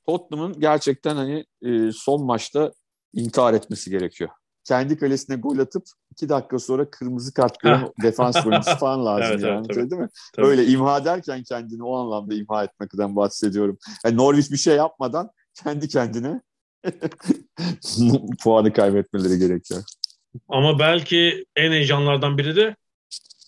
Tottenham'ın 0.06 0.60
gerçekten 0.60 1.16
hani 1.16 1.46
e, 1.62 1.92
son 1.92 2.26
maçta 2.26 2.72
intihar 3.14 3.54
etmesi 3.54 3.90
gerekiyor. 3.90 4.30
Kendi 4.64 4.98
kalesine 4.98 5.36
gol 5.36 5.60
atıp 5.60 5.84
iki 6.12 6.30
dakika 6.30 6.60
sonra 6.60 6.90
kırmızı 6.90 7.34
kart 7.34 7.60
gören 7.60 7.90
defans 8.04 8.46
oyuncusu 8.46 8.76
falan 8.80 9.06
lazım 9.06 9.32
evet, 9.32 9.44
yani. 9.44 9.66
Evet, 9.66 9.76
tabii. 9.76 9.92
Değil 9.92 10.02
mi? 10.02 10.10
Tabii. 10.36 10.48
Öyle 10.48 10.66
imha 10.66 11.06
derken 11.06 11.44
kendini 11.44 11.84
o 11.84 11.96
anlamda 11.96 12.34
imha 12.34 12.64
etmekten 12.64 13.16
bahsediyorum. 13.16 13.78
Yani 14.06 14.18
Norwich 14.18 14.52
bir 14.52 14.58
şey 14.58 14.76
yapmadan 14.76 15.30
kendi 15.54 15.88
kendine 15.88 16.42
puanı 18.44 18.74
kaybetmeleri 18.74 19.40
gerekiyor. 19.40 19.84
Ama 20.50 20.80
belki 20.80 21.46
en 21.56 21.72
heyecanlardan 21.72 22.38
biri 22.38 22.56
de 22.56 22.76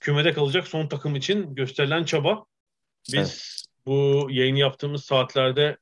kümede 0.01 0.33
kalacak 0.33 0.67
son 0.67 0.87
takım 0.87 1.15
için 1.15 1.55
gösterilen 1.55 2.03
çaba. 2.03 2.45
Biz 3.07 3.15
evet. 3.15 3.63
bu 3.85 4.27
yayını 4.31 4.59
yaptığımız 4.59 5.05
saatlerde 5.05 5.77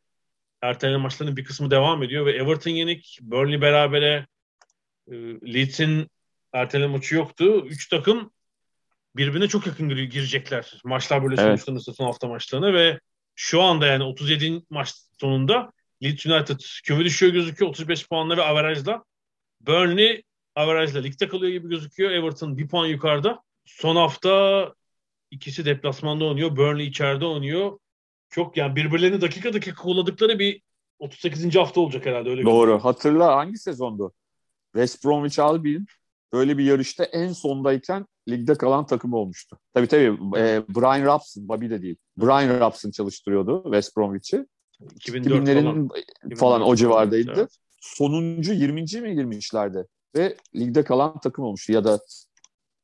erteleme 0.61 0.97
maçlarının 0.97 1.37
bir 1.37 1.43
kısmı 1.43 1.71
devam 1.71 2.03
ediyor 2.03 2.25
ve 2.25 2.31
Everton 2.31 2.71
yenik, 2.71 3.19
Burnley 3.21 3.61
berabere, 3.61 4.27
e, 5.07 5.15
Leeds'in 5.53 6.07
erteleme 6.53 6.91
maçı 6.91 7.15
yoktu. 7.15 7.65
Üç 7.65 7.89
takım 7.89 8.31
birbirine 9.15 9.47
çok 9.47 9.67
yakın 9.67 9.89
girecekler. 9.89 10.81
Maçlar 10.83 11.23
böyle 11.23 11.41
evet. 11.41 11.45
sonuçlanırsa 11.45 11.93
son 11.93 12.05
hafta 12.05 12.27
maçlarına 12.27 12.73
ve 12.73 12.99
şu 13.35 13.61
anda 13.61 13.87
yani 13.87 14.03
37. 14.03 14.61
maç 14.69 14.93
sonunda 15.19 15.71
Leeds 16.03 16.25
United 16.25 16.59
küme 16.83 17.05
düşüyor 17.05 17.33
gözüküyor 17.33 17.71
35 17.71 18.09
puanla 18.09 18.37
ve 18.37 18.41
averajla. 18.41 19.03
Burnley 19.61 20.23
averajla 20.55 21.01
ligde 21.01 21.27
kalıyor 21.27 21.51
gibi 21.51 21.69
gözüküyor. 21.69 22.11
Everton 22.11 22.57
bir 22.57 22.67
puan 22.67 22.85
yukarıda. 22.85 23.41
Son 23.65 23.95
hafta 23.95 24.73
ikisi 25.31 25.65
deplasmanda 25.65 26.25
oynuyor. 26.25 26.57
Burnley 26.57 26.87
içeride 26.87 27.25
oynuyor. 27.25 27.79
Çok 28.29 28.57
yani 28.57 28.75
birbirlerini 28.75 29.21
dakika 29.21 29.53
dakika 29.53 29.81
kolladıkları 29.81 30.39
bir 30.39 30.61
38. 30.99 31.55
hafta 31.55 31.81
olacak 31.81 32.05
herhalde 32.05 32.29
öyle. 32.29 32.43
Doğru. 32.43 32.79
Hatırla 32.83 33.35
hangi 33.35 33.57
sezondu? 33.57 34.13
West 34.73 35.05
Bromwich 35.05 35.39
Albion 35.39 35.85
böyle 36.33 36.57
bir 36.57 36.63
yarışta 36.63 37.03
en 37.03 37.33
sondayken 37.33 38.05
ligde 38.29 38.55
kalan 38.55 38.85
takım 38.85 39.13
olmuştu. 39.13 39.57
Tabii 39.73 39.87
tabii 39.87 40.17
e, 40.37 40.63
Brian 40.69 41.05
Robson, 41.05 41.47
Bobby 41.47 41.69
de 41.69 41.81
değil. 41.81 41.95
Brian 42.17 42.59
Robson 42.59 42.91
çalıştırıyordu 42.91 43.63
West 43.63 43.97
Bromwich'i. 43.97 44.45
2000'lerin 44.99 45.87
falan, 45.87 45.89
falan 46.35 46.61
o 46.61 46.75
civardaydı. 46.75 47.33
Evet. 47.37 47.57
Sonuncu 47.81 48.53
20. 48.53 48.81
mi 48.81 49.15
girmişlerdi? 49.15 49.87
Ve 50.15 50.37
ligde 50.55 50.83
kalan 50.83 51.19
takım 51.19 51.45
olmuştu. 51.45 51.73
Ya 51.73 51.83
da 51.83 51.99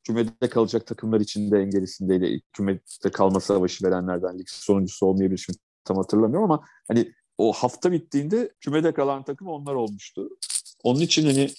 kümede 0.04 0.50
kalacak 0.50 0.88
takımlar 0.88 1.20
içinde 1.22 1.60
en 1.60 1.70
gerisindeydi. 1.70 2.42
Kümede 2.54 3.12
kalma 3.14 3.40
savaşı 3.40 3.86
verenlerden 3.86 4.40
lig 4.40 4.50
sonuncusu 4.50 5.06
olmayabilir 5.06 5.38
şimdi 5.38 5.60
tam 5.86 5.98
hatırlamıyorum 5.98 6.52
ama 6.52 6.66
hani 6.88 7.14
o 7.38 7.54
hafta 7.54 7.92
bittiğinde 7.92 8.54
kümede 8.60 8.94
kalan 8.94 9.24
takım 9.24 9.48
onlar 9.48 9.74
olmuştu. 9.74 10.30
Onun 10.84 11.00
için 11.00 11.26
hani 11.26 11.50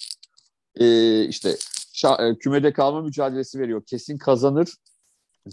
e, 0.75 1.23
işte 1.25 1.49
şa- 1.93 2.31
e, 2.31 2.37
kümede 2.37 2.73
kalma 2.73 3.01
mücadelesi 3.01 3.59
veriyor. 3.59 3.83
Kesin 3.85 4.17
kazanır 4.17 4.75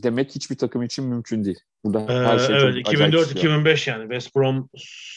demek 0.03 0.35
hiçbir 0.35 0.57
takım 0.57 0.83
için 0.83 1.05
mümkün 1.05 1.45
değil. 1.45 1.61
Burada 1.85 2.13
ee, 2.13 2.27
her 2.27 2.39
şey 2.39 2.57
evet, 2.57 2.89
2004-2005 2.89 3.91
yani 3.91 4.03
West 4.03 4.37
Brom 4.37 4.69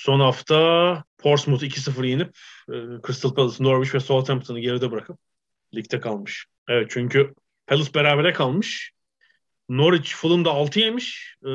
son 0.04 0.20
hafta 0.20 1.04
Portsmouth 1.18 1.64
2-0 1.64 2.08
yenip 2.08 2.38
e, 2.70 2.76
Crystal 3.08 3.34
Palace, 3.34 3.64
Norwich 3.64 3.96
ve 3.96 4.00
Southampton'ı 4.00 4.60
geride 4.60 4.92
bırakıp 4.92 5.20
ligde 5.76 6.00
kalmış. 6.00 6.46
Evet 6.68 6.88
çünkü 6.90 7.34
Palace 7.68 7.94
berabere 7.94 8.34
kalmış. 8.34 8.92
Norwich 9.70 10.16
Fulham'da 10.16 10.52
6 10.52 10.80
yemiş. 10.80 11.36
E, 11.44 11.50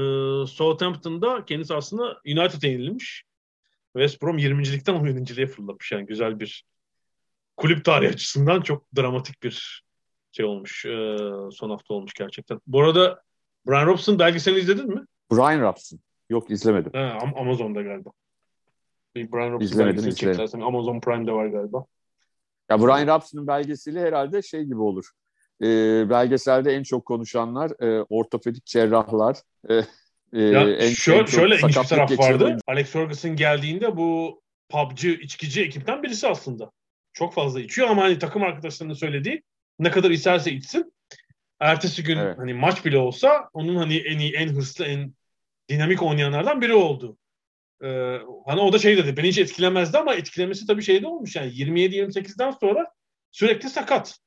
Southampton'da 0.47 1.45
kendisi 1.45 1.75
aslında 1.75 2.21
United'e 2.27 2.69
yenilmiş. 2.69 3.25
West 3.93 4.23
Brom 4.23 4.39
20.likten 4.39 4.95
17.liğe 4.95 5.47
fırlamış. 5.47 5.93
Yani 5.93 6.07
güzel 6.07 6.41
bir 6.41 6.65
kulüp 7.57 7.85
tarihi 7.85 8.11
açısından 8.11 8.61
çok 8.61 8.87
dramatik 8.97 9.43
bir 9.43 9.85
şey 10.37 10.47
olmuş. 10.47 10.85
E, 10.85 11.17
son 11.53 11.71
hafta 11.71 11.95
olmuş 11.95 12.15
gerçekten. 12.15 12.61
Bu 12.67 12.83
arada 12.83 13.23
Brian 13.67 13.87
Robson 13.87 14.19
belgeselini 14.19 14.61
izledin 14.61 14.89
mi? 14.89 15.05
Brian 15.33 15.61
Robson. 15.61 16.01
Yok 16.31 16.51
izlemedim. 16.51 16.93
Ha, 16.95 17.19
Amazon'da 17.37 17.83
galiba. 17.83 18.11
Bir 19.15 19.33
Brian 19.33 19.53
Robson 19.53 19.65
izlemedim, 19.65 20.05
belgeseli 20.05 20.65
Amazon 20.65 21.01
Prime'de 21.01 21.33
var 21.33 21.47
galiba. 21.47 21.85
Ya 22.71 22.81
Brian 22.81 23.07
Robson'un 23.07 23.47
belgeseli 23.47 24.01
herhalde 24.01 24.43
şey 24.43 24.65
gibi 24.65 24.81
olur. 24.81 25.11
E, 25.63 25.67
belgeselde 26.11 26.73
en 26.73 26.83
çok 26.83 27.07
konuşanlar 27.07 27.83
e, 27.83 28.03
ortopedik 28.03 28.67
cerrahlar. 28.67 29.37
E, 29.71 29.75
e, 30.33 30.43
ya 30.43 30.71
en, 30.71 30.89
şöyle, 30.89 31.21
en 31.21 31.25
şöyle 31.27 31.55
ilginç 31.55 31.77
bir 31.77 31.83
taraf 31.83 32.19
vardı. 32.19 32.45
Oyuncu. 32.45 32.63
Alex 32.67 32.91
Ferguson 32.91 33.37
geldiğinde 33.37 33.97
bu 33.97 34.41
PUBG 34.69 35.05
içkici 35.05 35.63
ekipten 35.63 36.03
birisi 36.03 36.29
aslında. 36.29 36.71
Çok 37.13 37.35
fazla 37.35 37.61
içiyor 37.61 37.89
ama 37.89 38.03
hani 38.03 38.19
takım 38.19 38.43
arkadaşlarının 38.43 38.95
söylediği 38.95 39.43
ne 39.79 39.91
kadar 39.91 40.11
isterse 40.11 40.53
içsin. 40.53 40.95
Ertesi 41.61 42.03
gün 42.03 42.19
evet. 42.19 42.39
hani 42.39 42.55
maç 42.55 42.85
bile 42.85 42.99
olsa 42.99 43.49
onun 43.53 43.77
hani 43.77 43.97
en 43.97 44.19
iyi, 44.19 44.33
en 44.33 44.49
hırslı, 44.49 44.85
en 44.85 45.15
dinamik 45.69 46.03
oynayanlardan 46.03 46.61
biri 46.61 46.75
oldu. 46.75 47.19
Ee, 47.83 48.19
hani 48.47 48.61
o 48.61 48.73
da 48.73 48.79
şey 48.79 48.97
dedi, 48.97 49.17
beni 49.17 49.29
hiç 49.29 49.39
etkilemezdi 49.39 49.99
ama 49.99 50.15
etkilemesi 50.15 50.67
tabii 50.67 50.83
şeyde 50.83 51.07
olmuş 51.07 51.37
yani 51.37 51.53
27-28'den 51.53 52.51
sonra 52.51 52.87
sürekli 53.31 53.69
sakat. 53.69 54.19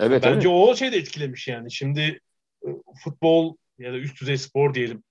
Evet, 0.00 0.22
Bence 0.22 0.48
evet. 0.48 0.58
o 0.58 0.76
şey 0.76 0.92
de 0.92 0.96
etkilemiş 0.96 1.48
yani. 1.48 1.72
Şimdi 1.72 2.20
e, 2.66 2.68
futbol 3.04 3.56
ya 3.78 3.92
da 3.92 3.96
üst 3.98 4.20
düzey 4.20 4.36
spor 4.36 4.74
diyelim 4.74 5.02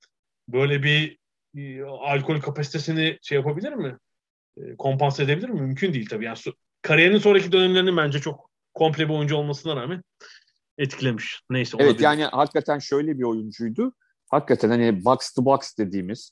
böyle 0.47 0.83
bir 0.83 1.17
e, 1.57 1.83
alkol 1.83 2.39
kapasitesini 2.39 3.17
şey 3.21 3.35
yapabilir 3.37 3.73
mi? 3.73 3.97
E, 4.57 4.75
kompanse 4.75 5.23
edebilir 5.23 5.49
mi? 5.49 5.61
Mümkün 5.61 5.93
değil 5.93 6.09
tabii. 6.09 6.25
Yani 6.25 6.37
kariyerinin 6.81 7.17
sonraki 7.17 7.51
dönemlerini 7.51 7.97
bence 7.97 8.19
çok 8.19 8.50
komple 8.73 9.09
bir 9.09 9.13
oyuncu 9.13 9.35
olmasına 9.35 9.75
rağmen 9.75 10.03
etkilemiş. 10.77 11.41
Neyse. 11.49 11.77
Evet 11.79 12.01
yani 12.01 12.23
hakikaten 12.23 12.79
şöyle 12.79 13.17
bir 13.17 13.23
oyuncuydu. 13.23 13.93
Hakikaten 14.29 14.69
hani 14.69 15.05
box 15.05 15.33
to 15.33 15.45
box 15.45 15.77
dediğimiz 15.77 16.31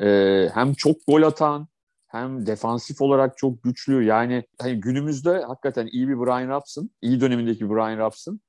e, 0.00 0.48
hem 0.54 0.74
çok 0.74 0.96
gol 1.08 1.22
atan 1.22 1.68
hem 2.06 2.46
defansif 2.46 3.02
olarak 3.02 3.38
çok 3.38 3.62
güçlü. 3.62 4.04
Yani 4.04 4.44
hani 4.60 4.80
günümüzde 4.80 5.42
hakikaten 5.42 5.86
iyi 5.86 6.08
bir 6.08 6.16
Brian 6.16 6.48
Robson, 6.48 6.90
iyi 7.02 7.20
dönemindeki 7.20 7.70
Brian 7.70 7.98
Robson 7.98 8.40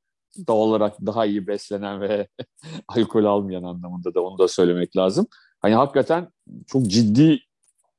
doğal 0.48 0.58
olarak 0.58 1.06
daha 1.06 1.26
iyi 1.26 1.48
beslenen 1.48 2.02
ve 2.02 2.28
alkol 2.88 3.26
almayan 3.26 3.64
anlamında 3.64 4.14
da 4.14 4.22
onu 4.22 4.38
da 4.38 4.48
söylemek 4.48 4.98
lazım. 4.98 5.28
Hani 5.60 5.76
hakikaten 5.76 6.28
çok 6.68 6.88
ciddi 6.88 7.40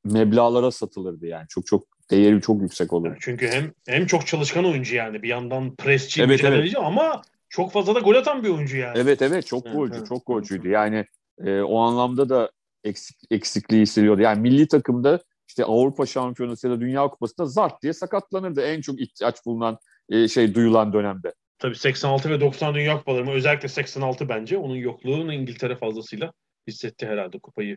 meblalara 0.04 0.70
satılırdı 0.70 1.26
yani. 1.26 1.46
Çok 1.48 1.66
çok 1.66 1.95
değeri 2.10 2.40
çok 2.40 2.62
yüksek 2.62 2.92
olur. 2.92 3.16
Çünkü 3.20 3.48
hem 3.48 3.72
hem 3.88 4.06
çok 4.06 4.26
çalışkan 4.26 4.64
oyuncu 4.64 4.96
yani 4.96 5.22
bir 5.22 5.28
yandan 5.28 5.76
presçi, 5.76 6.22
evet, 6.22 6.44
evet. 6.44 6.76
ama 6.76 7.22
çok 7.48 7.72
fazla 7.72 7.94
da 7.94 8.00
gol 8.00 8.14
atan 8.14 8.44
bir 8.44 8.48
oyuncu 8.48 8.76
yani. 8.76 8.98
Evet 8.98 9.22
evet 9.22 9.46
çok 9.46 9.72
golcü, 9.72 9.96
evet, 9.98 10.08
çok 10.08 10.26
golcüydü. 10.26 10.68
Yani 10.68 11.04
e, 11.44 11.60
o 11.60 11.78
anlamda 11.78 12.28
da 12.28 12.50
eksik, 12.84 13.16
eksikliği 13.30 13.82
hissediyordu. 13.82 14.22
Yani 14.22 14.40
milli 14.40 14.68
takımda 14.68 15.20
işte 15.48 15.64
Avrupa 15.64 16.06
Şampiyonası 16.06 16.68
ya 16.68 16.72
da 16.72 16.80
Dünya 16.80 17.08
Kupası'nda 17.08 17.46
zart 17.46 17.82
diye 17.82 17.92
sakatlanırdı. 17.92 18.62
En 18.62 18.80
çok 18.80 19.00
ihtiyaç 19.00 19.46
bulunan 19.46 19.78
e, 20.08 20.28
şey 20.28 20.54
duyulan 20.54 20.92
dönemde. 20.92 21.34
Tabii 21.58 21.76
86 21.76 22.30
ve 22.30 22.40
90 22.40 22.74
Dünya 22.74 22.98
Kupaları 22.98 23.30
özellikle 23.30 23.68
86 23.68 24.28
bence 24.28 24.58
onun 24.58 24.76
yokluğunu 24.76 25.32
İngiltere 25.32 25.76
fazlasıyla 25.76 26.32
hissetti 26.66 27.06
herhalde 27.06 27.38
kupayı 27.38 27.76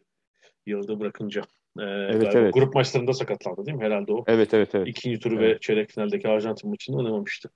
yılda 0.65 0.99
bırakınca. 0.99 1.41
Ee, 1.79 2.15
evet, 2.15 2.35
evet. 2.35 2.53
Grup 2.53 2.75
maçlarında 2.75 3.13
sakatlandı 3.13 3.65
değil 3.65 3.77
mi? 3.77 3.83
Herhalde 3.83 4.13
o. 4.13 4.23
Evet 4.27 4.53
evet 4.53 4.75
evet. 4.75 4.87
İkinci 4.87 5.19
turu 5.19 5.35
evet. 5.35 5.55
ve 5.55 5.59
çeyrek 5.59 5.91
finaldeki 5.91 6.27
Arjantin 6.27 6.69
maçını 6.69 6.97
oynamamıştı. 6.97 7.49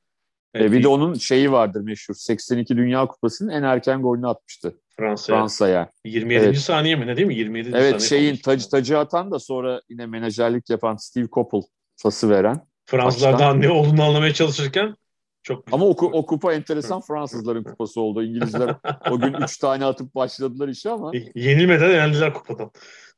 Evet, 0.54 0.72
bir 0.72 0.84
de 0.84 0.88
onun 0.88 1.14
şeyi 1.14 1.52
vardır 1.52 1.82
meşhur. 1.82 2.14
82 2.14 2.78
Dünya 2.78 3.06
Kupası'nın 3.06 3.50
en 3.50 3.64
erken 3.64 4.02
golünü 4.02 4.28
atmıştı. 4.28 4.78
Fransa'ya. 4.98 5.40
Fransa'ya. 5.40 5.90
27. 6.06 6.46
Evet. 6.46 6.58
saniye 6.58 6.96
mi 6.96 7.08
ne 7.08 7.18
değil 7.18 7.28
mi? 7.28 7.36
27. 7.36 7.72
Evet 7.74 8.02
şeyin 8.02 8.36
tacı 8.36 8.70
tacı 8.70 9.00
atan 9.00 9.32
da 9.32 9.40
sonra 9.40 9.82
yine 9.90 10.06
menajerlik 10.06 10.70
yapan 10.70 10.96
Steve 10.96 11.28
Coppell 11.28 11.62
pası 12.04 12.30
veren. 12.30 12.62
Fransızlardan 12.86 13.62
ne 13.62 13.70
olduğunu 13.72 14.04
anlamaya 14.04 14.34
çalışırken 14.34 14.96
çok 15.44 15.74
Ama 15.74 15.86
o, 15.86 15.90
o 15.90 16.26
kupa 16.26 16.54
enteresan 16.54 17.02
Fransızların 17.02 17.64
kupası 17.64 18.02
oldu. 18.02 18.24
İngilizler 18.24 18.76
o 19.12 19.20
gün 19.20 19.34
3 19.34 19.58
tane 19.58 19.86
atıp 19.86 20.16
başladılar 20.16 20.68
işe 20.68 20.90
ama. 20.90 21.12
Yenilmeden 21.36 21.90
yendiler 21.90 22.34
kupadan. 22.34 22.72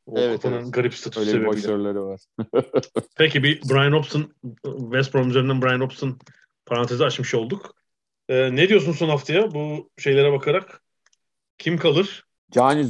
O 0.06 0.20
evet, 0.20 0.41
kupanın 0.41 0.64
evet. 0.64 0.74
garip 0.74 0.93
statüsü 0.93 1.20
Öyle 1.20 1.32
sebebiyle. 1.32 1.58
başarıları 1.58 2.06
var. 2.06 2.22
Peki 3.18 3.43
bir 3.43 3.62
Brian 3.70 3.91
Robson, 3.91 4.34
West 4.64 5.14
Brom 5.14 5.30
üzerinden 5.30 5.62
Brian 5.62 5.80
Robson 5.80 6.20
parantezi 6.66 7.06
açmış 7.06 7.36
olduk. 7.36 7.76
Ee, 8.30 8.56
ne 8.56 8.70
diyorsun 8.70 8.91
son 8.91 9.10
haftaya 9.10 9.53
bu 9.53 9.89
şeylere 9.97 10.32
bakarak? 10.32 10.82
Kim 11.58 11.78
kalır? 11.78 12.26
Yani 12.56 12.88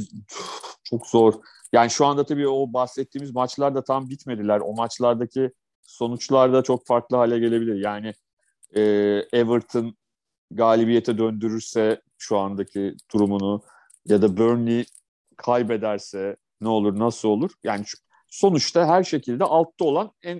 çok 0.84 1.06
zor. 1.06 1.34
Yani 1.72 1.90
şu 1.90 2.06
anda 2.06 2.26
tabii 2.26 2.48
o 2.48 2.72
bahsettiğimiz 2.72 3.30
maçlar 3.30 3.74
da 3.74 3.84
tam 3.84 4.08
bitmediler. 4.08 4.60
O 4.60 4.74
maçlardaki 4.74 5.50
sonuçlar 5.82 6.52
da 6.52 6.62
çok 6.62 6.86
farklı 6.86 7.16
hale 7.16 7.38
gelebilir. 7.38 7.74
Yani 7.74 8.12
e, 8.76 8.82
Everton 9.32 9.96
galibiyete 10.50 11.18
döndürürse 11.18 12.02
şu 12.18 12.38
andaki 12.38 12.96
durumunu 13.14 13.62
ya 14.06 14.22
da 14.22 14.36
Burnley 14.36 14.84
kaybederse 15.36 16.36
ne 16.66 16.70
olur 16.70 16.98
nasıl 16.98 17.28
olur? 17.28 17.50
Yani 17.64 17.84
sonuçta 18.28 18.86
her 18.88 19.04
şekilde 19.04 19.44
altta 19.44 19.84
olan 19.84 20.12
en 20.22 20.36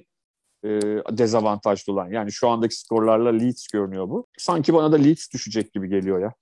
e, 0.64 0.70
dezavantajlı 1.10 1.92
olan. 1.92 2.10
Yani 2.10 2.32
şu 2.32 2.48
andaki 2.48 2.78
skorlarla 2.78 3.30
Leeds 3.30 3.68
görünüyor 3.68 4.08
bu. 4.08 4.26
Sanki 4.38 4.74
bana 4.74 4.92
da 4.92 4.96
Leeds 4.96 5.32
düşecek 5.32 5.72
gibi 5.72 5.88
geliyor 5.88 6.20
ya. 6.20 6.34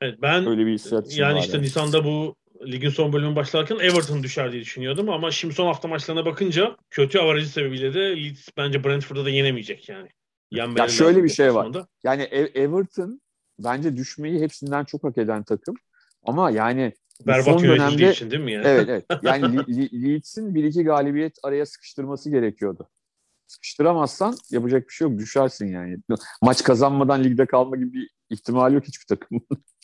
Evet 0.00 0.18
ben 0.22 0.46
Öyle 0.46 0.66
bir 0.66 1.16
yani 1.18 1.38
işte 1.38 1.56
yani. 1.56 1.64
Nisan'da 1.64 2.04
bu 2.04 2.36
ligin 2.66 2.88
son 2.88 3.12
bölümü 3.12 3.36
başlarken 3.36 3.76
Everton 3.76 4.22
düşer 4.22 4.52
diye 4.52 4.62
düşünüyordum 4.62 5.10
ama 5.10 5.30
şimdi 5.30 5.54
son 5.54 5.66
hafta 5.66 5.88
maçlarına 5.88 6.26
bakınca 6.26 6.76
kötü 6.90 7.18
avarajı 7.18 7.48
sebebiyle 7.48 7.94
de 7.94 8.00
Leeds 8.00 8.48
bence 8.56 8.84
Brentford'da 8.84 9.24
da 9.24 9.30
yenemeyecek 9.30 9.88
yani. 9.88 10.08
ya 10.50 10.88
şöyle 10.88 11.24
bir 11.24 11.28
şey 11.28 11.54
var. 11.54 11.68
Yani 12.04 12.22
Everton 12.22 13.20
bence 13.58 13.96
düşmeyi 13.96 14.40
hepsinden 14.40 14.84
çok 14.84 15.04
hak 15.04 15.18
eden 15.18 15.42
takım. 15.42 15.74
Ama 16.22 16.50
yani 16.50 16.92
Berbat 17.26 17.44
son 17.44 17.62
dönemde 17.62 18.10
için 18.10 18.30
değil 18.30 18.42
mi 18.42 18.52
yani? 18.52 18.66
Evet 18.66 18.88
evet. 18.88 19.04
Yani 19.22 19.58
Leeds'in 20.04 20.54
bir 20.54 20.64
iki 20.64 20.84
galibiyet 20.84 21.38
araya 21.42 21.66
sıkıştırması 21.66 22.30
gerekiyordu. 22.30 22.88
Sıkıştıramazsan 23.46 24.36
yapacak 24.50 24.88
bir 24.88 24.92
şey 24.92 25.08
yok. 25.08 25.18
Düşersin 25.18 25.72
yani. 25.72 25.96
Maç 26.42 26.62
kazanmadan 26.62 27.24
ligde 27.24 27.46
kalma 27.46 27.76
gibi 27.76 27.92
bir 27.92 28.10
ihtimal 28.30 28.72
yok 28.72 28.84
hiçbir 28.84 29.06
takım. 29.06 29.40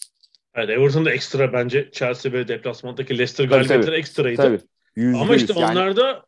evet 0.54 0.70
Everton'da 0.70 1.10
ekstra 1.10 1.52
bence 1.52 1.90
Chelsea 1.92 2.32
ve 2.32 2.48
deplasmandaki 2.48 3.18
Leicester 3.18 3.44
galibiyetleri 3.44 3.96
ekstraydı. 3.96 4.36
Tabii. 4.36 5.16
Ama 5.16 5.36
işte 5.36 5.52
yani... 5.56 5.72
onlar 5.72 5.96
da 5.96 6.26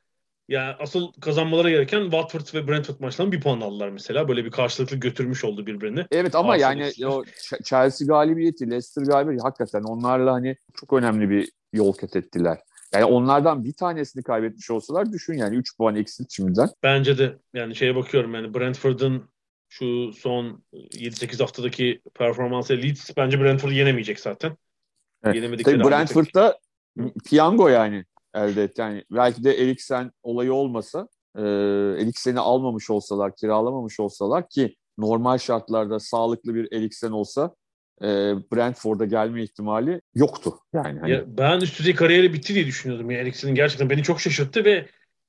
yani 0.49 0.75
asıl 0.79 1.13
kazanmaları 1.13 1.71
gereken 1.71 2.03
Watford 2.03 2.55
ve 2.55 2.69
Brentford 2.69 3.01
maçlarından 3.01 3.33
bir 3.33 3.41
puan 3.41 3.61
aldılar 3.61 3.89
mesela. 3.89 4.29
Böyle 4.29 4.45
bir 4.45 4.51
karşılıklı 4.51 4.97
götürmüş 4.97 5.45
oldu 5.45 5.67
birbirini. 5.67 6.07
Evet 6.11 6.35
ama 6.35 6.53
Arsenal 6.53 6.79
yani 6.79 7.07
o 7.07 7.25
Chelsea 7.65 8.07
galibiyeti, 8.07 8.71
Leicester 8.71 9.03
galibiyeti 9.03 9.43
hakikaten 9.43 9.83
onlarla 9.83 10.33
hani 10.33 10.57
çok 10.81 10.93
önemli 10.93 11.31
bir 11.31 11.51
yol 11.73 11.93
kat 11.93 12.17
ettiler. 12.17 12.59
Yani 12.95 13.05
onlardan 13.05 13.65
bir 13.65 13.73
tanesini 13.73 14.23
kaybetmiş 14.23 14.71
olsalar 14.71 15.13
düşün 15.13 15.35
yani 15.35 15.57
3 15.57 15.77
puan 15.77 15.97
eksilt 15.97 16.31
şimdiden. 16.31 16.69
Bence 16.83 17.19
de 17.19 17.39
yani 17.55 17.77
şeye 17.77 17.97
bakıyorum 17.97 18.35
yani 18.35 18.55
Brentford'un 18.55 19.29
şu 19.69 20.13
son 20.13 20.63
7-8 20.73 21.41
haftadaki 21.41 22.01
performansı 22.15 22.77
Leeds 22.77 23.11
bence 23.17 23.41
Brentford'u 23.41 23.73
yenemeyecek 23.73 24.21
zaten. 24.21 24.57
Evet. 25.25 25.65
Tabii 25.65 25.85
Brentford'da 25.85 26.59
piyango 27.25 27.69
yani 27.69 28.05
elde 28.45 28.62
etti. 28.62 28.80
Yani 28.80 29.05
belki 29.11 29.45
de 29.45 29.62
Eriksen 29.62 30.12
olayı 30.22 30.53
olmasa 30.53 31.09
e, 31.36 31.43
Eriksen'i 32.03 32.41
almamış 32.41 32.91
olsalar, 32.91 33.36
kiralamamış 33.36 34.01
olsalar 34.01 34.49
ki 34.49 34.76
normal 34.99 35.39
şartlarda 35.39 36.01
sağlıklı 36.01 36.55
bir 36.55 36.72
Eriksen 36.72 37.11
olsa 37.11 37.55
e, 38.03 38.07
Brentford'a 38.53 39.05
gelme 39.05 39.43
ihtimali 39.43 40.01
yoktu. 40.14 40.55
Yani 40.72 41.01
hani... 41.01 41.11
ya 41.11 41.24
ben 41.26 41.61
üst 41.61 41.78
düzey 41.78 41.95
kariyeri 41.95 42.32
bitti 42.32 42.55
diye 42.55 42.66
düşünüyordum. 42.66 43.11
Yani 43.11 43.20
Eriksen'in 43.22 43.55
gerçekten 43.55 43.91
beni 43.91 44.03
çok 44.03 44.20
şaşırttı 44.20 44.64
ve 44.64 44.89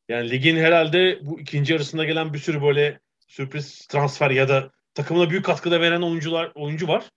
yani 0.09 0.29
ligin 0.29 0.55
herhalde 0.55 1.19
bu 1.21 1.39
ikinci 1.39 1.73
yarısında 1.73 2.05
gelen 2.05 2.33
bir 2.33 2.39
sürü 2.39 2.61
böyle 2.61 2.99
sürpriz 3.27 3.87
transfer 3.87 4.31
ya 4.31 4.49
da 4.49 4.71
takımına 4.93 5.29
büyük 5.29 5.45
katkıda 5.45 5.81
veren 5.81 6.01
oyuncular 6.01 6.51
oyuncu 6.55 6.87
var. 6.87 7.09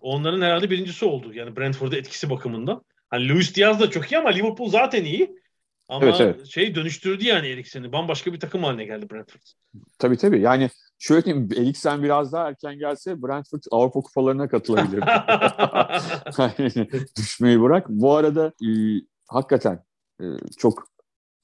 Onların 0.00 0.40
herhalde 0.40 0.70
birincisi 0.70 1.04
oldu. 1.04 1.34
Yani 1.34 1.56
Brentford'a 1.56 1.96
etkisi 1.96 2.30
bakımından. 2.30 2.82
Hani 3.10 3.28
Luis 3.28 3.56
Diaz 3.56 3.80
da 3.80 3.90
çok 3.90 4.12
iyi 4.12 4.18
ama 4.18 4.28
Liverpool 4.28 4.68
zaten 4.68 5.04
iyi. 5.04 5.38
Ama 5.88 6.04
evet, 6.04 6.20
evet. 6.20 6.46
şey 6.46 6.74
dönüştürdü 6.74 7.24
yani 7.24 7.48
Eriksen'i. 7.48 7.92
Bambaşka 7.92 8.32
bir 8.32 8.40
takım 8.40 8.64
haline 8.64 8.84
geldi 8.84 9.10
Brentford. 9.10 9.40
Tabii 9.98 10.16
tabii. 10.16 10.40
Yani 10.40 10.70
şöyle 10.98 11.24
diyeyim 11.24 11.48
Eriksen 11.56 12.02
biraz 12.02 12.32
daha 12.32 12.48
erken 12.48 12.78
gelse 12.78 13.22
Brentford 13.22 13.62
Avrupa 13.70 14.00
kupalarına 14.00 14.48
katılabilirdi. 14.48 15.06
düşmeyi 17.16 17.60
bırak. 17.60 17.88
Bu 17.88 18.14
arada 18.14 18.46
e, 18.46 18.68
hakikaten 19.28 19.84
e, 20.20 20.24
çok 20.58 20.88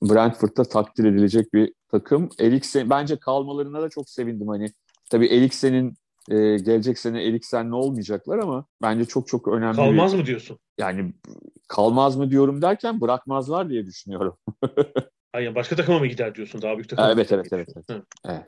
Brentford'da 0.03 0.65
takdir 0.65 1.05
edilecek 1.05 1.55
bir 1.55 1.73
takım. 1.91 2.29
Eriksen 2.41 2.91
bence 2.91 3.17
kalmalarına 3.17 3.83
da 3.83 3.89
çok 3.89 4.11
sevindim 4.11 4.49
hani. 4.49 4.73
Tabii 5.11 5.27
Eriksen'in 5.27 5.95
e, 6.31 6.37
gelecek 6.37 6.99
sene 6.99 7.25
Eriksen'le 7.25 7.73
olmayacaklar 7.73 8.39
ama 8.39 8.67
bence 8.83 9.05
çok 9.05 9.29
çok 9.29 9.49
önemli. 9.49 9.77
Kalmaz 9.77 10.13
bir, 10.13 10.19
mı 10.19 10.27
diyorsun? 10.27 10.59
Yani 10.79 11.15
kalmaz 11.69 12.17
mı 12.17 12.31
diyorum 12.31 12.63
derken 12.63 13.01
bırakmazlar 13.01 13.69
diye 13.69 13.87
düşünüyorum. 13.87 14.37
Hayır 15.33 15.55
başka 15.55 15.77
takıma 15.77 15.99
mı 15.99 16.07
gider 16.07 16.35
diyorsun 16.35 16.63
daha 16.63 16.75
büyük 16.75 16.89
takıma? 16.89 17.13
Evet 17.13 17.33
evet 17.33 17.47
evet. 17.53 17.69
evet. 17.77 18.03
evet. 18.25 18.45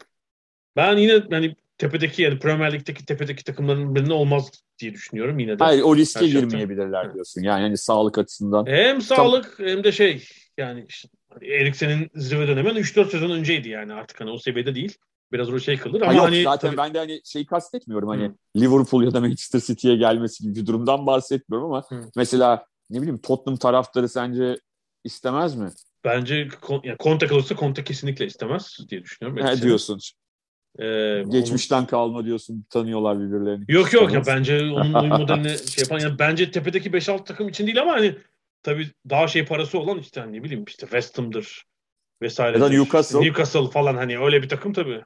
Ben 0.77 0.97
yine 0.97 1.23
yani 1.31 1.57
tepedeki 1.79 2.23
yani 2.23 2.39
Premier 2.39 2.73
Lig'deki 2.73 3.05
tepedeki 3.05 3.45
takımların 3.45 3.95
birine 3.95 4.13
olmaz 4.13 4.51
diye 4.79 4.93
düşünüyorum 4.93 5.39
yine 5.39 5.59
de. 5.59 5.65
Hayır 5.65 5.83
o 5.83 5.97
riske 5.97 6.27
girmeyebilirler 6.27 7.15
diyorsun. 7.15 7.43
Yani 7.43 7.63
hani 7.63 7.79
sağlık 7.79 8.19
açısından. 8.19 8.67
Hem 8.67 9.01
sağlık 9.01 9.57
Tam... 9.57 9.67
hem 9.67 9.85
de 9.85 9.93
şey 9.93 10.29
yani 10.59 10.87
işte 10.89 11.09
Eriksen'in 11.43 12.11
zirve 12.15 12.49
dönemi 12.49 12.69
3-4 12.69 13.11
sezon 13.11 13.31
önceydi 13.31 13.69
yani 13.69 13.93
artık 13.93 14.21
hani 14.21 14.31
o 14.31 14.39
seviyede 14.39 14.75
değil 14.75 14.99
biraz 15.33 15.53
o 15.53 15.59
şey 15.61 15.79
kılır 15.79 16.01
ama 16.01 16.13
yok, 16.13 16.25
hani 16.25 16.43
zaten 16.43 16.69
tabii... 16.69 16.79
ben 16.79 16.95
de 16.95 16.99
hani 16.99 17.21
şeyi 17.25 17.47
kastetmiyorum 17.47 18.09
hani 18.09 18.25
Hı. 18.25 18.33
Liverpool 18.57 19.03
ya 19.03 19.13
da 19.13 19.21
Manchester 19.21 19.61
City'ye 19.61 19.97
gelmesi 19.97 20.45
gibi 20.45 20.55
bir 20.55 20.67
durumdan 20.67 21.07
bahsetmiyorum 21.07 21.73
ama 21.73 21.83
Hı. 21.89 22.11
mesela 22.17 22.65
ne 22.91 22.99
bileyim 22.99 23.19
Tottenham 23.19 23.59
taraftarı 23.59 24.09
sence 24.09 24.57
istemez 25.05 25.57
mi? 25.57 25.69
Bence 26.05 26.49
yani 26.85 26.97
Conte 27.01 27.27
kalırsa 27.27 27.57
Conte 27.57 27.85
kesinlikle 27.85 28.27
istemez 28.27 28.79
diye 28.89 29.03
düşünüyorum. 29.03 29.47
Ne 29.47 29.63
diyorsun? 29.63 30.01
Ee, 30.79 31.25
Geçmişten 31.29 31.79
onun... 31.79 31.87
kalma 31.87 32.25
diyorsun 32.25 32.67
tanıyorlar 32.71 33.21
birbirlerini. 33.21 33.65
Yok 33.69 33.93
yok 33.93 34.13
ya 34.13 34.27
bence 34.27 34.63
onun 34.63 35.09
modelini 35.09 35.59
şey 35.59 35.83
yapan 35.83 35.99
yani 35.99 36.19
bence 36.19 36.51
tepedeki 36.51 36.91
5-6 36.91 37.25
takım 37.25 37.49
için 37.49 37.67
değil 37.67 37.83
ama 37.83 37.93
hani 37.93 38.17
tabii 38.63 38.91
daha 39.11 39.29
şey 39.29 39.45
parası 39.45 39.79
olan 39.79 39.99
işte 39.99 40.21
hani 40.21 40.33
ne 40.33 40.43
bileyim 40.43 40.65
işte 40.69 40.87
West 40.87 41.19
Ham'dır 41.19 41.67
vesaire. 42.23 42.59
Ya 42.59 42.65
da 42.65 42.69
Newcastle. 42.69 43.21
Newcastle 43.21 43.71
falan 43.71 43.97
hani 43.97 44.19
öyle 44.19 44.43
bir 44.43 44.49
takım 44.49 44.73
tabii 44.73 45.03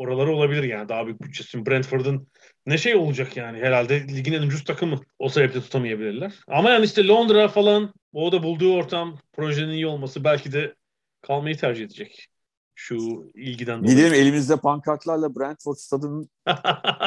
oraları 0.00 0.32
olabilir 0.32 0.62
yani 0.62 0.88
daha 0.88 1.06
büyük 1.06 1.22
bütçesi. 1.22 1.66
Brentford'un 1.66 2.28
ne 2.66 2.78
şey 2.78 2.94
olacak 2.94 3.36
yani 3.36 3.58
herhalde 3.58 4.08
ligin 4.08 4.32
en 4.32 4.42
ucuz 4.42 4.64
takımı. 4.64 5.00
O 5.18 5.28
sebeple 5.28 5.60
tutamayabilirler. 5.60 6.32
Ama 6.48 6.70
yani 6.70 6.84
işte 6.84 7.06
Londra 7.06 7.48
falan 7.48 7.94
o 8.12 8.32
da 8.32 8.42
bulduğu 8.42 8.74
ortam 8.74 9.18
projenin 9.32 9.72
iyi 9.72 9.86
olması 9.86 10.24
belki 10.24 10.52
de 10.52 10.74
kalmayı 11.22 11.56
tercih 11.56 11.84
edecek. 11.84 12.28
Şu 12.74 12.96
ilgiden 13.34 13.78
dolayı. 13.78 13.96
Gidelim 13.96 14.14
elimizde 14.14 14.56
pankartlarla 14.56 15.34
Brentford 15.36 15.76
stadının 15.76 16.30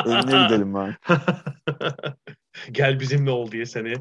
önüne 0.05 0.45
gidelim 0.45 0.73
ben. 0.73 0.95
Gel 2.71 2.99
bizimle 2.99 3.31
ol 3.31 3.51
diye 3.51 3.65
seni. 3.65 3.93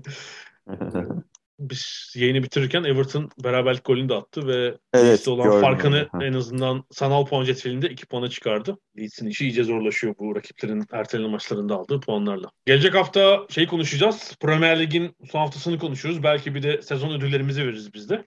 biz 1.71 2.13
yayını 2.17 2.43
bitirirken 2.43 2.85
Everton 2.85 3.31
beraberlik 3.45 3.85
golünü 3.85 4.09
de 4.09 4.15
attı 4.15 4.47
ve 4.47 4.79
evet, 4.95 5.07
Leeds'le 5.07 5.29
olan 5.29 5.45
gördüm. 5.45 5.61
farkını 5.61 6.09
en 6.21 6.33
azından 6.33 6.85
sanal 6.91 7.27
puan 7.27 7.45
cetvelinde 7.45 7.91
2 7.91 8.07
puana 8.07 8.31
çıkardı. 8.31 8.77
Leeds'in 8.99 9.27
işi 9.27 9.45
iyice 9.45 9.65
zorlaşıyor 9.65 10.15
bu 10.19 10.37
rakiplerin 10.37 10.85
ertelenen 10.93 11.31
maçlarında 11.31 11.75
aldığı 11.75 12.01
puanlarla. 12.01 12.51
Gelecek 12.67 12.95
hafta 12.95 13.47
şey 13.51 13.67
konuşacağız. 13.67 14.37
Premier 14.41 14.81
Lig'in 14.81 15.17
son 15.31 15.39
haftasını 15.39 15.79
konuşuyoruz. 15.79 16.23
Belki 16.23 16.55
bir 16.55 16.63
de 16.63 16.83
sezon 16.83 17.11
ödüllerimizi 17.11 17.67
veririz 17.67 17.95
biz 17.95 18.11
de. 18.11 18.25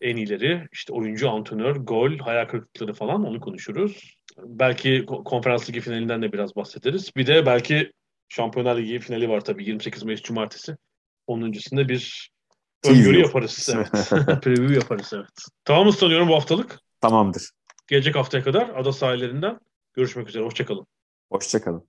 en 0.00 0.16
iyileri 0.16 0.68
işte 0.72 0.92
oyuncu, 0.92 1.30
antrenör, 1.30 1.76
gol, 1.76 2.18
hayal 2.18 2.46
kırıklıkları 2.46 2.94
falan 2.94 3.24
onu 3.24 3.40
konuşuruz. 3.40 4.14
Belki 4.38 5.06
konferans 5.06 5.68
ligi 5.68 5.80
finalinden 5.80 6.22
de 6.22 6.32
biraz 6.32 6.56
bahsederiz. 6.56 7.16
Bir 7.16 7.26
de 7.26 7.46
belki 7.46 7.92
Şampiyonlar 8.28 8.78
Ligi 8.78 8.98
finali 8.98 9.28
var 9.28 9.40
tabii 9.40 9.64
28 9.64 10.02
Mayıs 10.02 10.22
Cumartesi. 10.22 10.76
Onun 11.30 11.42
öncesinde 11.42 11.88
bir 11.88 12.30
öngörü 12.86 13.20
yaparız. 13.20 13.68
Evet. 13.74 13.90
Preview 14.42 14.74
yaparız 14.74 15.10
evet. 15.14 15.30
Tamam 15.64 15.92
sanıyorum 15.92 16.28
bu 16.28 16.34
haftalık. 16.34 16.78
Tamamdır. 17.00 17.50
Gelecek 17.86 18.16
haftaya 18.16 18.44
kadar 18.44 18.68
ada 18.68 18.92
sahillerinden 18.92 19.58
görüşmek 19.94 20.28
üzere. 20.28 20.44
Hoşçakalın. 20.44 20.86
Hoşçakalın. 21.32 21.88